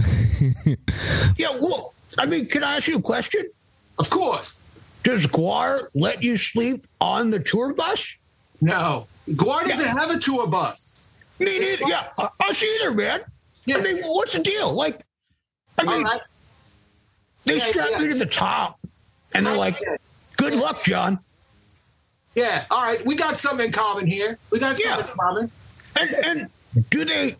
Yeah, 1.36 1.56
well, 1.60 1.94
I 2.16 2.26
mean, 2.26 2.46
can 2.46 2.62
I 2.62 2.76
ask 2.76 2.86
you 2.86 2.98
a 2.98 3.02
question? 3.02 3.42
Of 3.98 4.08
course. 4.08 4.58
Does 5.02 5.26
GWAR 5.26 5.88
let 5.94 6.22
you 6.22 6.36
sleep 6.36 6.86
on 7.00 7.30
the 7.30 7.40
tour 7.40 7.72
bus? 7.74 8.16
No. 8.60 9.06
GWAR 9.36 9.64
doesn't 9.68 9.86
have 9.86 10.10
a 10.10 10.18
tour 10.18 10.46
bus. 10.46 11.08
Me 11.38 11.58
neither. 11.58 11.86
Yeah, 11.88 12.04
uh, 12.18 12.28
us 12.48 12.62
either, 12.62 12.92
man. 12.92 13.20
I 13.70 13.80
mean, 13.80 13.98
what's 14.04 14.32
the 14.32 14.40
deal? 14.42 14.72
Like, 14.72 15.00
I 15.78 15.84
mean, 15.84 16.04
right. 16.04 16.20
they 17.44 17.58
Yeah, 17.58 17.70
strap 17.70 17.88
yeah. 17.92 17.98
me 17.98 18.08
to 18.08 18.14
the 18.14 18.26
top, 18.26 18.78
and 19.34 19.46
they're 19.46 19.56
like. 19.56 19.78
"Good 20.36 20.54
luck, 20.54 20.84
John." 20.84 21.18
Yeah. 22.36 22.64
All 22.70 22.82
right. 22.82 23.04
We 23.04 23.16
got 23.16 23.38
something 23.38 23.66
in 23.66 23.72
common 23.72 24.06
here. 24.06 24.38
We 24.50 24.58
got 24.60 24.78
Yeah. 24.78 25.00
something 25.00 25.10
in 25.12 25.18
common. 25.18 25.50
And 25.96 26.10
and 26.24 26.50
do 26.90 27.04
they 27.04 27.34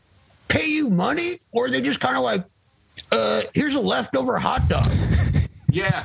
pay 0.49 0.67
you 0.67 0.91
money, 0.91 1.35
or 1.53 1.67
are 1.67 1.71
they 1.71 1.81
just 1.81 2.01
kind 2.01 2.17
of 2.17 2.25
like, 2.25 2.45
uh, 3.13 3.43
"Here's 3.55 3.75
a 3.77 3.81
leftover 3.81 4.39
hot 4.39 4.69
dog"? 4.69 4.91
Yeah. 5.71 6.03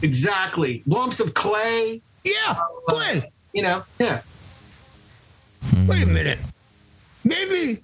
Exactly. 0.00 0.82
Lumps 0.86 1.20
of 1.20 1.34
clay. 1.34 2.00
Yeah, 2.24 2.54
clay. 2.88 3.30
You 3.52 3.62
know. 3.62 3.84
Yeah. 3.98 4.22
Hmm. 5.64 5.86
Wait 5.86 6.02
a 6.02 6.06
minute. 6.06 6.38
Maybe, 7.24 7.82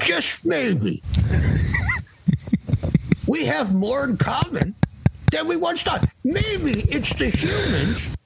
just 0.00 0.46
maybe, 0.46 1.02
we 3.26 3.44
have 3.46 3.74
more 3.74 4.04
in 4.04 4.16
common 4.16 4.74
than 5.30 5.46
we 5.46 5.56
once 5.56 5.82
thought. 5.82 6.08
Maybe 6.24 6.72
it's 6.88 7.14
the 7.16 7.28
humans 7.28 8.16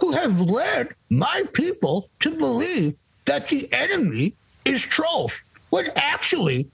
who 0.00 0.12
have 0.12 0.40
led 0.40 0.88
my 1.10 1.42
people 1.52 2.08
to 2.20 2.36
believe 2.36 2.94
that 3.24 3.48
the 3.48 3.68
enemy 3.72 4.34
is 4.64 4.82
trolls, 4.82 5.32
when 5.70 5.86
actually 5.96 6.68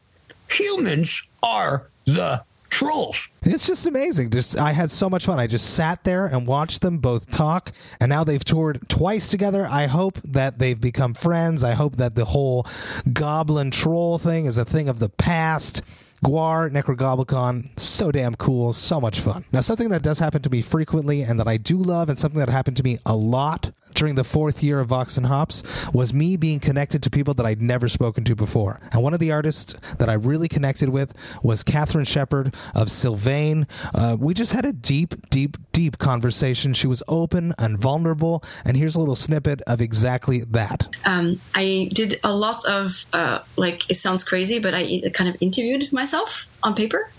humans 0.50 1.22
are 1.42 1.88
the 2.04 2.42
trolls. 2.72 3.28
It's 3.42 3.66
just 3.66 3.86
amazing. 3.86 4.30
Just 4.30 4.56
I 4.56 4.72
had 4.72 4.90
so 4.90 5.08
much 5.08 5.26
fun. 5.26 5.38
I 5.38 5.46
just 5.46 5.74
sat 5.74 6.02
there 6.04 6.26
and 6.26 6.46
watched 6.46 6.80
them 6.80 6.98
both 6.98 7.30
talk, 7.30 7.70
and 8.00 8.08
now 8.08 8.24
they've 8.24 8.44
toured 8.44 8.88
twice 8.88 9.28
together. 9.28 9.68
I 9.70 9.86
hope 9.86 10.18
that 10.24 10.58
they've 10.58 10.80
become 10.80 11.14
friends. 11.14 11.62
I 11.62 11.72
hope 11.72 11.96
that 11.96 12.16
the 12.16 12.24
whole 12.24 12.66
goblin 13.12 13.70
troll 13.70 14.18
thing 14.18 14.46
is 14.46 14.58
a 14.58 14.64
thing 14.64 14.88
of 14.88 14.98
the 14.98 15.10
past. 15.10 15.82
GWAR, 16.24 16.70
Necrogoblikon, 16.70 17.78
so 17.78 18.12
damn 18.12 18.36
cool, 18.36 18.72
so 18.72 19.00
much 19.00 19.18
fun. 19.18 19.44
Now, 19.50 19.58
something 19.58 19.88
that 19.88 20.02
does 20.02 20.20
happen 20.20 20.40
to 20.42 20.50
me 20.50 20.62
frequently 20.62 21.22
and 21.22 21.38
that 21.40 21.48
I 21.48 21.56
do 21.56 21.76
love, 21.76 22.08
and 22.08 22.16
something 22.16 22.38
that 22.38 22.48
happened 22.48 22.76
to 22.76 22.84
me 22.84 22.98
a 23.04 23.16
lot 23.16 23.72
during 23.94 24.14
the 24.14 24.24
fourth 24.24 24.62
year 24.62 24.80
of 24.80 24.88
Vox 24.88 25.16
and 25.16 25.26
Hops 25.26 25.62
was 25.92 26.12
me 26.12 26.36
being 26.36 26.60
connected 26.60 27.02
to 27.02 27.10
people 27.10 27.34
that 27.34 27.46
I'd 27.46 27.62
never 27.62 27.88
spoken 27.88 28.24
to 28.24 28.34
before. 28.34 28.80
And 28.92 29.02
one 29.02 29.14
of 29.14 29.20
the 29.20 29.32
artists 29.32 29.74
that 29.98 30.08
I 30.08 30.14
really 30.14 30.48
connected 30.48 30.88
with 30.88 31.14
was 31.42 31.62
Kathrine 31.62 32.06
Shepard 32.06 32.54
of 32.74 32.90
Sylvaine. 32.90 33.66
Uh, 33.94 34.16
we 34.18 34.34
just 34.34 34.52
had 34.52 34.64
a 34.64 34.72
deep, 34.72 35.28
deep, 35.30 35.56
deep 35.72 35.98
conversation. 35.98 36.74
She 36.74 36.86
was 36.86 37.02
open 37.08 37.54
and 37.58 37.78
vulnerable. 37.78 38.42
And 38.64 38.76
here's 38.76 38.94
a 38.94 39.00
little 39.00 39.14
snippet 39.14 39.60
of 39.66 39.80
exactly 39.80 40.40
that. 40.40 40.88
um, 41.04 41.40
I 41.54 41.90
did 41.92 42.20
a 42.24 42.34
lot 42.34 42.64
of 42.64 43.04
uh, 43.12 43.40
like 43.56 43.90
it 43.90 43.96
sounds 43.96 44.24
crazy, 44.24 44.58
but 44.58 44.74
I 44.74 45.02
kind 45.14 45.28
of 45.28 45.36
interviewed 45.40 45.92
myself 45.92 46.48
on 46.62 46.74
paper, 46.74 47.10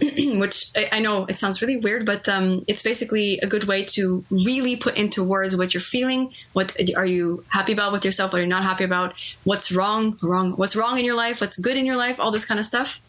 which 0.00 0.70
I, 0.76 0.88
I 0.92 1.00
know 1.00 1.24
it 1.26 1.34
sounds 1.34 1.62
really 1.62 1.76
weird, 1.76 2.04
but 2.06 2.28
um, 2.28 2.64
it's 2.66 2.82
basically 2.82 3.38
a 3.40 3.46
good 3.46 3.64
way 3.64 3.84
to 3.96 4.24
really 4.30 4.76
put 4.76 4.96
into 4.96 5.22
words 5.22 5.56
what 5.56 5.72
you're 5.74 5.80
feeling. 5.80 6.32
What 6.52 6.76
are 6.96 7.06
you 7.06 7.44
happy 7.48 7.72
about 7.72 7.92
with 7.92 8.04
yourself? 8.04 8.32
What 8.32 8.40
are 8.40 8.42
you 8.42 8.48
not 8.48 8.64
happy 8.64 8.84
about? 8.84 9.14
What's 9.44 9.70
wrong? 9.70 10.18
Wrong? 10.22 10.52
What's 10.52 10.76
wrong 10.76 10.98
in 10.98 11.04
your 11.04 11.14
life? 11.14 11.40
What's 11.40 11.56
good 11.56 11.76
in 11.76 11.86
your 11.86 11.96
life? 11.96 12.20
All 12.20 12.30
this 12.30 12.44
kind 12.44 12.58
of 12.58 12.66
stuff. 12.66 13.00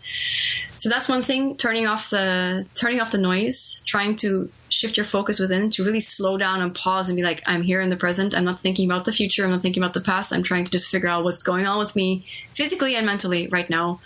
So 0.86 0.90
that's 0.90 1.10
one 1.10 1.24
thing. 1.24 1.58
Turning 1.58 1.88
off 1.88 2.12
the 2.12 2.64
turning 2.76 3.02
off 3.02 3.10
the 3.10 3.18
noise, 3.18 3.82
trying 3.86 4.18
to 4.18 4.52
shift 4.70 4.98
your 4.98 5.04
focus 5.04 5.40
within 5.40 5.72
to 5.72 5.84
really 5.84 6.00
slow 6.00 6.38
down 6.38 6.62
and 6.62 6.76
pause 6.76 7.10
and 7.10 7.16
be 7.16 7.24
like, 7.24 7.42
I'm 7.48 7.64
here 7.64 7.82
in 7.82 7.90
the 7.90 7.98
present. 7.98 8.36
I'm 8.36 8.46
not 8.46 8.60
thinking 8.60 8.92
about 8.92 9.06
the 9.06 9.12
future. 9.12 9.44
I'm 9.44 9.50
not 9.50 9.64
thinking 9.64 9.82
about 9.82 9.96
the 9.96 10.02
past. 10.02 10.32
I'm 10.32 10.44
trying 10.44 10.64
to 10.64 10.70
just 10.70 10.90
figure 10.90 11.10
out 11.10 11.24
what's 11.24 11.42
going 11.42 11.66
on 11.66 11.80
with 11.80 11.96
me 11.96 12.28
physically 12.54 12.96
and 12.96 13.04
mentally 13.04 13.48
right 13.48 13.68
now. 13.68 14.00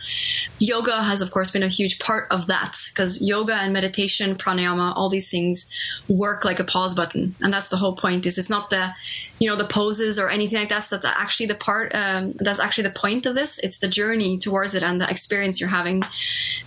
Yoga 0.58 1.04
has, 1.04 1.20
of 1.20 1.32
course, 1.32 1.52
been 1.52 1.64
a 1.64 1.68
huge 1.68 2.00
part 2.00 2.28
of 2.32 2.48
that 2.48 2.78
because 2.88 3.22
yoga 3.22 3.56
and 3.56 3.74
meditation, 3.74 4.38
pranayama, 4.38 4.94
all 4.96 5.10
these 5.10 5.30
things 5.30 5.70
work 6.08 6.46
like 6.46 6.62
a 6.62 6.64
pause 6.64 6.94
button. 6.96 7.36
And 7.42 7.52
that's 7.52 7.68
the 7.68 7.78
whole 7.78 7.98
point 7.98 8.26
is 8.26 8.38
it's 8.38 8.50
not 8.50 8.70
the, 8.70 8.92
you 9.40 9.50
know, 9.50 9.56
the 9.56 9.66
poses 9.66 10.20
or 10.20 10.30
anything 10.30 10.60
like 10.60 10.70
that. 10.70 10.86
That's 10.90 11.06
actually 11.06 11.48
the 11.48 11.56
part, 11.56 11.94
um, 11.96 12.34
that's 12.34 12.60
actually 12.60 12.86
the 12.86 12.92
point 12.92 13.26
of 13.26 13.36
this. 13.36 13.58
It's 13.60 13.80
the 13.80 13.88
journey 13.88 14.38
towards 14.38 14.76
it 14.76 14.84
and 14.84 15.00
the 15.00 15.10
experience 15.10 15.60
you're 15.60 15.70
having. 15.70 16.04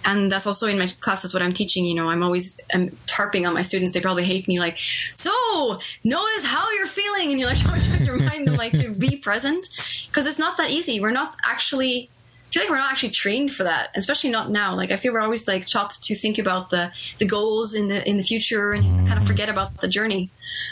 And 0.05 0.33
that's 0.33 0.47
also 0.47 0.67
in 0.67 0.79
my 0.79 0.87
classes 1.01 1.33
what 1.33 1.43
I'm 1.43 1.53
teaching. 1.53 1.85
You 1.85 1.95
know, 1.95 2.09
I'm 2.09 2.23
always 2.23 2.61
I'm 2.73 2.89
tarping 3.07 3.47
on 3.47 3.55
my 3.55 3.63
students. 3.63 3.93
They 3.93 4.01
probably 4.01 4.25
hate 4.25 4.49
me. 4.49 4.59
Like, 4.59 4.79
so 5.15 5.79
notice 6.03 6.45
how 6.45 6.71
you're 6.73 6.87
feeling, 6.87 7.31
and 7.31 7.39
you're 7.39 7.49
like 7.49 7.59
trying 7.61 8.05
to 8.05 8.13
remind 8.13 8.49
them 8.49 8.57
like 8.57 8.73
to 8.73 8.91
be 8.91 9.17
present 9.17 9.67
because 10.09 10.27
it's 10.27 10.39
not 10.39 10.57
that 10.57 10.71
easy. 10.71 11.01
We're 11.01 11.11
not 11.11 11.37
actually. 11.45 12.09
I 12.49 12.53
feel 12.53 12.63
like 12.65 12.71
we're 12.71 12.79
not 12.79 12.93
actually 12.93 13.11
trained 13.11 13.51
for 13.51 13.63
that, 13.63 13.89
especially 13.95 14.29
not 14.29 14.51
now. 14.51 14.75
Like 14.75 14.91
I 14.91 14.97
feel 14.97 15.15
we're 15.15 15.21
always 15.21 15.49
like 15.49 15.67
taught 15.67 15.91
to 15.91 16.15
think 16.15 16.37
about 16.39 16.69
the 16.69 16.93
the 17.19 17.25
goals 17.25 17.75
in 17.75 17.89
the 17.89 18.07
in 18.07 18.19
the 18.19 18.23
future 18.23 18.73
and 18.73 18.85
kind 19.07 19.19
of 19.19 19.27
forget 19.27 19.49
about 19.49 19.81
the 19.81 19.89
journey 19.89 20.29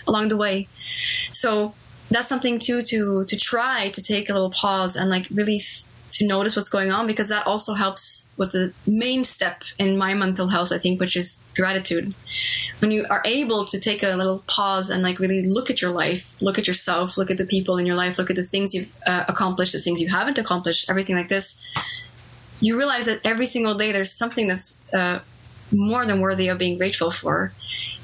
along 0.07 0.29
the 0.29 0.37
way. 0.37 0.69
So 1.33 1.73
that's 2.11 2.29
something 2.29 2.59
too 2.59 2.83
to 2.83 3.25
to 3.25 3.37
try 3.37 3.89
to 3.91 4.03
take 4.03 4.29
a 4.31 4.33
little 4.33 4.51
pause 4.51 4.97
and 4.97 5.11
like 5.11 5.27
really 5.31 5.57
f- 5.57 5.85
to 6.13 6.27
notice 6.27 6.57
what's 6.57 6.69
going 6.69 6.91
on 6.91 7.07
because 7.07 7.29
that 7.29 7.47
also 7.47 7.73
helps 7.75 8.29
with 8.37 8.53
the 8.53 8.73
main 8.87 9.23
step 9.23 9.63
in 9.79 9.97
my 9.97 10.13
mental 10.13 10.49
health 10.49 10.73
i 10.73 10.79
think 10.79 11.01
which 11.01 11.17
is 11.17 11.43
gratitude. 11.55 12.15
When 12.79 12.91
you 12.91 13.05
are 13.11 13.23
able 13.25 13.67
to 13.67 13.79
take 13.79 14.03
a 14.03 14.17
little 14.17 14.43
pause 14.47 14.89
and 14.89 15.03
like 15.03 15.19
really 15.19 15.43
look 15.43 15.69
at 15.71 15.83
your 15.83 15.91
life 15.91 16.41
look 16.41 16.59
at 16.59 16.67
yourself 16.67 17.19
look 17.19 17.31
at 17.31 17.39
the 17.39 17.45
people 17.45 17.77
in 17.77 17.87
your 17.87 17.97
life 17.97 18.19
look 18.19 18.31
at 18.31 18.37
the 18.37 18.43
things 18.43 18.75
you've 18.75 18.93
uh, 19.07 19.25
accomplished 19.29 19.73
the 19.73 19.79
things 19.79 20.01
you 20.01 20.09
haven't 20.09 20.39
accomplished 20.39 20.89
everything 20.89 21.17
like 21.17 21.29
this 21.29 21.63
you 22.61 22.77
realize 22.77 23.07
that 23.07 23.21
every 23.25 23.47
single 23.47 23.75
day 23.75 23.93
there's 23.93 24.13
something 24.13 24.49
that's 24.49 24.81
uh, 24.95 25.21
more 25.73 26.07
than 26.07 26.21
worthy 26.21 26.49
of 26.49 26.59
being 26.59 26.79
grateful 26.79 27.11
for 27.11 27.53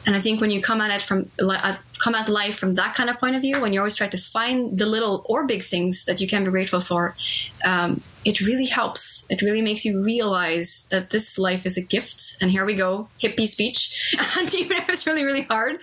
and 0.06 0.14
I 0.14 0.20
think 0.20 0.40
when 0.40 0.50
you 0.50 0.62
come 0.62 0.80
at 0.80 0.92
it 0.92 1.02
from 1.02 1.28
uh, 1.40 1.74
come 1.98 2.14
at 2.14 2.28
life 2.28 2.56
from 2.56 2.74
that 2.74 2.94
kind 2.94 3.10
of 3.10 3.18
point 3.18 3.34
of 3.34 3.42
view, 3.42 3.60
when 3.60 3.72
you 3.72 3.80
always 3.80 3.96
try 3.96 4.06
to 4.06 4.18
find 4.18 4.78
the 4.78 4.86
little 4.86 5.26
or 5.28 5.46
big 5.46 5.64
things 5.64 6.04
that 6.04 6.20
you 6.20 6.28
can 6.28 6.44
be 6.44 6.50
grateful 6.50 6.80
for, 6.80 7.16
um, 7.64 8.00
it 8.24 8.40
really 8.40 8.66
helps. 8.66 9.26
It 9.28 9.42
really 9.42 9.62
makes 9.62 9.84
you 9.84 10.04
realize 10.04 10.86
that 10.90 11.10
this 11.10 11.38
life 11.38 11.66
is 11.66 11.76
a 11.76 11.80
gift. 11.80 12.36
And 12.40 12.52
here 12.52 12.64
we 12.64 12.76
go, 12.76 13.08
hippie 13.20 13.48
speech. 13.48 14.14
And 14.38 14.52
even 14.54 14.76
if 14.76 14.88
it's 14.88 15.06
really 15.06 15.24
really 15.24 15.42
hard 15.42 15.80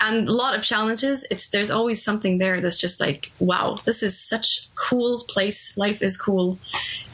and 0.00 0.26
a 0.26 0.32
lot 0.32 0.54
of 0.54 0.62
challenges, 0.62 1.26
it's 1.30 1.50
there's 1.50 1.70
always 1.70 2.02
something 2.02 2.38
there 2.38 2.62
that's 2.62 2.78
just 2.78 2.98
like, 2.98 3.30
wow, 3.40 3.76
this 3.84 4.02
is 4.02 4.18
such 4.18 4.68
cool 4.74 5.22
place. 5.28 5.76
Life 5.76 6.02
is 6.02 6.16
cool, 6.16 6.58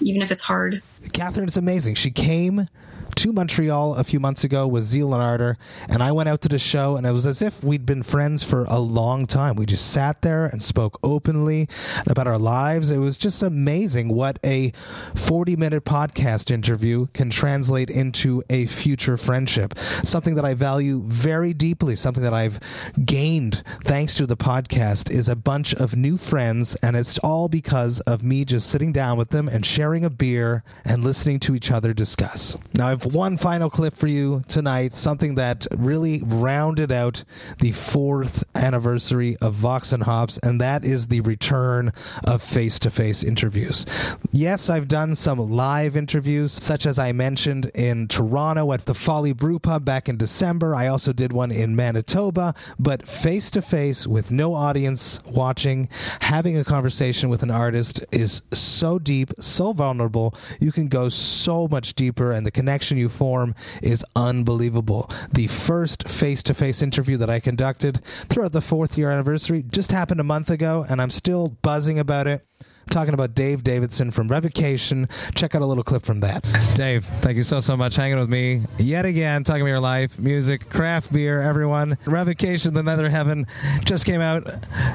even 0.00 0.22
if 0.22 0.30
it's 0.30 0.42
hard. 0.42 0.82
Kathrine 1.08 1.48
is 1.48 1.56
amazing. 1.56 1.96
She 1.96 2.12
came 2.12 2.68
to 3.16 3.32
Montreal 3.32 3.94
a 3.94 4.04
few 4.04 4.20
months 4.20 4.44
ago 4.44 4.66
with 4.66 4.84
Zeal 4.84 5.14
and 5.14 5.22
Ardor, 5.22 5.56
and 5.88 6.02
I 6.02 6.12
went 6.12 6.28
out 6.28 6.42
to 6.42 6.48
the 6.48 6.58
show, 6.58 6.96
and 6.96 7.06
it 7.06 7.12
was 7.12 7.26
as 7.26 7.40
if 7.40 7.64
we'd 7.64 7.86
been 7.86 8.02
friends 8.02 8.42
for 8.42 8.64
a 8.64 8.78
long 8.78 9.26
time. 9.26 9.56
We 9.56 9.64
just 9.64 9.90
sat 9.90 10.22
there 10.22 10.46
and 10.46 10.62
spoke 10.62 10.98
openly 11.02 11.68
about 12.06 12.26
our 12.26 12.38
lives. 12.38 12.90
It 12.90 12.98
was 12.98 13.16
just 13.16 13.42
amazing 13.42 14.08
what 14.08 14.38
a 14.44 14.72
40 15.14 15.56
minute 15.56 15.84
podcast 15.84 16.50
interview 16.50 17.06
can 17.14 17.30
translate 17.30 17.88
into 17.88 18.42
a 18.50 18.66
future 18.66 19.16
friendship. 19.16 19.78
Something 19.78 20.34
that 20.34 20.44
I 20.44 20.52
value 20.54 21.00
very 21.02 21.54
deeply, 21.54 21.96
something 21.96 22.22
that 22.22 22.34
I've 22.34 22.60
gained 23.04 23.62
thanks 23.84 24.14
to 24.16 24.26
the 24.26 24.36
podcast 24.36 25.10
is 25.10 25.28
a 25.28 25.36
bunch 25.36 25.74
of 25.74 25.96
new 25.96 26.18
friends, 26.18 26.74
and 26.76 26.94
it's 26.96 27.18
all 27.18 27.48
because 27.48 28.00
of 28.00 28.22
me 28.22 28.44
just 28.44 28.68
sitting 28.68 28.92
down 28.92 29.16
with 29.16 29.30
them 29.30 29.48
and 29.48 29.64
sharing 29.64 30.04
a 30.04 30.10
beer 30.10 30.62
and 30.84 31.02
listening 31.02 31.40
to 31.40 31.54
each 31.54 31.70
other 31.70 31.94
discuss. 31.94 32.58
Now, 32.74 32.88
I've 32.88 33.05
one 33.12 33.36
final 33.36 33.70
clip 33.70 33.94
for 33.94 34.06
you 34.06 34.42
tonight, 34.48 34.92
something 34.92 35.36
that 35.36 35.66
really 35.76 36.22
rounded 36.24 36.90
out 36.90 37.24
the 37.60 37.72
fourth 37.72 38.44
anniversary 38.54 39.36
of 39.40 39.54
Vox 39.54 39.92
and 39.92 40.02
Hops, 40.02 40.38
and 40.42 40.60
that 40.60 40.84
is 40.84 41.08
the 41.08 41.20
return 41.20 41.92
of 42.24 42.42
face 42.42 42.78
to 42.80 42.90
face 42.90 43.22
interviews. 43.22 43.86
Yes, 44.32 44.68
I've 44.68 44.88
done 44.88 45.14
some 45.14 45.38
live 45.38 45.96
interviews, 45.96 46.52
such 46.52 46.86
as 46.86 46.98
I 46.98 47.12
mentioned 47.12 47.70
in 47.74 48.08
Toronto 48.08 48.72
at 48.72 48.86
the 48.86 48.94
Folly 48.94 49.32
Brew 49.32 49.58
Pub 49.58 49.84
back 49.84 50.08
in 50.08 50.16
December. 50.16 50.74
I 50.74 50.88
also 50.88 51.12
did 51.12 51.32
one 51.32 51.52
in 51.52 51.76
Manitoba, 51.76 52.54
but 52.78 53.06
face 53.06 53.50
to 53.52 53.62
face 53.62 54.06
with 54.06 54.30
no 54.30 54.54
audience 54.54 55.20
watching, 55.24 55.88
having 56.20 56.56
a 56.56 56.64
conversation 56.64 57.28
with 57.28 57.42
an 57.42 57.50
artist 57.50 58.04
is 58.10 58.42
so 58.52 58.98
deep, 58.98 59.32
so 59.38 59.72
vulnerable. 59.72 60.34
You 60.60 60.72
can 60.72 60.88
go 60.88 61.08
so 61.08 61.68
much 61.68 61.94
deeper, 61.94 62.32
and 62.32 62.46
the 62.46 62.50
connection 62.50 62.95
you 62.96 63.08
form 63.08 63.54
is 63.82 64.04
unbelievable. 64.14 65.10
The 65.32 65.46
first 65.46 66.08
face 66.08 66.42
to 66.44 66.54
face 66.54 66.82
interview 66.82 67.16
that 67.18 67.30
I 67.30 67.40
conducted 67.40 68.02
throughout 68.28 68.52
the 68.52 68.60
fourth 68.60 68.96
year 68.98 69.10
anniversary 69.10 69.62
just 69.62 69.92
happened 69.92 70.20
a 70.20 70.24
month 70.24 70.50
ago, 70.50 70.84
and 70.88 71.00
I'm 71.00 71.10
still 71.10 71.48
buzzing 71.62 71.98
about 71.98 72.26
it. 72.26 72.46
Talking 72.90 73.14
about 73.14 73.34
Dave 73.34 73.62
Davidson 73.64 74.10
from 74.10 74.28
Revocation. 74.28 75.08
Check 75.34 75.54
out 75.54 75.62
a 75.62 75.66
little 75.66 75.84
clip 75.84 76.02
from 76.04 76.20
that. 76.20 76.42
Dave, 76.74 77.04
thank 77.04 77.36
you 77.36 77.42
so, 77.42 77.60
so 77.60 77.76
much 77.76 77.96
hanging 77.96 78.18
with 78.18 78.28
me 78.30 78.62
yet 78.78 79.04
again, 79.04 79.44
talking 79.44 79.62
about 79.62 79.68
your 79.68 79.80
life, 79.80 80.18
music, 80.18 80.68
craft 80.70 81.12
beer, 81.12 81.42
everyone. 81.42 81.98
Revocation, 82.06 82.74
The 82.74 82.82
Netherheaven 82.82 83.46
just 83.84 84.04
came 84.04 84.20
out. 84.20 84.44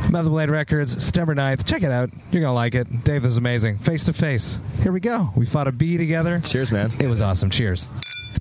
Metal 0.09 0.29
Blade 0.29 0.49
Records, 0.49 1.03
September 1.03 1.35
9th. 1.35 1.65
Check 1.65 1.83
it 1.83 1.91
out. 1.91 2.09
You're 2.31 2.41
going 2.41 2.51
to 2.51 2.53
like 2.53 2.75
it. 2.75 3.03
Dave 3.03 3.25
is 3.25 3.37
amazing. 3.37 3.77
Face 3.79 4.05
to 4.05 4.13
face. 4.13 4.59
Here 4.81 4.91
we 4.91 4.99
go. 4.99 5.29
We 5.35 5.45
fought 5.45 5.67
a 5.67 5.71
bee 5.71 5.97
together. 5.97 6.39
Cheers, 6.43 6.71
man. 6.71 6.89
It 6.99 7.07
was 7.07 7.21
awesome. 7.21 7.49
Cheers 7.49 7.89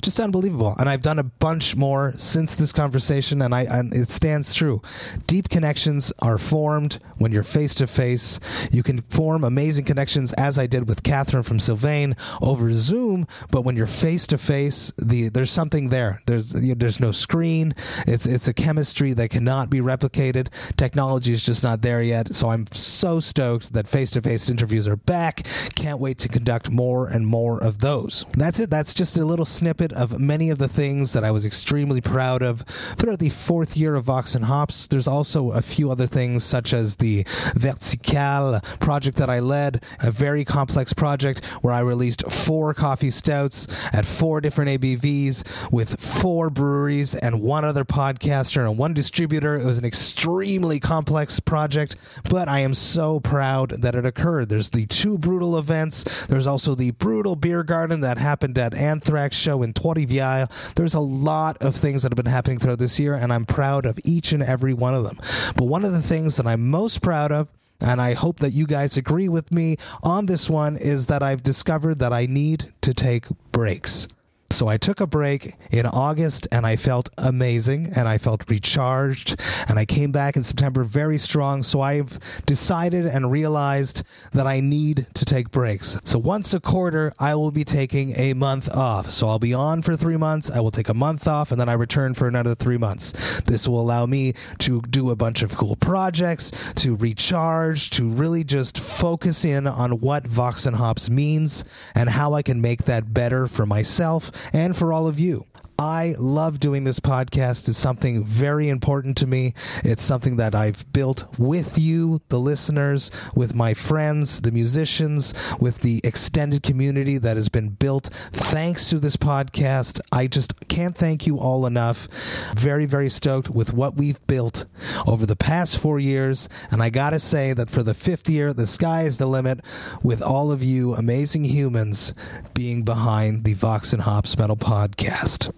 just 0.00 0.20
unbelievable. 0.20 0.74
And 0.78 0.88
I've 0.88 1.02
done 1.02 1.18
a 1.18 1.24
bunch 1.24 1.76
more 1.76 2.14
since 2.16 2.56
this 2.56 2.72
conversation, 2.72 3.42
and 3.42 3.54
I 3.54 3.62
and 3.62 3.94
it 3.94 4.10
stands 4.10 4.54
true. 4.54 4.82
Deep 5.26 5.48
connections 5.48 6.12
are 6.20 6.38
formed 6.38 6.98
when 7.18 7.32
you're 7.32 7.42
face 7.42 7.74
to 7.76 7.86
face. 7.86 8.40
You 8.70 8.82
can 8.82 9.02
form 9.02 9.44
amazing 9.44 9.84
connections, 9.84 10.32
as 10.34 10.58
I 10.58 10.66
did 10.66 10.88
with 10.88 11.02
Kathrine 11.02 11.44
from 11.44 11.58
Sylvaine 11.58 12.16
over 12.40 12.72
Zoom. 12.72 13.26
But 13.50 13.62
when 13.62 13.76
you're 13.76 13.86
face 13.86 14.26
to 14.28 14.38
face, 14.38 14.92
the 14.98 15.28
there's 15.28 15.50
something 15.50 15.88
there. 15.88 16.22
There's 16.26 16.52
there's 16.52 17.00
no 17.00 17.12
screen. 17.12 17.74
It's 18.06 18.26
it's 18.26 18.48
a 18.48 18.54
chemistry 18.54 19.12
that 19.14 19.30
cannot 19.30 19.70
be 19.70 19.80
replicated. 19.80 20.48
Technology 20.76 21.32
is 21.32 21.44
just 21.44 21.62
not 21.62 21.82
there 21.82 22.02
yet. 22.02 22.34
So 22.34 22.50
I'm 22.50 22.66
so 22.72 23.20
stoked 23.20 23.72
that 23.72 23.88
face 23.88 24.10
to 24.12 24.22
face 24.22 24.48
interviews 24.48 24.88
are 24.88 24.96
back. 24.96 25.46
Can't 25.74 26.00
wait 26.00 26.18
to 26.18 26.28
conduct 26.28 26.70
more 26.70 27.08
and 27.08 27.26
more 27.26 27.62
of 27.62 27.78
those. 27.78 28.24
That's 28.34 28.60
it. 28.60 28.70
That's 28.70 28.94
just 28.94 29.16
a 29.16 29.24
little 29.24 29.44
snippet 29.44 29.79
of 29.80 30.20
many 30.20 30.50
of 30.50 30.58
the 30.58 30.68
things 30.68 31.14
that 31.14 31.24
I 31.24 31.30
was 31.30 31.46
extremely 31.46 32.00
proud 32.00 32.42
of 32.42 32.60
throughout 32.96 33.18
the 33.18 33.30
fourth 33.30 33.76
year 33.76 33.94
of 33.94 34.04
Vox 34.04 34.34
and 34.34 34.44
Hops. 34.44 34.86
There's 34.86 35.08
also 35.08 35.52
a 35.52 35.62
few 35.62 35.90
other 35.90 36.06
things, 36.06 36.44
such 36.44 36.72
as 36.72 36.96
the 36.96 37.24
Vertical 37.54 38.60
project 38.78 39.16
that 39.18 39.30
I 39.30 39.40
led, 39.40 39.82
a 40.00 40.10
very 40.10 40.44
complex 40.44 40.92
project 40.92 41.44
where 41.62 41.72
I 41.72 41.80
released 41.80 42.30
four 42.30 42.74
coffee 42.74 43.10
stouts 43.10 43.66
at 43.92 44.06
four 44.06 44.40
different 44.40 44.82
ABVs 44.82 45.70
with 45.70 46.00
four 46.00 46.50
breweries 46.50 47.14
and 47.14 47.40
one 47.40 47.64
other 47.64 47.84
podcaster 47.84 48.68
and 48.68 48.78
one 48.78 48.94
distributor. 48.94 49.58
It 49.58 49.64
was 49.64 49.78
an 49.78 49.84
extremely 49.84 50.80
complex 50.80 51.40
project, 51.40 51.96
but 52.28 52.48
I 52.48 52.60
am 52.60 52.74
so 52.74 53.20
proud 53.20 53.70
that 53.82 53.94
it 53.94 54.04
occurred. 54.04 54.48
There's 54.48 54.70
the 54.70 54.86
two 54.86 55.18
brutal 55.18 55.58
events. 55.58 56.26
There's 56.26 56.46
also 56.46 56.74
the 56.74 56.90
brutal 56.92 57.36
beer 57.36 57.62
garden 57.62 58.00
that 58.00 58.18
happened 58.18 58.58
at 58.58 58.74
Anthrax 58.74 59.36
show 59.36 59.62
in 59.62 59.69
and 59.70 59.76
Trois-Rivières. 59.76 60.74
There's 60.74 60.94
a 60.94 61.00
lot 61.00 61.58
of 61.60 61.76
things 61.76 62.02
that 62.02 62.12
have 62.12 62.16
been 62.16 62.26
happening 62.26 62.58
throughout 62.58 62.78
this 62.78 62.98
year, 62.98 63.14
and 63.14 63.32
I'm 63.32 63.46
proud 63.46 63.86
of 63.86 63.98
each 64.04 64.32
and 64.32 64.42
every 64.42 64.74
one 64.74 64.94
of 64.94 65.04
them. 65.04 65.18
But 65.56 65.66
one 65.66 65.84
of 65.84 65.92
the 65.92 66.02
things 66.02 66.36
that 66.36 66.46
I'm 66.46 66.68
most 66.68 67.02
proud 67.02 67.32
of 67.32 67.50
and 67.82 67.98
I 67.98 68.12
hope 68.12 68.40
that 68.40 68.52
you 68.52 68.66
guys 68.66 68.98
agree 68.98 69.30
with 69.30 69.50
me 69.50 69.78
on 70.02 70.26
this 70.26 70.50
one 70.50 70.76
is 70.76 71.06
that 71.06 71.22
I've 71.22 71.42
discovered 71.42 71.98
that 72.00 72.12
I 72.12 72.26
need 72.26 72.74
to 72.82 72.92
take 72.92 73.26
breaks. 73.52 74.06
So 74.52 74.66
I 74.66 74.78
took 74.78 75.00
a 75.00 75.06
break 75.06 75.54
in 75.70 75.86
August 75.86 76.48
and 76.50 76.66
I 76.66 76.74
felt 76.74 77.08
amazing 77.16 77.92
and 77.94 78.08
I 78.08 78.18
felt 78.18 78.50
recharged 78.50 79.40
and 79.68 79.78
I 79.78 79.84
came 79.84 80.10
back 80.10 80.34
in 80.34 80.42
September 80.42 80.82
very 80.82 81.18
strong. 81.18 81.62
So 81.62 81.80
I've 81.80 82.18
decided 82.46 83.06
and 83.06 83.30
realized 83.30 84.02
that 84.32 84.48
I 84.48 84.60
need 84.60 85.06
to 85.14 85.24
take 85.24 85.50
breaks. 85.52 85.98
So 86.04 86.18
once 86.18 86.52
a 86.52 86.60
quarter, 86.60 87.12
I 87.18 87.36
will 87.36 87.52
be 87.52 87.64
taking 87.64 88.18
a 88.18 88.34
month 88.34 88.68
off. 88.68 89.10
So 89.10 89.28
I'll 89.28 89.38
be 89.38 89.54
on 89.54 89.82
for 89.82 89.96
three 89.96 90.16
months. 90.16 90.50
I 90.50 90.60
will 90.60 90.72
take 90.72 90.88
a 90.88 90.94
month 90.94 91.28
off 91.28 91.52
and 91.52 91.60
then 91.60 91.68
I 91.68 91.74
return 91.74 92.14
for 92.14 92.26
another 92.26 92.56
three 92.56 92.76
months. 92.76 93.40
This 93.42 93.68
will 93.68 93.80
allow 93.80 94.04
me 94.04 94.34
to 94.58 94.82
do 94.82 95.10
a 95.10 95.16
bunch 95.16 95.42
of 95.42 95.56
cool 95.56 95.76
projects, 95.76 96.50
to 96.74 96.96
recharge, 96.96 97.90
to 97.90 98.08
really 98.08 98.42
just 98.42 98.80
focus 98.80 99.44
in 99.44 99.68
on 99.68 100.00
what 100.00 100.26
Vox 100.26 100.66
and 100.66 100.76
Hops 100.76 101.08
means 101.08 101.64
and 101.94 102.10
how 102.10 102.34
I 102.34 102.42
can 102.42 102.60
make 102.60 102.84
that 102.84 103.14
better 103.14 103.46
for 103.46 103.64
myself 103.64 104.30
and 104.52 104.76
for 104.76 104.92
all 104.92 105.06
of 105.06 105.18
you. 105.18 105.46
I 105.80 106.14
love 106.18 106.60
doing 106.60 106.84
this 106.84 107.00
podcast. 107.00 107.66
It's 107.66 107.78
something 107.78 108.22
very 108.22 108.68
important 108.68 109.16
to 109.16 109.26
me. 109.26 109.54
It's 109.82 110.02
something 110.02 110.36
that 110.36 110.54
I've 110.54 110.84
built 110.92 111.24
with 111.38 111.78
you, 111.78 112.20
the 112.28 112.38
listeners, 112.38 113.10
with 113.34 113.54
my 113.54 113.72
friends, 113.72 114.42
the 114.42 114.52
musicians, 114.52 115.32
with 115.58 115.78
the 115.78 116.02
extended 116.04 116.62
community 116.62 117.16
that 117.16 117.38
has 117.38 117.48
been 117.48 117.70
built 117.70 118.10
thanks 118.30 118.90
to 118.90 118.98
this 118.98 119.16
podcast. 119.16 120.02
I 120.12 120.26
just 120.26 120.52
can't 120.68 120.94
thank 120.94 121.26
you 121.26 121.38
all 121.38 121.64
enough. 121.64 122.08
Very, 122.54 122.84
very 122.84 123.08
stoked 123.08 123.48
with 123.48 123.72
what 123.72 123.94
we've 123.94 124.20
built 124.26 124.66
over 125.06 125.24
the 125.24 125.34
past 125.34 125.78
four 125.78 125.98
years. 125.98 126.46
And 126.70 126.82
I 126.82 126.90
got 126.90 127.10
to 127.10 127.18
say 127.18 127.54
that 127.54 127.70
for 127.70 127.82
the 127.82 127.94
fifth 127.94 128.28
year, 128.28 128.52
the 128.52 128.66
sky 128.66 129.04
is 129.04 129.16
the 129.16 129.24
limit 129.24 129.60
with 130.02 130.20
all 130.20 130.52
of 130.52 130.62
you 130.62 130.92
amazing 130.92 131.44
humans 131.44 132.12
being 132.52 132.82
behind 132.82 133.44
the 133.44 133.54
Vox 133.54 133.94
and 133.94 134.02
Hops 134.02 134.36
Metal 134.36 134.58
Podcast. 134.58 135.50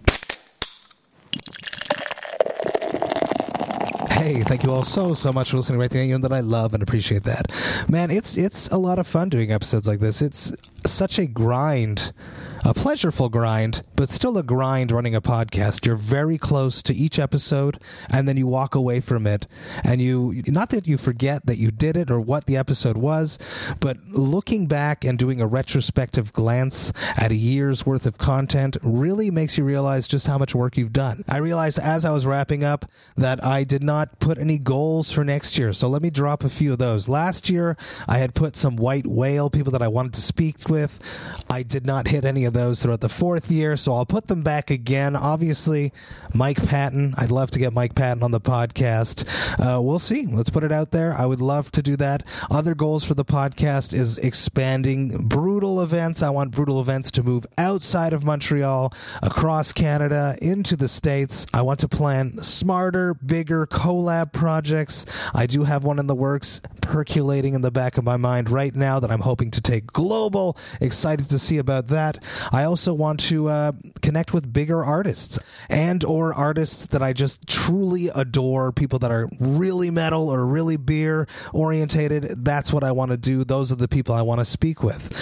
Hey, 4.23 4.45
thank 4.45 4.63
you 4.63 4.71
all 4.71 4.85
so 4.85 5.15
so 5.15 5.33
much 5.33 5.51
for 5.51 5.57
listening 5.57 5.81
right 5.81 5.91
there. 5.91 6.05
You 6.05 6.17
know 6.17 6.29
that 6.29 6.33
I 6.33 6.39
love 6.39 6.75
and 6.75 6.83
appreciate 6.83 7.25
that. 7.25 7.51
Man, 7.89 8.09
it's 8.09 8.37
it's 8.37 8.69
a 8.69 8.77
lot 8.77 9.01
of 9.01 9.07
fun 9.09 9.31
doing 9.31 9.51
episodes 9.51 9.89
like 9.89 9.99
this. 9.99 10.23
It's 10.23 10.55
such 10.87 11.19
a 11.19 11.27
grind 11.27 12.13
a 12.65 12.73
pleasureful 12.73 13.31
grind, 13.31 13.83
but 13.97 14.09
still 14.09 14.39
a 14.39 14.43
grind 14.43 14.93
running 14.93 15.15
a 15.15 15.21
podcast. 15.21 15.85
You're 15.85 15.97
very 15.97 16.39
close 16.39 16.83
to 16.85 16.95
each 16.95 17.19
episode, 17.19 17.79
and 18.09 18.29
then 18.29 18.37
you 18.37 18.47
walk 18.47 18.75
away 18.75 19.01
from 19.01 19.27
it, 19.27 19.47
and 19.85 20.01
you 20.01 20.43
not 20.47 20.71
that 20.71 20.87
you 20.87 20.97
forget 20.97 21.47
that 21.47 21.59
you 21.59 21.71
did 21.71 21.97
it 21.97 22.11
or 22.11 22.21
what 22.21 22.47
the 22.47 22.57
episode 22.57 22.97
was, 22.97 23.39
but 23.81 23.97
looking 24.09 24.67
back 24.67 25.05
and 25.05 25.19
doing 25.19 25.41
a 25.41 25.47
retrospective 25.47 26.33
glance 26.33 26.93
at 27.17 27.33
a 27.33 27.37
year's 27.37 27.85
worth 27.85 28.07
of 28.07 28.19
content 28.19 28.77
really 28.83 29.31
makes 29.31 29.59
you 29.59 29.65
realize 29.65 30.07
just 30.07 30.27
how 30.27 30.39
much 30.39 30.55
work 30.55 30.77
you've 30.77 30.93
done. 30.93 31.25
I 31.29 31.39
realized 31.39 31.79
as 31.79 32.05
I 32.05 32.11
was 32.11 32.27
wrapping 32.27 32.63
up 32.63 32.85
that 33.17 33.45
I 33.45 33.65
did 33.65 33.83
not 33.83 34.21
put 34.21 34.39
any 34.39 34.59
goals 34.59 35.11
for 35.11 35.25
next 35.25 35.59
year, 35.59 35.73
so 35.73 35.89
let 35.89 36.03
me 36.03 36.11
drop 36.11 36.45
a 36.45 36.49
few 36.49 36.73
of 36.73 36.79
those. 36.79 37.09
Last 37.09 37.51
year, 37.51 37.77
I 38.07 38.19
had 38.19 38.35
put 38.35 38.55
some 38.55 38.77
white 38.77 39.07
whale 39.07 39.51
people 39.51 39.73
that 39.73 39.83
I 39.83 39.89
wanted 39.89 40.15
to 40.15 40.23
speak 40.23 40.69
with. 40.69 41.01
I 41.51 41.63
did 41.63 41.87
not 41.87 42.09
hit 42.09 42.25
any 42.25 42.45
of 42.45 42.52
those 42.53 42.83
throughout 42.83 43.01
the 43.01 43.09
fourth 43.09 43.51
year, 43.51 43.77
so 43.77 43.95
I'll 43.95 44.07
put 44.07 44.27
them 44.27 44.43
back 44.43 44.71
again. 44.71 45.17
Obviously, 45.17 45.93
Mike 46.35 46.65
Patton. 46.67 47.15
I'd 47.17 47.31
love 47.31 47.51
to 47.53 47.59
get 47.59 47.73
Mike 47.73 47.95
Patton 47.95 48.23
on 48.23 48.31
the 48.31 48.41
podcast. 48.41 49.25
Uh, 49.59 49.81
we'll 49.81 49.99
see. 49.99 50.27
Let's 50.27 50.51
put 50.51 50.65
it 50.65 50.73
out 50.73 50.91
there. 50.91 51.15
I 51.15 51.27
would 51.27 51.41
love 51.41 51.71
to 51.73 51.83
do 51.83 51.97
that. 51.97 52.23
Other 52.51 52.75
goals 52.75 53.05
for 53.05 53.15
the 53.15 53.25
podcast 53.25 53.93
is 53.93 54.19
expanding 54.19 55.29
brutal 55.29 55.81
events. 55.83 56.23
I 56.23 56.31
want 56.31 56.51
brutal 56.51 56.81
events 56.81 57.11
to 57.13 57.23
move 57.23 57.47
outside 57.59 58.13
of 58.13 58.25
Montreal, 58.25 58.93
across 59.23 59.73
Canada, 59.73 60.37
into 60.41 60.77
the 60.77 60.89
States. 60.89 61.47
I 61.53 61.63
want 61.63 61.81
to 61.81 61.89
plan 61.89 62.39
smarter, 62.43 63.15
bigger 63.15 63.67
collab 63.67 64.33
projects. 64.33 65.07
I 65.35 65.47
do 65.47 65.65
have 65.65 65.85
one 65.85 65.99
in 65.99 66.07
the 66.07 66.15
works 66.15 66.61
percolating 66.81 67.55
in 67.55 67.63
the 67.63 67.71
back 67.71 67.97
of 67.97 68.05
my 68.05 68.17
mind 68.17 68.51
right 68.51 68.75
now 68.75 69.01
that 69.01 69.11
I'm 69.11 69.21
hoping 69.21 69.51
to 69.53 69.61
take 69.61 69.87
global. 69.87 70.57
Excited 70.81 71.31
to 71.31 71.39
see 71.39 71.59
about 71.59 71.89
that. 71.89 72.19
I 72.51 72.65
also 72.65 72.95
want 72.95 73.21
to 73.21 73.49
uh, 73.49 73.73
connect 74.01 74.33
with 74.33 74.53
bigger 74.53 74.85
artists 74.85 75.39
and 75.69 76.05
or 76.05 76.35
artists 76.35 76.87
that 76.89 77.03
I 77.03 77.13
just 77.13 77.47
truly 77.47 78.09
adore, 78.09 78.73
people 78.73 78.99
that 79.01 79.11
are 79.11 79.29
really 79.39 79.91
metal 79.91 80.29
or 80.29 80.47
really 80.47 80.77
beer 80.77 81.29
orientated. 81.53 82.45
That's 82.45 82.73
what 82.73 82.85
I 82.85 82.93
want 82.93 83.11
to 83.11 83.17
do. 83.17 83.45
Those 83.45 83.73
are 83.73 83.77
the 83.77 83.89
people 83.89 84.15
I 84.15 84.23
want 84.23 84.41
to 84.41 84.45
speak 84.45 84.83
with. 84.83 85.13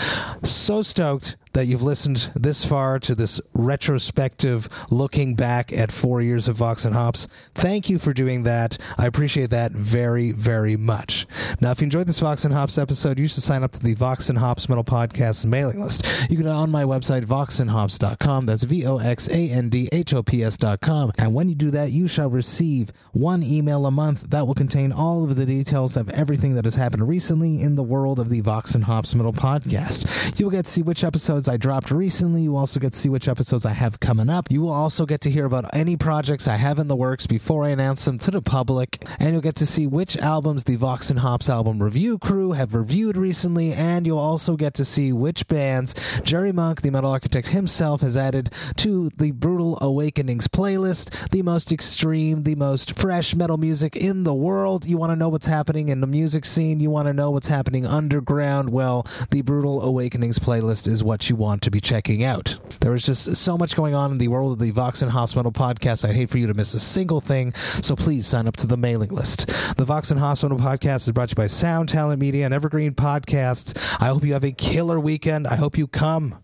So 0.44 0.82
stoked 0.82 1.36
that 1.52 1.66
you've 1.66 1.82
listened 1.82 2.30
this 2.34 2.64
far 2.64 2.98
to 3.00 3.14
this 3.14 3.40
retrospective 3.52 4.68
looking 4.90 5.34
back 5.34 5.72
at 5.72 5.92
four 5.92 6.22
years 6.22 6.48
of 6.48 6.56
Vox 6.56 6.84
and 6.84 6.94
Hops. 6.94 7.28
Thank 7.54 7.90
you 7.90 7.98
for 7.98 8.12
doing 8.12 8.44
that. 8.44 8.78
I 8.98 9.06
appreciate 9.06 9.50
that 9.50 9.72
very, 9.72 10.32
very 10.32 10.76
much. 10.76 11.26
Now, 11.60 11.70
if 11.70 11.80
you 11.80 11.84
enjoyed 11.84 12.06
this 12.06 12.20
Vox 12.20 12.44
and 12.44 12.54
Hops 12.54 12.78
episode, 12.78 13.18
you 13.18 13.28
should 13.28 13.42
sign 13.42 13.62
up 13.62 13.72
to 13.72 13.80
the 13.80 13.94
Vox 13.94 14.28
and 14.28 14.38
Hops 14.38 14.68
Metal 14.68 14.84
Podcast 14.84 15.46
mailing 15.46 15.80
list. 15.80 16.06
You 16.30 16.36
can 16.36 16.46
on 16.46 16.70
my 16.70 16.84
website, 16.84 17.24
voxandhops.com. 17.24 18.46
That's 18.46 18.64
V 18.64 18.86
O 18.86 18.98
X 18.98 19.28
A 19.28 19.50
N 19.50 19.68
D 19.68 19.88
H 19.92 20.14
O 20.14 20.22
P 20.22 20.44
S.com. 20.44 21.12
And 21.18 21.34
when 21.34 21.48
you 21.48 21.54
do 21.54 21.70
that, 21.70 21.90
you 21.90 22.08
shall 22.08 22.28
receive 22.30 22.92
one 23.12 23.42
email 23.42 23.86
a 23.86 23.90
month 23.90 24.30
that 24.30 24.46
will 24.46 24.54
contain 24.54 24.92
all 24.92 25.24
of 25.24 25.36
the 25.36 25.46
details 25.46 25.96
of 25.96 26.08
everything 26.10 26.54
that 26.54 26.64
has 26.64 26.74
happened 26.74 27.08
recently 27.08 27.60
in 27.60 27.74
the 27.74 27.82
world 27.82 28.18
of 28.18 28.28
the 28.28 28.40
Vox 28.40 28.74
and 28.74 28.84
Hops 28.84 29.14
Metal 29.14 29.32
Podcast. 29.32 30.38
You 30.38 30.46
will 30.46 30.50
get 30.50 30.64
to 30.64 30.70
see 30.70 30.82
which 30.82 31.04
episodes 31.04 31.39
I 31.48 31.56
dropped 31.56 31.90
recently. 31.90 32.42
You 32.42 32.56
also 32.56 32.80
get 32.80 32.92
to 32.92 32.98
see 32.98 33.08
which 33.08 33.28
episodes 33.28 33.64
I 33.66 33.72
have 33.72 34.00
coming 34.00 34.28
up. 34.28 34.50
You 34.50 34.62
will 34.62 34.72
also 34.72 35.06
get 35.06 35.20
to 35.22 35.30
hear 35.30 35.44
about 35.44 35.74
any 35.74 35.96
projects 35.96 36.48
I 36.48 36.56
have 36.56 36.78
in 36.78 36.88
the 36.88 36.96
works 36.96 37.26
before 37.26 37.64
I 37.64 37.70
announce 37.70 38.04
them 38.04 38.18
to 38.18 38.30
the 38.30 38.42
public. 38.42 39.04
And 39.18 39.32
you'll 39.32 39.40
get 39.40 39.56
to 39.56 39.66
see 39.66 39.86
which 39.86 40.16
albums 40.16 40.64
the 40.64 40.76
Vox 40.76 41.10
and 41.10 41.18
Hops 41.18 41.48
album 41.48 41.82
review 41.82 42.18
crew 42.18 42.52
have 42.52 42.74
reviewed 42.74 43.16
recently. 43.16 43.72
And 43.72 44.06
you'll 44.06 44.18
also 44.18 44.56
get 44.56 44.74
to 44.74 44.84
see 44.84 45.12
which 45.12 45.46
bands 45.48 46.20
Jerry 46.22 46.52
Monk, 46.52 46.82
the 46.82 46.90
metal 46.90 47.10
architect 47.10 47.48
himself, 47.48 48.00
has 48.00 48.16
added 48.16 48.52
to 48.76 49.10
the 49.16 49.30
Brutal 49.30 49.78
Awakenings 49.80 50.48
playlist, 50.48 51.30
the 51.30 51.42
most 51.42 51.72
extreme, 51.72 52.42
the 52.42 52.54
most 52.54 52.98
fresh 52.98 53.34
metal 53.34 53.56
music 53.56 53.96
in 53.96 54.24
the 54.24 54.34
world. 54.34 54.86
You 54.86 54.98
want 54.98 55.10
to 55.10 55.16
know 55.16 55.28
what's 55.28 55.46
happening 55.46 55.88
in 55.88 56.00
the 56.00 56.06
music 56.06 56.44
scene, 56.44 56.80
you 56.80 56.90
want 56.90 57.06
to 57.06 57.12
know 57.12 57.30
what's 57.30 57.48
happening 57.48 57.86
underground. 57.86 58.70
Well, 58.70 59.06
the 59.30 59.42
Brutal 59.42 59.82
Awakenings 59.82 60.38
playlist 60.38 60.88
is 60.88 61.04
what 61.04 61.28
you 61.28 61.29
want 61.36 61.62
to 61.62 61.70
be 61.70 61.80
checking 61.80 62.24
out. 62.24 62.58
There 62.80 62.94
is 62.94 63.04
just 63.04 63.36
so 63.36 63.58
much 63.58 63.76
going 63.76 63.94
on 63.94 64.12
in 64.12 64.18
the 64.18 64.28
world 64.28 64.52
of 64.52 64.58
the 64.58 64.70
Vox 64.70 65.02
and 65.02 65.10
Hops 65.10 65.36
Metal 65.36 65.52
podcast. 65.52 66.08
I'd 66.08 66.16
hate 66.16 66.30
for 66.30 66.38
you 66.38 66.46
to 66.46 66.54
miss 66.54 66.74
a 66.74 66.80
single 66.80 67.20
thing, 67.20 67.54
so 67.54 67.96
please 67.96 68.26
sign 68.26 68.46
up 68.46 68.56
to 68.56 68.66
the 68.66 68.76
mailing 68.76 69.10
list. 69.10 69.46
The 69.76 69.84
Vox 69.84 70.10
and 70.10 70.18
Hops 70.18 70.42
Metal 70.42 70.58
podcast 70.58 71.06
is 71.06 71.12
brought 71.12 71.28
to 71.28 71.32
you 71.32 71.42
by 71.42 71.46
Sound 71.46 71.88
Talent 71.88 72.20
Media 72.20 72.44
and 72.44 72.54
Evergreen 72.54 72.94
Podcasts. 72.94 73.76
I 74.00 74.06
hope 74.06 74.24
you 74.24 74.32
have 74.32 74.44
a 74.44 74.52
killer 74.52 74.98
weekend. 74.98 75.46
I 75.46 75.56
hope 75.56 75.76
you 75.76 75.86
come 75.86 76.42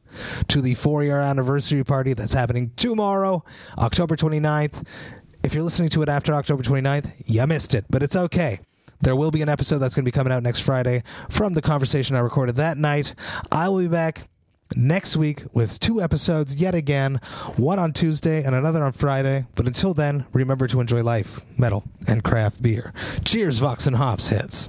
to 0.48 0.60
the 0.60 0.74
four 0.74 1.04
year 1.04 1.18
anniversary 1.18 1.84
party 1.84 2.14
that's 2.14 2.32
happening 2.32 2.72
tomorrow, 2.76 3.44
October 3.78 4.16
29th. 4.16 4.86
If 5.42 5.54
you're 5.54 5.64
listening 5.64 5.90
to 5.90 6.02
it 6.02 6.08
after 6.08 6.34
October 6.34 6.62
29th, 6.62 7.12
you 7.26 7.46
missed 7.46 7.74
it, 7.74 7.84
but 7.88 8.02
it's 8.02 8.16
okay. 8.16 8.60
There 9.00 9.16
will 9.16 9.30
be 9.30 9.42
an 9.42 9.48
episode 9.48 9.78
that's 9.78 9.94
going 9.94 10.04
to 10.04 10.10
be 10.10 10.14
coming 10.14 10.32
out 10.32 10.42
next 10.42 10.60
Friday 10.60 11.02
from 11.30 11.52
the 11.52 11.62
conversation 11.62 12.16
I 12.16 12.20
recorded 12.20 12.56
that 12.56 12.78
night. 12.78 13.14
I 13.52 13.68
will 13.68 13.80
be 13.80 13.88
back 13.88 14.28
next 14.74 15.16
week 15.16 15.44
with 15.52 15.78
two 15.78 16.00
episodes 16.00 16.56
yet 16.56 16.74
again, 16.74 17.16
one 17.56 17.78
on 17.78 17.92
Tuesday 17.92 18.42
and 18.42 18.54
another 18.54 18.82
on 18.84 18.92
Friday. 18.92 19.46
But 19.54 19.66
until 19.66 19.94
then, 19.94 20.26
remember 20.32 20.66
to 20.68 20.80
enjoy 20.80 21.02
life, 21.02 21.40
metal, 21.58 21.84
and 22.08 22.24
craft 22.24 22.62
beer. 22.62 22.92
Cheers, 23.24 23.58
Vox 23.58 23.86
and 23.86 23.96
Hops 23.96 24.28
hits. 24.28 24.68